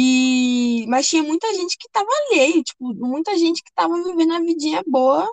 E 0.01 0.87
mas 0.89 1.09
tinha 1.09 1.23
muita 1.23 1.53
gente 1.55 1.77
que 1.79 1.87
estava 1.89 2.09
alheio, 2.31 2.63
tipo, 2.65 2.95
muita 2.95 3.37
gente 3.39 3.63
que 3.63 3.71
estava 3.71 3.95
vivendo 4.03 4.33
a 4.35 4.41
vidinha 4.41 4.83
boa 4.87 5.31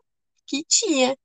que 0.47 0.63
tinha. 0.67 1.17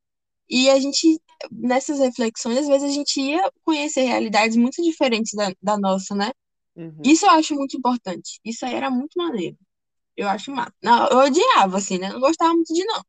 E 0.49 0.71
a 0.71 0.79
gente, 0.81 1.21
nessas 1.53 1.99
reflexões, 2.01 2.59
às 2.59 2.69
vezes 2.69 2.85
a 2.91 2.95
gente 2.95 3.21
ia 3.21 3.53
conhecer 3.65 4.03
realidades 4.03 4.57
muito 4.57 4.83
diferentes 4.83 5.35
da, 5.35 5.53
da 5.63 5.79
nossa, 5.79 6.15
né? 6.15 6.33
Uhum. 6.77 7.03
Isso 7.05 7.27
eu 7.27 7.31
acho 7.33 7.55
muito 7.55 7.77
importante. 7.77 8.41
Isso 8.45 8.65
aí 8.67 8.75
era 8.75 8.91
muito 8.91 9.15
maneiro. 9.19 9.57
Eu 10.17 10.29
acho 10.29 10.53
massa. 10.53 10.75
Não, 10.83 11.09
eu 11.09 11.19
odiava, 11.19 11.79
assim, 11.79 11.99
né? 11.99 12.11
Não 12.13 12.21
gostava 12.21 12.55
muito 12.55 12.73
de 12.75 12.85
não. 12.85 13.03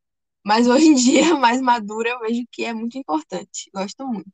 Mas 0.46 0.68
hoje 0.68 0.88
em 0.88 0.96
dia, 0.96 1.36
mais 1.36 1.62
madura, 1.62 2.10
eu 2.12 2.20
vejo 2.22 2.44
que 2.52 2.66
é 2.66 2.74
muito 2.74 2.98
importante. 2.98 3.70
Gosto 3.74 4.08
muito. 4.08 4.32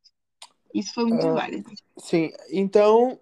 Isso 0.73 0.93
foi 0.93 1.05
muito 1.05 1.27
Ah, 1.27 1.33
válido. 1.33 1.69
sim, 1.97 2.31
então, 2.51 3.19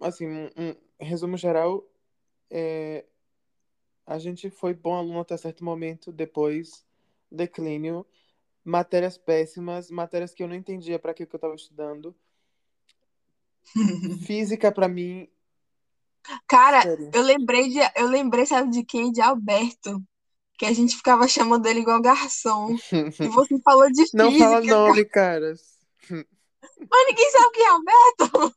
assim, 0.00 0.26
um, 0.28 0.50
um 0.58 0.76
resumo 1.00 1.36
geral, 1.36 1.84
é, 2.50 3.04
a 4.06 4.18
gente 4.18 4.50
foi 4.50 4.74
bom 4.74 4.94
aluno 4.94 5.20
até 5.20 5.36
certo 5.36 5.64
momento, 5.64 6.12
depois 6.12 6.84
declínio, 7.30 8.06
matérias 8.64 9.18
péssimas, 9.18 9.90
matérias 9.90 10.32
que 10.32 10.42
eu 10.42 10.48
não 10.48 10.54
entendia 10.54 10.98
para 10.98 11.12
que 11.12 11.26
que 11.26 11.34
eu 11.34 11.38
estava 11.38 11.54
estudando. 11.54 12.14
Física 14.26 14.70
para 14.70 14.88
mim, 14.88 15.28
Cara, 16.48 16.82
sério. 16.82 17.10
eu 17.12 17.22
lembrei 17.22 17.68
de, 17.68 17.78
eu 17.94 18.08
lembrei, 18.08 18.46
sabe 18.46 18.70
de 18.70 18.84
quem? 18.84 19.12
De 19.12 19.20
Alberto, 19.20 20.02
que 20.58 20.66
a 20.66 20.72
gente 20.72 20.96
ficava 20.96 21.26
chamando 21.28 21.66
ele 21.66 21.80
igual 21.80 22.00
garçom. 22.00 22.76
E 22.92 23.28
você 23.28 23.60
falou 23.62 23.90
de 23.90 24.04
Não 24.14 24.36
fala 24.36 24.60
física, 24.60 24.76
nome, 24.76 25.04
caras. 25.04 25.78
mas 26.10 27.06
ninguém 27.06 27.30
sabe 27.30 27.50
quem 27.52 27.64
é 27.64 27.68
Alberto. 27.68 28.54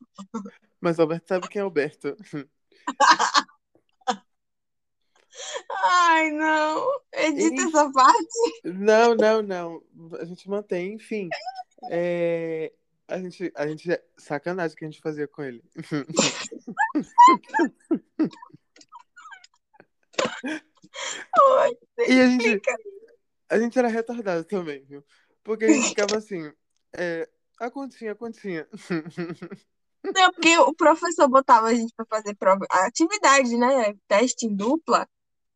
Mas 0.82 1.00
Alberto 1.00 1.28
sabe 1.28 1.48
quem 1.48 1.60
é 1.60 1.64
Alberto. 1.64 2.16
Ai, 5.84 6.32
não. 6.32 7.02
Edita 7.14 7.56
Enfim, 7.56 7.68
essa 7.68 7.92
parte. 7.92 8.62
não, 8.64 9.16
não, 9.16 9.42
não. 9.42 9.84
A 10.20 10.26
gente 10.26 10.50
mantém, 10.50 10.94
enfim. 10.94 11.30
É, 11.90 12.72
a 13.08 13.18
gente, 13.18 13.52
a 13.56 13.68
gente, 13.68 14.02
sacanagem 14.18 14.78
que 14.78 14.86
a 14.86 14.88
gente 14.90 15.02
fazia 15.02 15.28
com 15.28 15.44
ele. 15.44 15.64
Ai, 21.58 21.72
E 22.08 22.20
a 22.20 22.28
gente, 22.28 22.62
a 23.50 23.60
gente 23.60 23.80
era 23.80 23.88
retardado 23.88 24.44
também, 24.44 24.84
viu? 24.86 25.04
Porque 25.44 25.66
a 25.66 25.70
gente 25.70 25.90
ficava 25.90 26.18
assim, 26.18 26.52
é, 26.96 27.28
a 27.60 27.70
continha, 27.72 28.12
a 28.12 28.16
continha. 28.16 28.68
Não, 30.04 30.32
porque 30.32 30.58
o 30.60 30.74
professor 30.74 31.28
botava 31.28 31.68
a 31.68 31.74
gente 31.74 31.94
para 31.94 32.06
fazer 32.06 32.34
prova, 32.36 32.66
atividade, 32.70 33.58
né? 33.58 33.96
Teste 34.08 34.46
em 34.46 34.56
dupla. 34.56 35.08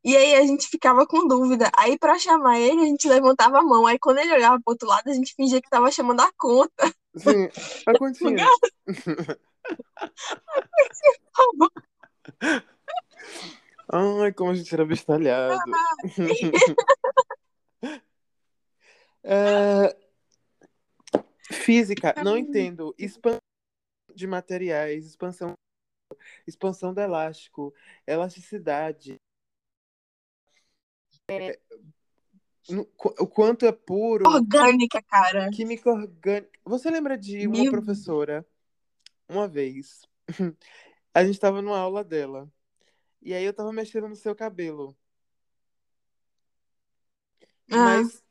E 0.04 0.18
aí 0.18 0.36
a 0.36 0.45
gente 0.45 0.68
ficava 0.68 1.06
com 1.08 1.28
dúvida. 1.28 1.72
Aí 1.78 1.97
para 1.97 2.20
chamar 2.20 2.60
ele, 2.60 2.82
a 2.82 2.86
gente 2.86 3.08
levantava 3.08 3.60
a 3.60 3.64
mão. 3.64 3.86
Aí 3.86 3.97
quando 3.97 4.20
ele 4.20 4.34
olhava 4.34 4.60
pro 4.62 4.74
outro 4.74 4.88
lado, 4.88 5.10
a 5.10 5.14
gente 5.14 5.34
fingia 5.36 5.62
que 5.62 5.70
tava 5.70 5.89
chamando 5.91 6.22
a 6.22 6.32
conta. 6.38 6.93
Sim, 7.16 7.49
a 7.88 7.97
continha. 7.97 8.47
Ai, 13.89 14.34
como 14.34 14.51
a 14.51 14.56
gente 14.56 14.74
era 14.74 14.86
bestalhado. 14.86 15.60
É, 19.26 19.95
Física, 21.49 22.14
não 22.24 22.38
entendo. 22.38 22.93
Expansão 22.97 23.39
de 24.14 24.28
materiais, 24.28 25.06
expansão. 25.06 25.54
expansão 26.45 26.93
do 26.93 27.01
elástico, 27.01 27.74
elasticidade. 28.06 29.20
É, 31.41 31.59
no- 32.69 32.86
qu- 32.86 33.13
o 33.19 33.27
quanto 33.27 33.65
é 33.65 33.71
puro, 33.71 34.27
Orgânica, 34.27 35.01
cara. 35.01 35.49
química 35.51 35.89
orgânica. 35.91 36.59
Você 36.65 36.89
lembra 36.89 37.17
de 37.17 37.47
uma 37.47 37.61
Meu- 37.63 37.71
professora, 37.71 38.45
uma 39.27 39.47
vez, 39.47 40.07
a 41.13 41.23
gente 41.23 41.34
estava 41.36 41.61
numa 41.61 41.77
aula 41.77 42.03
dela, 42.03 42.49
e 43.21 43.34
aí 43.34 43.43
eu 43.43 43.53
tava 43.53 43.71
mexendo 43.73 44.07
no 44.07 44.15
seu 44.15 44.36
cabelo. 44.36 44.95
Ah, 47.71 47.77
Mas, 47.77 48.23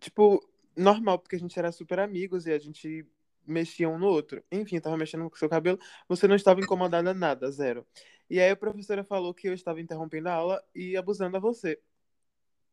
tipo, 0.00 0.40
normal, 0.76 1.18
porque 1.18 1.36
a 1.36 1.38
gente 1.38 1.58
era 1.58 1.70
super 1.72 1.98
amigos 1.98 2.46
e 2.46 2.52
a 2.52 2.58
gente 2.58 3.06
mexia 3.46 3.88
um 3.88 3.98
no 3.98 4.06
outro. 4.06 4.42
Enfim, 4.50 4.76
eu 4.76 4.82
tava 4.82 4.96
mexendo 4.96 5.28
com 5.30 5.36
o 5.36 5.38
seu 5.38 5.48
cabelo, 5.48 5.78
você 6.08 6.26
não 6.26 6.34
estava 6.34 6.60
incomodada 6.60 7.14
nada, 7.14 7.50
zero. 7.50 7.86
E 8.28 8.40
aí 8.40 8.50
a 8.50 8.56
professora 8.56 9.04
falou 9.04 9.32
que 9.32 9.46
eu 9.48 9.54
estava 9.54 9.80
interrompendo 9.80 10.28
a 10.28 10.32
aula 10.32 10.64
e 10.74 10.96
abusando 10.96 11.36
a 11.36 11.40
você. 11.40 11.80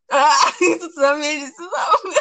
Ah, 0.10 0.52
tu 0.80 0.92
sabia 0.94 1.40
disso, 1.40 1.62
não? 1.62 2.14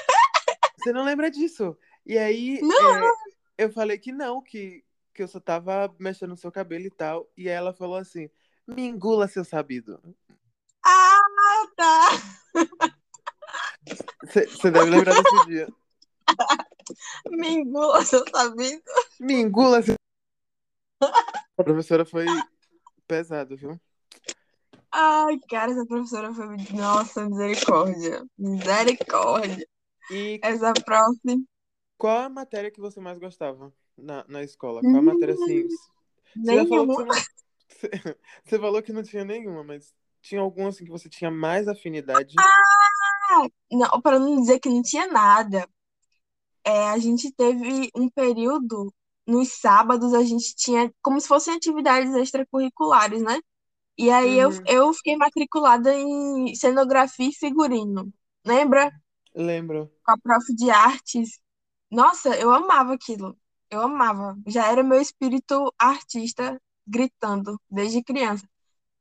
Você 0.79 0.93
não 0.93 1.05
lembra 1.05 1.31
disso? 1.31 1.77
E 2.05 2.19
aí 2.19 2.61
Não. 2.61 3.07
é, 3.07 3.13
eu 3.59 3.71
falei 3.73 3.99
que 3.99 4.11
não, 4.11 4.43
que, 4.43 4.85
que 5.15 5.23
eu 5.23 5.29
só 5.29 5.39
tava 5.39 5.95
mexendo 5.99 6.31
no 6.31 6.37
seu 6.37 6.51
cabelo 6.51 6.87
e 6.87 6.91
tal. 6.91 7.31
E 7.37 7.49
ela 7.49 7.73
falou 7.73 7.97
assim: 7.97 8.29
me 8.67 8.83
engula, 8.83 9.29
seu 9.29 9.45
sabido. 9.45 10.01
Ah, 10.85 11.19
tá. 11.77 12.09
Você 14.25 14.71
deve 14.71 14.91
lembrar 14.91 15.15
desse 15.23 15.47
dia. 15.47 15.69
Me 17.31 17.49
engula, 17.49 18.05
seu 18.05 18.25
sabido. 18.29 18.83
Me 19.21 19.35
engula, 19.35 19.83
seu... 19.83 19.95
A 21.59 21.65
professora 21.65 22.05
foi 22.05 22.27
pesado, 23.07 23.57
viu? 23.57 23.81
Ai, 24.93 25.39
cara, 25.49 25.73
essa 25.73 25.87
professora 25.87 26.33
foi. 26.35 26.57
Nossa, 26.77 27.29
misericórdia. 27.29 28.25
Misericórdia. 28.39 29.67
E 30.11 30.39
Essa 30.43 30.73
prof. 30.73 31.19
qual 31.97 32.19
a 32.19 32.29
matéria 32.29 32.71
que 32.71 32.81
você 32.81 33.01
mais 33.01 33.19
gostava 33.19 33.73
na, 33.97 34.25
na 34.29 34.43
escola? 34.43 34.81
Qual 34.83 34.97
a 34.97 35.03
matéria 35.03 35.35
assim? 35.35 35.67
Você 36.37 36.67
falou 36.67 36.87
que 36.87 36.95
você 36.95 37.05
não... 37.05 37.33
Você 38.45 38.59
falou 38.59 38.83
que 38.83 38.93
não 38.93 39.03
tinha 39.03 39.25
nenhuma, 39.25 39.65
mas 39.65 39.95
tinha 40.21 40.41
alguma 40.41 40.69
assim 40.69 40.85
que 40.85 40.91
você 40.91 41.09
tinha 41.09 41.31
mais 41.31 41.67
afinidade? 41.67 42.35
Não, 43.71 44.01
para 44.01 44.19
não 44.19 44.41
dizer 44.41 44.61
que 44.61 44.69
não 44.69 44.83
tinha 44.83 45.07
nada. 45.09 45.69
É, 46.65 46.91
a 46.91 46.99
gente 46.99 47.33
teve 47.33 47.91
um 47.97 48.09
período, 48.09 48.93
nos 49.27 49.59
sábados, 49.59 50.15
a 50.15 50.23
gente 50.23 50.55
tinha 50.55 50.93
como 51.03 51.21
se 51.21 51.27
fossem 51.27 51.55
atividades 51.55 52.15
extracurriculares, 52.15 53.23
né? 53.23 53.41
E 53.99 54.11
aí 54.11 54.39
eu, 54.39 54.51
Uhum. 54.51 54.65
eu 54.67 54.93
fiquei 54.95 55.17
matriculada 55.17 55.95
em 55.95 56.55
cenografia 56.55 57.29
e 57.29 57.35
figurino. 57.35 58.13
Lembra? 58.45 58.91
Lembro. 59.35 59.91
Com 60.05 60.13
a 60.13 60.19
prof 60.19 60.55
de 60.55 60.71
artes. 60.71 61.41
Nossa, 61.91 62.37
eu 62.37 62.53
amava 62.53 62.95
aquilo. 62.95 63.37
Eu 63.71 63.83
amava. 63.83 64.37
Já 64.47 64.71
era 64.71 64.83
meu 64.83 65.01
espírito 65.01 65.73
artista 65.79 66.61
gritando 66.87 67.61
desde 67.71 68.03
criança. 68.03 68.47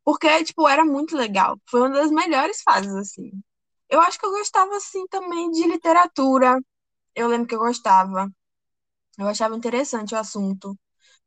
Porque, 0.04 0.44
tipo, 0.46 0.68
era 0.70 0.86
muito 0.86 1.18
legal. 1.18 1.60
Foi 1.70 1.82
uma 1.82 1.92
das 1.92 2.12
melhores 2.12 2.62
fases, 2.64 2.94
assim. 2.96 3.32
Eu 3.89 4.02
acho 4.02 4.20
que 4.20 4.26
eu 4.26 4.32
gostava, 4.32 4.76
assim, 4.78 5.08
também 5.10 5.52
de 5.52 5.68
literatura. 5.68 6.60
Eu 7.16 7.28
lembro 7.30 7.48
que 7.48 7.56
eu 7.56 7.60
gostava. 7.60 8.30
Eu 9.18 9.28
achava 9.28 9.56
interessante 9.56 10.16
o 10.16 10.18
assunto. 10.20 10.78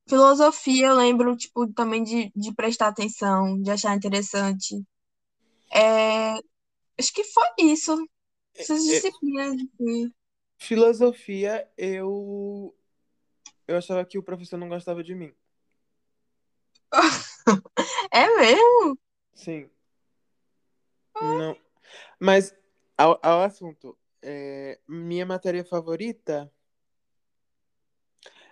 Filosofia, 0.08 0.88
eu 0.88 0.96
lembro, 0.96 1.36
tipo, 1.36 1.66
também 1.72 2.02
de, 2.02 2.30
de 2.36 2.54
prestar 2.54 2.88
atenção, 2.88 3.60
de 3.60 3.70
achar 3.70 3.96
interessante. 3.96 4.82
É, 5.72 6.34
acho 6.98 7.12
que 7.14 7.24
foi 7.24 7.46
isso. 7.60 7.96
Essas 8.58 8.84
É, 8.88 9.02
disciplinas, 9.02 9.54
assim. 9.56 10.12
Filosofia, 10.58 11.68
eu 11.76 12.74
eu 13.68 13.76
achava 13.78 14.04
que 14.06 14.18
o 14.18 14.22
professor 14.22 14.58
não 14.58 14.68
gostava 14.70 15.04
de 15.04 15.14
mim. 15.14 15.34
É 18.12 18.26
mesmo? 18.36 18.96
Sim. 19.34 19.70
Não. 21.20 21.56
Mas 22.20 22.54
ao, 22.96 23.20
ao 23.22 23.42
assunto, 23.42 23.98
é, 24.22 24.80
minha 24.88 25.26
matéria 25.26 25.64
favorita, 25.64 26.52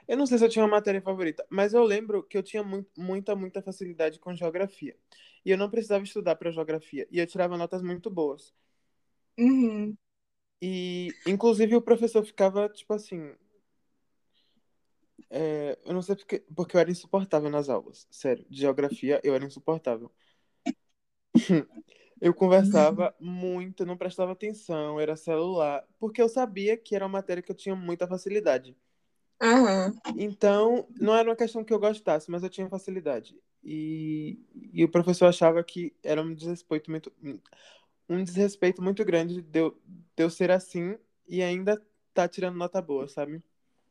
eu 0.09 0.17
não 0.17 0.27
sei 0.27 0.39
se 0.39 0.45
eu 0.45 0.49
tinha 0.49 0.65
uma 0.65 0.71
matéria 0.71 1.01
favorita, 1.03 1.47
mas 1.51 1.75
eu 1.75 1.83
lembro 1.85 2.23
que 2.25 2.37
eu 2.39 2.43
tinha 2.43 2.63
mu- 2.63 2.87
muita, 2.97 3.35
muita 3.37 3.63
facilidade 3.63 4.19
com 4.19 4.35
geografia. 4.35 4.97
E 5.45 5.51
eu 5.51 5.59
não 5.59 5.71
precisava 5.71 6.05
estudar 6.05 6.37
para 6.37 6.51
geografia. 6.53 7.07
E 7.11 7.19
eu 7.19 7.27
tirava 7.27 7.57
notas 7.57 7.83
muito 7.83 8.11
boas. 8.11 8.55
Uhum. 9.39 9.97
E, 10.63 11.19
inclusive, 11.27 11.77
o 11.77 11.83
professor 11.83 12.25
ficava, 12.25 12.69
tipo 12.69 12.93
assim. 12.95 13.35
é, 15.31 15.79
eu 15.85 15.95
não 15.95 16.03
sei 16.03 16.17
porque, 16.17 16.41
porque 16.55 16.77
eu 16.77 16.81
era 16.81 16.91
insuportável 16.91 17.51
nas 17.51 17.69
aulas. 17.69 18.07
Sério, 18.11 18.45
de 18.49 18.59
geografia 18.61 19.21
eu 19.25 19.35
era 19.35 19.45
insuportável. 19.45 20.11
Eu 22.21 22.33
conversava 22.35 23.15
muito, 23.21 23.85
não 23.85 23.97
prestava 23.97 24.33
atenção, 24.33 25.01
era 25.01 25.17
celular, 25.17 25.85
porque 25.99 26.23
eu 26.23 26.29
sabia 26.29 26.77
que 26.77 26.95
era 26.95 27.05
uma 27.05 27.13
matéria 27.19 27.43
que 27.43 27.51
eu 27.51 27.57
tinha 27.57 27.75
muita 27.75 28.07
facilidade. 28.07 28.77
Aham. 29.43 29.93
Então, 30.17 30.87
não 31.01 31.15
era 31.15 31.29
uma 31.29 31.37
questão 31.37 31.65
que 31.65 31.73
eu 31.73 31.79
gostasse, 31.81 32.31
mas 32.31 32.43
eu 32.45 32.49
tinha 32.49 32.69
facilidade. 32.69 33.37
E, 33.65 34.39
e 34.73 34.85
o 34.85 34.89
professor 34.89 35.27
achava 35.27 35.63
que 35.65 35.93
era 36.03 36.23
um 36.23 36.33
desrespeito 36.35 36.91
muito, 36.91 37.13
um 38.09 38.23
desrespeito 38.23 38.81
muito 38.83 39.05
grande 39.05 39.43
de 39.43 39.59
eu, 39.59 39.77
de 40.17 40.23
eu 40.23 40.31
ser 40.31 40.51
assim 40.51 40.97
e 41.29 41.43
ainda 41.43 41.81
tá 42.15 42.29
tirando 42.29 42.57
nota 42.57 42.81
boa, 42.81 43.09
sabe? 43.09 43.43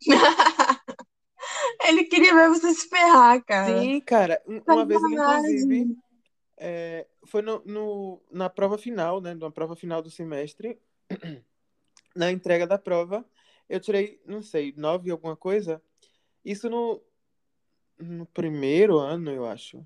Ele 1.88 2.04
queria 2.06 2.34
ver 2.34 2.50
você 2.50 2.74
se 2.74 2.88
ferrar, 2.88 3.44
cara. 3.44 3.82
Sim, 3.82 4.00
cara. 4.02 4.42
Um- 4.48 4.62
Uma 4.68 4.86
vez 4.86 5.02
ele, 5.04 5.16
Sacanagem. 5.18 5.54
inclusive, 5.56 5.98
é, 6.58 7.08
foi 7.26 7.42
no, 7.42 7.62
no- 7.66 8.22
na 8.32 8.50
prova 8.50 8.78
final, 8.78 9.20
né? 9.20 9.34
Na 9.34 9.52
prova 9.52 9.76
final 9.76 10.02
do 10.02 10.10
semestre, 10.12 10.80
na 12.16 12.32
entrega 12.32 12.68
da 12.68 12.78
prova, 12.78 13.26
eu 13.72 13.80
tirei, 13.80 14.22
não 14.26 14.42
sei, 14.42 14.74
nove 14.76 15.08
e 15.08 15.12
alguma 15.12 15.36
coisa. 15.36 15.82
Isso 16.44 16.70
no, 16.70 17.02
no 17.98 18.26
primeiro 18.26 18.98
ano, 19.00 19.32
eu 19.32 19.46
acho. 19.46 19.86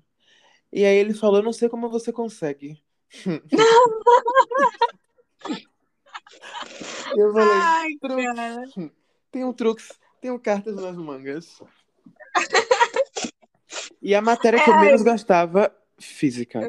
E 0.72 0.84
aí 0.84 0.96
ele 0.96 1.14
falou, 1.14 1.42
não 1.42 1.52
sei 1.52 1.68
como 1.68 1.88
você 1.88 2.12
consegue. 2.12 2.82
Eu 7.16 7.32
falei, 7.32 7.48
Ai, 7.48 7.94
truques. 8.00 8.24
cara. 8.34 8.64
Tenho 9.30 9.52
truques, 9.54 9.92
tenho 10.20 10.38
cartas 10.38 10.76
nas 10.76 10.96
mangas. 10.96 11.62
E 14.02 14.14
a 14.14 14.20
matéria 14.20 14.62
que 14.62 14.68
eu 14.68 14.78
menos 14.80 15.02
gostava, 15.02 15.74
física. 15.98 16.60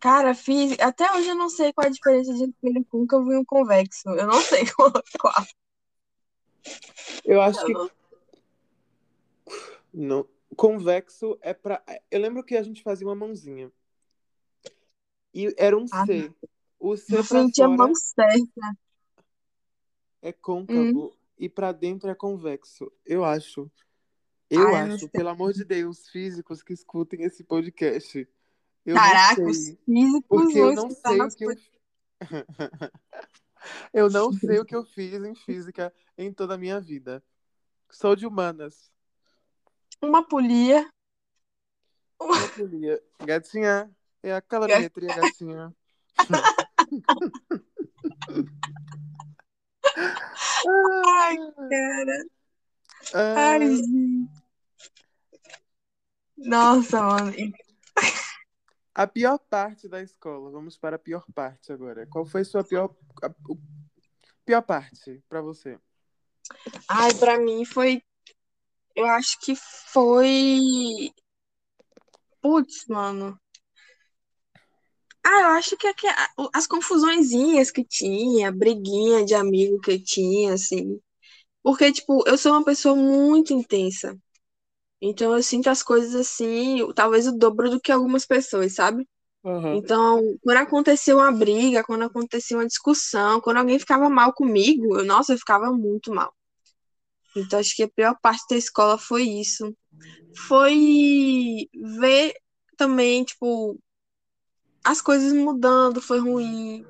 Cara, 0.00 0.34
fiz. 0.34 0.78
Até 0.80 1.12
hoje 1.14 1.28
eu 1.28 1.34
não 1.34 1.50
sei 1.50 1.72
qual 1.72 1.86
a 1.86 1.90
diferença 1.90 2.32
de 2.34 2.44
espelho 2.44 2.84
côncavo 2.86 3.32
e 3.32 3.36
um 3.36 3.44
convexo. 3.44 4.08
Eu 4.10 4.26
não 4.26 4.40
sei 4.40 4.64
qual. 4.74 4.92
qual. 5.20 5.46
Eu 7.24 7.40
acho 7.40 7.60
Eu 7.60 7.66
que 7.66 7.72
não- 7.72 7.90
não. 9.92 10.28
Convexo 10.56 11.38
é 11.42 11.54
pra. 11.54 11.82
Eu 12.10 12.20
lembro 12.20 12.42
que 12.42 12.56
a 12.56 12.62
gente 12.62 12.82
fazia 12.82 13.06
uma 13.06 13.14
mãozinha. 13.14 13.70
E 15.32 15.54
era 15.56 15.76
um 15.78 15.86
Ah, 15.92 16.04
C. 16.06 16.32
O 16.78 16.96
C 16.96 17.16
Você 17.16 17.28
pra 17.28 17.48
fora 17.54 17.68
mão 17.76 17.94
certa. 17.94 18.76
é 20.22 20.30
Hum. 20.30 20.34
côncavo 20.40 21.16
e 21.38 21.48
pra 21.48 21.70
dentro 21.72 22.08
é 22.10 22.14
convexo. 22.14 22.90
Eu 23.06 23.24
acho. 23.24 23.70
Eu 24.50 24.62
eu 24.62 24.68
não 24.70 24.94
acho, 24.94 24.98
sei. 25.00 25.08
pelo 25.10 25.28
amor 25.28 25.52
de 25.52 25.64
Deus, 25.64 26.08
físicos 26.08 26.62
que 26.62 26.72
escutem 26.72 27.22
esse 27.22 27.44
podcast. 27.44 28.26
Eu 28.84 28.94
Caraca, 28.94 29.40
não 29.42 29.50
os 29.50 29.56
sei. 29.56 29.78
físicos 29.84 30.28
Porque 30.28 30.58
eu 30.58 30.72
não 30.72 30.90
sei 30.90 31.14
o 31.14 31.18
nosso 31.18 31.36
que 31.36 31.44
eu. 31.44 31.56
eu 33.92 34.10
não 34.10 34.32
sei 34.32 34.58
o 34.58 34.64
que 34.64 34.74
eu 34.74 34.84
fiz 34.84 35.22
em 35.22 35.34
física 35.34 35.92
em 36.16 36.32
toda 36.32 36.54
a 36.54 36.58
minha 36.58 36.80
vida. 36.80 37.22
Sou 37.90 38.16
de 38.16 38.26
humanas. 38.26 38.90
Uma 40.00 40.26
polia. 40.26 40.88
Uma 42.20 42.48
polia. 42.48 43.02
Gatinha. 43.24 43.90
É 44.22 44.34
a 44.34 44.40
calorimetria, 44.40 45.14
gatinha. 45.14 45.74
Ai, 50.66 51.36
cara. 51.68 52.24
Ah, 53.12 53.56
Ai, 53.56 53.76
gente. 53.76 54.30
Nossa, 56.36 57.02
mano. 57.02 57.32
A 58.94 59.06
pior 59.06 59.38
parte 59.38 59.88
da 59.88 60.02
escola. 60.02 60.50
Vamos 60.50 60.76
para 60.76 60.96
a 60.96 60.98
pior 60.98 61.24
parte 61.34 61.72
agora. 61.72 62.06
Qual 62.06 62.26
foi 62.26 62.44
sua 62.44 62.64
pior, 62.64 62.94
a, 63.22 63.28
o- 63.48 63.58
pior 64.44 64.62
parte 64.62 65.22
pra 65.28 65.40
você? 65.40 65.78
Ai, 66.88 67.14
pra 67.14 67.38
mim 67.38 67.64
foi. 67.64 68.02
Eu 68.96 69.06
acho 69.06 69.38
que 69.40 69.54
foi 69.56 71.12
Putz, 72.42 72.86
mano. 72.88 73.38
Ah, 75.24 75.40
eu 75.42 75.48
acho 75.50 75.76
que, 75.76 75.92
que 75.94 76.06
as 76.54 76.66
confusõezinhas 76.66 77.70
que 77.70 77.84
tinha, 77.84 78.50
briguinha 78.50 79.24
de 79.24 79.34
amigo 79.34 79.80
que 79.80 79.98
tinha, 79.98 80.54
assim. 80.54 80.98
Porque, 81.62 81.92
tipo, 81.92 82.26
eu 82.28 82.38
sou 82.38 82.52
uma 82.52 82.64
pessoa 82.64 82.96
muito 82.96 83.52
intensa. 83.52 84.18
Então 85.00 85.34
eu 85.36 85.42
sinto 85.42 85.68
as 85.70 85.82
coisas 85.82 86.14
assim, 86.14 86.78
talvez 86.94 87.26
o 87.26 87.32
dobro 87.36 87.70
do 87.70 87.80
que 87.80 87.92
algumas 87.92 88.26
pessoas, 88.26 88.74
sabe? 88.74 89.08
Aham. 89.44 89.82
Então, 89.82 90.20
quando 90.42 90.58
acontecia 90.58 91.16
uma 91.16 91.32
briga, 91.32 91.84
quando 91.84 92.04
acontecia 92.04 92.56
uma 92.56 92.66
discussão, 92.66 93.40
quando 93.40 93.58
alguém 93.58 93.78
ficava 93.78 94.10
mal 94.10 94.32
comigo, 94.34 94.98
eu, 94.98 95.04
nossa, 95.04 95.34
eu 95.34 95.38
ficava 95.38 95.72
muito 95.72 96.14
mal. 96.14 96.34
Então, 97.36 97.58
acho 97.60 97.74
que 97.74 97.82
a 97.82 97.88
pior 97.88 98.16
parte 98.20 98.44
da 98.50 98.56
escola 98.56 98.98
foi 98.98 99.22
isso. 99.24 99.74
Foi 100.48 101.68
ver 101.98 102.34
também, 102.76 103.24
tipo, 103.24 103.78
as 104.84 105.00
coisas 105.00 105.32
mudando, 105.32 106.02
foi 106.02 106.18
ruim, 106.20 106.84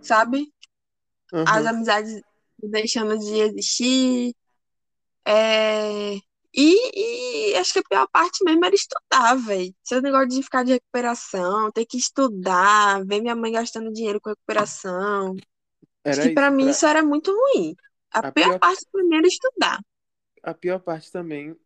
sabe? 0.00 0.52
As 1.46 1.64
Aham. 1.64 1.66
amizades 1.66 2.22
deixando 2.62 3.18
de 3.18 3.40
existir. 3.40 4.34
É... 5.26 6.16
E, 6.56 7.52
e 7.52 7.56
acho 7.56 7.72
que 7.74 7.78
a 7.80 7.82
pior 7.88 8.08
parte 8.10 8.42
mesmo 8.44 8.64
era 8.64 8.74
estudar, 8.74 9.34
velho. 9.36 9.74
Esse 9.84 10.00
negócio 10.00 10.28
de 10.28 10.42
ficar 10.42 10.64
de 10.64 10.72
recuperação, 10.72 11.70
ter 11.72 11.84
que 11.86 11.98
estudar, 11.98 13.04
ver 13.06 13.20
minha 13.20 13.36
mãe 13.36 13.52
gastando 13.52 13.92
dinheiro 13.92 14.20
com 14.20 14.30
recuperação. 14.30 15.36
Acho 16.06 16.20
Era 16.20 16.22
que 16.22 16.30
pra 16.30 16.50
isso. 16.50 16.52
mim 16.52 16.68
Pra... 16.68 16.70
isso 16.70 16.86
era 16.86 17.02
muito 17.04 17.32
ruim. 17.32 17.76
A 18.12 18.22
A 18.22 18.30
pior 18.34 18.56
pior, 18.56 18.60
parte 18.60 18.84
pra 18.92 19.04
mim 19.04 19.16
era 19.18 19.26
estudar. 19.28 19.80
a 20.42 20.54
pior 20.54 20.80
parte 20.80 21.10
também, 21.10 21.56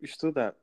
estudar. 0.00 0.54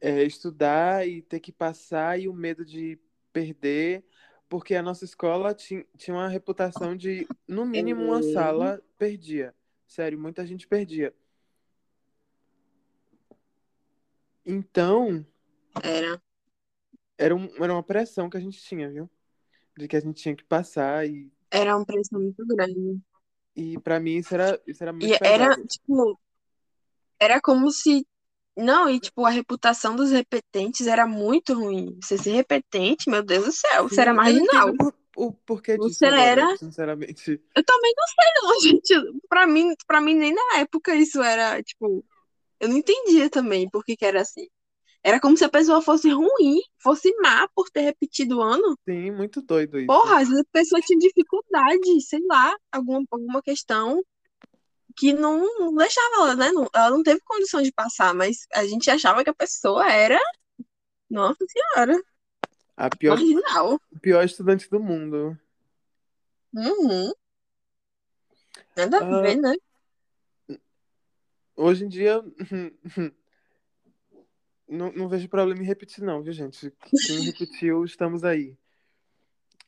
É 0.00 0.22
estudar 0.24 1.08
e 1.08 1.22
ter 1.22 1.40
que 1.40 1.52
passar 1.52 2.20
e 2.20 2.28
o 2.28 2.34
medo 2.34 2.64
de 2.64 2.98
perder, 3.32 4.04
porque 4.48 4.74
a 4.76 4.82
nossa 4.82 5.04
escola 5.04 5.54
tinha, 5.54 5.84
tinha 5.96 6.14
uma 6.16 6.28
reputação 6.28 6.96
de, 6.96 7.30
no 7.48 7.66
mínimo, 7.66 8.04
uma 8.04 8.22
sala 8.22 8.82
perdia. 8.98 9.54
Sério, 9.86 10.18
muita 10.20 10.46
gente 10.46 10.68
perdia. 10.68 11.14
Então, 14.48 15.24
Era. 15.82 16.20
era, 17.16 17.34
um, 17.34 17.46
era 17.62 17.72
uma 17.72 17.82
pressão 17.82 18.28
que 18.30 18.36
a 18.36 18.40
gente 18.40 18.60
tinha, 18.60 18.88
viu? 18.90 19.10
De 19.76 19.88
que 19.88 19.96
a 19.96 20.00
gente 20.00 20.20
tinha 20.22 20.36
que 20.36 20.44
passar 20.44 21.06
e, 21.08 21.30
Era 21.50 21.76
uma 21.76 21.84
pressão 21.84 22.20
muito 22.20 22.42
grande. 22.46 22.98
e 23.54 23.78
para 23.80 24.00
mim 24.00 24.16
isso 24.16 24.34
era, 24.34 24.60
isso 24.66 24.82
era 24.82 24.92
muito 24.92 25.12
E 25.12 25.18
era, 25.22 25.56
tipo, 25.66 26.18
era 27.20 27.40
como 27.40 27.70
se. 27.70 28.06
Não, 28.56 28.90
e 28.90 28.98
tipo, 28.98 29.24
a 29.24 29.30
reputação 29.30 29.94
dos 29.94 30.10
repetentes 30.10 30.86
era 30.88 31.06
muito 31.06 31.54
ruim. 31.54 31.96
Você 32.02 32.18
ser 32.18 32.32
repetente, 32.32 33.08
meu 33.08 33.22
Deus 33.22 33.44
do 33.46 33.52
céu, 33.52 33.88
você 33.88 34.00
era 34.00 34.12
marginal. 34.12 34.74
por- 34.76 34.94
o 35.16 35.32
porquê 35.32 35.76
disso 35.78 36.00
Você 36.00 36.06
agora, 36.06 36.30
era. 36.42 36.56
sinceramente. 36.56 37.40
Eu 37.54 37.64
também 37.64 37.92
não 37.96 38.06
sei, 38.06 38.42
não, 38.42 38.60
gente. 38.82 39.20
Pra 39.28 39.46
mim, 39.46 39.74
pra 39.86 40.00
mim, 40.00 40.14
nem 40.14 40.34
na 40.34 40.58
época 40.58 40.94
isso 40.94 41.22
era, 41.22 41.62
tipo. 41.62 42.04
Eu 42.60 42.68
não 42.68 42.76
entendia 42.78 43.30
também 43.30 43.68
por 43.70 43.84
que 43.84 43.96
que 43.96 44.04
era 44.04 44.20
assim. 44.22 44.46
Era 45.04 45.20
como 45.20 45.36
se 45.36 45.44
a 45.44 45.48
pessoa 45.50 45.82
fosse 45.82 46.10
ruim, 46.10 46.60
fosse 46.82 47.12
má 47.22 47.48
por 47.54 47.70
ter 47.70 47.82
repetido 47.82 48.38
o 48.38 48.42
ano. 48.42 48.78
Sim, 48.88 49.10
muito 49.12 49.42
doido 49.42 49.78
isso. 49.78 49.86
Porra, 49.86 50.20
às 50.20 50.28
vezes 50.28 50.42
a 50.42 50.52
pessoa 50.52 50.80
tinha 50.82 50.98
dificuldade, 50.98 52.00
sei 52.02 52.20
lá, 52.26 52.54
alguma, 52.72 53.04
alguma 53.10 53.42
questão 53.42 54.02
que 54.96 55.12
não, 55.12 55.40
não 55.60 55.74
deixava 55.74 56.16
ela, 56.16 56.36
né? 56.36 56.52
Não- 56.52 56.68
ela 56.74 56.90
não 56.90 57.02
teve 57.02 57.20
condição 57.24 57.62
de 57.62 57.72
passar, 57.72 58.14
mas 58.14 58.46
a 58.54 58.66
gente 58.66 58.90
achava 58.90 59.22
que 59.24 59.30
a 59.30 59.34
pessoa 59.34 59.90
era, 59.90 60.18
nossa 61.10 61.44
senhora, 61.48 62.00
A 62.76 62.88
pior, 62.90 63.18
marginal. 63.18 63.80
o 63.92 63.98
pior 64.00 64.24
estudante 64.24 64.70
do 64.70 64.80
mundo. 64.80 65.38
Uhum. 66.54 67.12
Nada 68.76 68.98
a 68.98 69.02
Ah, 69.04 69.20
ver, 69.20 69.36
né? 69.36 69.52
Hoje 71.58 71.84
em 71.84 71.88
dia, 71.88 72.22
não, 74.68 74.92
não 74.92 75.08
vejo 75.08 75.28
problema 75.28 75.62
em 75.62 75.66
repetir, 75.66 76.02
não, 76.02 76.22
viu, 76.22 76.32
gente? 76.32 76.70
Quem 77.06 77.20
repetiu, 77.22 77.84
estamos 77.84 78.24
aí. 78.24 78.56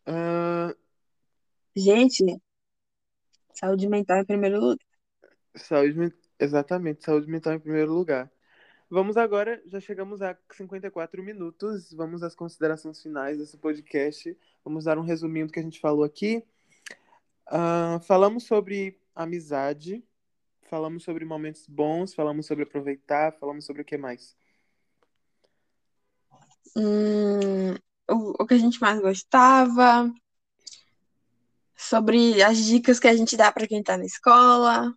Ah, 0.06 0.74
Gente, 1.76 2.24
saúde 3.54 3.88
mental 3.88 4.18
em 4.18 4.24
primeiro 4.24 4.58
lugar. 4.60 4.78
saúde, 5.54 5.94
men- 5.96 6.12
exatamente, 6.38 7.04
saúde 7.04 7.28
mental 7.28 7.54
em 7.54 7.60
primeiro 7.60 7.92
lugar. 7.92 8.30
Vamos 8.92 9.16
agora, 9.16 9.62
já 9.66 9.78
chegamos 9.78 10.20
a 10.20 10.36
54 10.52 11.22
minutos. 11.22 11.92
Vamos 11.92 12.24
às 12.24 12.34
considerações 12.34 13.00
finais 13.00 13.38
desse 13.38 13.56
podcast. 13.56 14.36
Vamos 14.64 14.84
dar 14.84 14.98
um 14.98 15.02
resuminho 15.02 15.46
do 15.46 15.52
que 15.52 15.60
a 15.60 15.62
gente 15.62 15.78
falou 15.78 16.02
aqui. 16.02 16.42
Ah, 17.46 18.00
falamos 18.02 18.44
sobre 18.44 18.98
amizade, 19.14 20.02
falamos 20.70 21.02
sobre 21.02 21.24
momentos 21.24 21.66
bons, 21.66 22.14
falamos 22.14 22.46
sobre 22.46 22.62
aproveitar, 22.62 23.32
falamos 23.32 23.64
sobre 23.66 23.82
o 23.82 23.84
que 23.84 23.98
mais? 23.98 24.36
Hum, 26.76 27.74
o, 28.08 28.42
o 28.42 28.46
que 28.46 28.54
a 28.54 28.58
gente 28.58 28.80
mais 28.80 29.00
gostava, 29.00 30.08
sobre 31.76 32.40
as 32.40 32.56
dicas 32.58 33.00
que 33.00 33.08
a 33.08 33.16
gente 33.16 33.36
dá 33.36 33.50
pra 33.50 33.66
quem 33.66 33.82
tá 33.82 33.98
na 33.98 34.04
escola. 34.04 34.94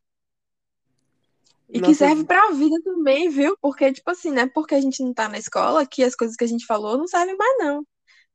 E 1.70 1.80
que 1.82 1.82
Nossas, 1.82 1.98
serve 1.98 2.24
pra 2.24 2.52
vida 2.52 2.80
também, 2.84 3.30
viu? 3.30 3.58
Porque, 3.60 3.92
tipo 3.92 4.12
assim, 4.12 4.30
não 4.30 4.44
é 4.44 4.48
porque 4.48 4.76
a 4.76 4.82
gente 4.82 5.02
não 5.02 5.12
tá 5.12 5.28
na 5.28 5.40
escola 5.40 5.88
que 5.88 6.04
as 6.04 6.14
coisas 6.14 6.36
que 6.38 6.44
a 6.44 6.48
gente 6.48 6.68
falou 6.68 7.00
não 7.00 7.08
servem 7.08 7.36
mais, 7.36 7.58
não. 7.58 7.84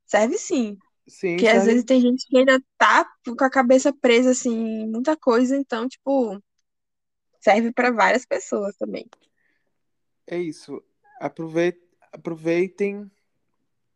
Serve 0.06 0.36
sim. 0.38 0.76
sim, 1.06 1.36
Porque 1.36 1.46
às 1.46 1.52
serve. 1.52 1.66
vezes 1.66 1.84
tem 1.84 2.00
gente 2.00 2.26
que 2.26 2.36
ainda 2.36 2.60
tá 2.76 3.08
com 3.24 3.44
a 3.44 3.50
cabeça 3.50 3.92
presa, 3.92 4.30
assim, 4.32 4.50
em 4.50 4.90
muita 4.90 5.16
coisa, 5.16 5.56
então, 5.56 5.88
tipo, 5.88 6.42
serve 7.40 7.72
pra 7.72 7.90
várias 7.90 8.24
pessoas 8.26 8.76
também. 8.76 9.06
É 10.26 10.36
isso. 10.38 10.82
Aproveit- 11.20 11.80
aproveitem 12.12 13.10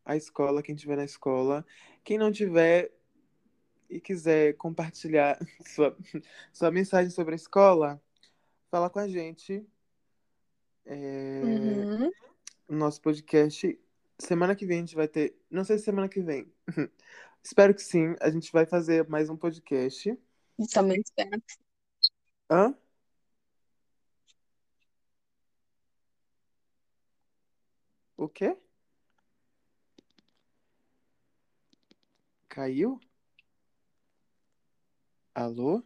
a 0.05 0.17
escola, 0.17 0.63
quem 0.63 0.75
estiver 0.75 0.97
na 0.97 1.05
escola. 1.05 1.65
Quem 2.05 2.19
não 2.19 2.33
tiver 2.33 2.91
e 3.89 4.01
quiser 4.01 4.55
compartilhar 4.55 5.39
sua, 5.67 5.97
sua 6.53 6.71
mensagem 6.71 7.11
sobre 7.11 7.35
a 7.35 7.37
escola, 7.37 8.03
fala 8.71 8.89
com 8.91 8.99
a 8.99 9.07
gente. 9.09 9.65
É, 10.85 11.41
Uhum. 11.45 12.11
no 12.69 12.77
nosso 12.79 13.01
podcast. 13.01 13.79
Semana 14.19 14.55
que 14.57 14.67
vem 14.67 14.79
a 14.79 14.81
gente 14.81 14.95
vai 14.97 15.07
ter. 15.09 15.37
Não 15.51 15.65
sei 15.65 15.79
se 15.79 15.85
semana 15.85 16.09
que 16.09 16.21
vem. 16.21 16.53
Espero 17.43 17.75
que 17.75 17.83
sim. 17.83 18.15
A 18.21 18.31
gente 18.31 18.51
vai 18.53 18.65
fazer 18.67 19.09
mais 19.09 19.29
um 19.29 19.37
podcast. 19.37 20.11
E 20.59 20.67
também 20.69 21.01
espero. 21.01 21.43
Hã? 22.51 22.75
O 28.23 28.29
quê? 28.29 28.57
Caiu? 32.49 33.01
Alô? 35.35 35.83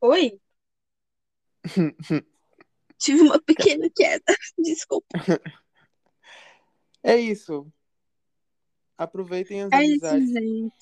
Oi, 0.00 0.40
tive 2.98 3.22
uma 3.22 3.38
pequena 3.42 3.90
queda. 3.94 4.24
Desculpa. 4.58 5.18
É 7.02 7.16
isso. 7.16 7.70
Aproveitem 8.96 9.62
as 9.62 9.72
É 9.72 9.84
isso, 9.84 9.98
amizades. 9.98 10.30
gente. 10.32 10.72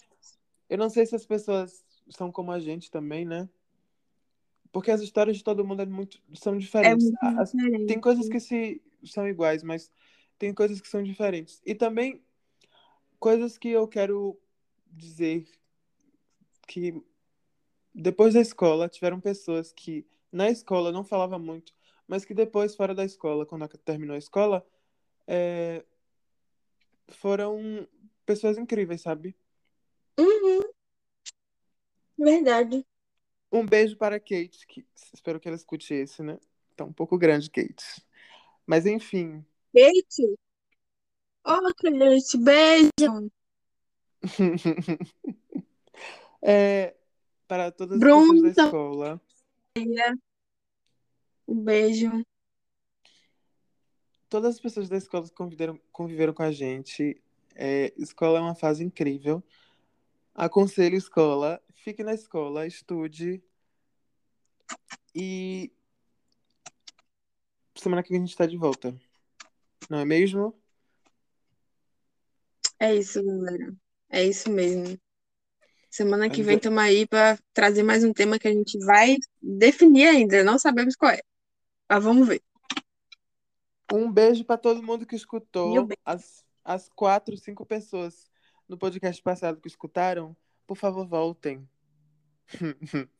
Eu 0.69 0.79
não 0.79 0.89
sei 0.91 1.07
se 1.07 1.17
as 1.17 1.27
pessoas 1.27 1.85
são 2.11 2.31
como 2.31 2.53
a 2.53 2.61
gente 2.61 2.89
também, 2.89 3.25
né? 3.25 3.49
Porque 4.71 4.91
as 4.93 5.01
histórias 5.01 5.39
de 5.39 5.43
todo 5.45 5.65
mundo 5.65 5.83
é 5.83 5.87
muito, 5.87 6.21
são 6.35 6.53
É 6.53 6.59
diferentes. 6.61 7.11
muito 7.11 7.41
As- 7.41 7.53
tem 7.87 8.01
coisas 8.01 8.27
diferente. 8.27 8.29
que 8.29 8.39
se, 8.41 8.83
são 9.13 9.27
iguais, 9.27 9.63
mas 9.63 9.91
tem 10.39 10.55
coisas 10.55 10.81
que 10.81 10.89
são 10.89 11.03
diferentes. 11.03 11.61
E 11.67 11.75
também 11.75 12.23
coisas 13.19 13.59
que 13.59 13.69
eu 13.69 13.87
quero 13.89 14.39
dizer 14.87 15.47
que 16.67 17.03
depois 17.95 18.35
da 18.35 18.41
escola 18.41 18.89
tiveram 18.89 19.21
pessoas 19.21 19.73
que 19.73 20.07
na 20.31 20.51
escola 20.51 20.93
não 20.93 21.03
falava 21.03 21.39
muito, 21.39 21.75
mas 22.07 22.25
que 22.25 22.35
depois, 22.35 22.77
fora 22.77 22.95
da 22.95 23.05
escola, 23.05 23.45
quando 23.45 23.67
terminou 23.79 24.15
a 24.15 24.19
escola, 24.19 24.67
é, 25.27 25.85
foram 27.09 27.87
pessoas 28.25 28.57
incríveis, 28.57 29.03
sabe? 29.03 29.35
Uhum, 30.19 30.61
verdade. 32.19 32.85
Um 33.51 33.65
beijo 33.65 33.97
para 33.97 34.17
a 34.17 34.21
Kate, 34.21 34.67
que 34.67 34.87
espero 35.15 35.41
que 35.41 35.49
ela 35.49 35.57
escute 35.57 35.95
esse, 35.95 36.23
né? 36.23 36.39
Tá 36.77 36.85
um 36.85 36.93
pouco 36.93 37.17
grande, 37.17 37.51
Kate. 37.51 38.05
Mas 38.67 38.85
enfim. 38.85 39.45
Kate? 39.73 40.39
Ô, 41.45 41.75
Kate, 41.75 42.39
beijo. 42.39 43.31
É, 46.41 46.95
para 47.49 47.73
todas 47.73 48.01
as 48.01 48.05
pessoas 48.05 48.29
Bruno, 48.29 48.43
da 48.43 48.65
escola, 48.65 49.21
um 51.49 51.65
beijo. 51.65 52.25
todas 54.29 54.55
as 54.55 54.61
pessoas 54.61 54.89
da 54.89 54.97
escola 54.97 55.29
conviveram, 55.31 55.81
conviveram 55.91 56.33
com 56.33 56.43
a 56.43 56.53
gente. 56.53 57.21
É, 57.55 57.93
escola 57.97 58.39
é 58.39 58.43
uma 58.43 58.55
fase 58.55 58.85
incrível. 58.85 59.43
Aconselho 60.35 60.97
escola, 60.97 61.61
fique 61.75 62.05
na 62.05 62.15
escola, 62.15 62.67
estude. 62.67 63.43
E 65.15 65.73
semana 67.75 68.03
que 68.03 68.11
vem 68.11 68.19
a 68.19 68.21
gente 68.21 68.31
está 68.31 68.47
de 68.47 68.57
volta. 68.57 68.95
Não 69.89 69.99
é 69.99 70.05
mesmo? 70.05 70.55
É 72.79 72.95
isso, 72.95 73.23
galera. 73.25 73.75
É 74.09 74.25
isso 74.25 74.51
mesmo. 74.51 74.99
Semana 75.91 76.29
que 76.29 76.43
vem 76.43 76.57
estamos 76.57 76.79
aí 76.79 77.07
para 77.07 77.39
trazer 77.53 77.83
mais 77.83 78.05
um 78.05 78.13
tema 78.13 78.39
que 78.39 78.47
a 78.47 78.53
gente 78.53 78.79
vai 78.85 79.17
definir 79.41 80.07
ainda. 80.07 80.45
Não 80.45 80.59
sabemos 80.59 80.95
qual 80.95 81.13
é. 81.13 81.21
Mas 81.89 82.05
vamos 82.05 82.29
ver. 82.29 82.43
Um 83.93 84.13
beijo 84.13 84.45
para 84.45 84.59
todo 84.59 84.83
mundo 84.83 85.07
que 85.07 85.17
escutou. 85.17 85.89
As, 86.05 86.45
as 86.63 86.89
quatro, 86.91 87.37
cinco 87.37 87.65
pessoas 87.65 88.31
no 88.69 88.77
podcast 88.77 89.23
passado 89.23 89.61
que 89.61 89.69
escutaram, 89.69 90.37
por 90.67 90.77
favor, 90.77 91.07
voltem. 91.07 91.67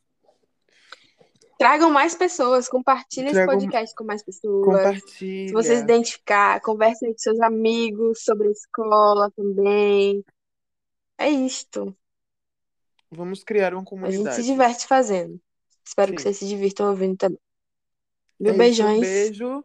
Tragam 1.59 1.91
mais 1.91 2.15
pessoas, 2.15 2.69
compartilhem 2.69 3.33
esse 3.33 3.45
podcast 3.45 3.95
com 3.97 4.05
mais 4.05 4.23
pessoas. 4.23 4.65
Compartilha. 4.65 5.49
Se 5.49 5.53
você 5.53 5.77
se 5.77 5.83
identificar, 5.83 6.61
conversem 6.61 7.13
com 7.13 7.19
seus 7.19 7.41
amigos 7.41 8.23
sobre 8.23 8.47
a 8.49 8.51
escola 8.53 9.31
também. 9.37 10.25
É 11.19 11.29
isto. 11.29 11.95
Vamos 13.11 13.43
criar 13.43 13.75
uma 13.75 13.81
A 13.81 13.81
gente 13.81 13.89
comunidade. 13.91 14.37
se 14.37 14.43
diverte 14.45 14.87
fazendo. 14.87 15.41
Espero 15.85 16.13
que 16.13 16.19
Sim. 16.19 16.25
vocês 16.25 16.37
se 16.39 16.47
divirtam 16.47 16.91
ouvindo 16.91 17.17
também. 17.17 17.41
É 18.41 18.45
Mil 18.45 18.53
isso, 18.53 18.59
beijões. 18.59 18.99
Um 18.99 19.01
beijo. 19.01 19.65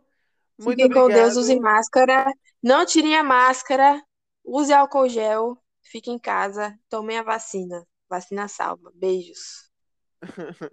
Muito 0.57 0.69
Fiquem 0.81 0.87
com 0.87 1.07
Deus, 1.07 1.11
obrigado. 1.11 1.37
use 1.37 1.59
máscara. 1.59 2.33
Não 2.61 2.85
tirem 2.85 3.15
a 3.15 3.23
máscara. 3.23 4.01
Use 4.43 4.73
álcool 4.73 5.07
gel. 5.09 5.57
Fiquem 5.83 6.15
em 6.15 6.19
casa. 6.19 6.75
Tomem 6.89 7.17
a 7.19 7.23
vacina. 7.23 7.85
Vacina 8.09 8.47
salva. 8.47 8.91
Beijos. 8.95 9.69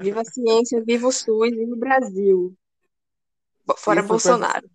Viva 0.00 0.20
a 0.20 0.24
ciência, 0.24 0.82
viva 0.84 1.06
o 1.06 1.12
SUS, 1.12 1.50
viva 1.50 1.72
o 1.72 1.78
Brasil. 1.78 2.56
Fora 3.76 4.00
E 4.00 4.02
com 4.02 4.08
Bolsonaro. 4.08 4.70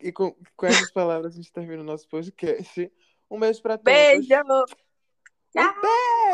E 0.00 0.12
com, 0.12 0.36
com 0.56 0.66
essas 0.66 0.92
palavras 0.92 1.32
a 1.32 1.36
gente 1.36 1.52
termina 1.52 1.82
o 1.82 1.86
nosso 1.86 2.08
podcast. 2.08 2.92
Um 3.30 3.38
beijo 3.38 3.60
para 3.60 3.76
todos. 3.76 3.92
Beijo! 3.92 4.34
Um 5.56 5.80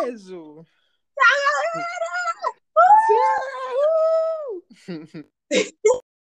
beijo! 0.02 0.66
Tchau, 1.14 1.36
galera! 1.74 2.14
Tchau! 4.86 6.00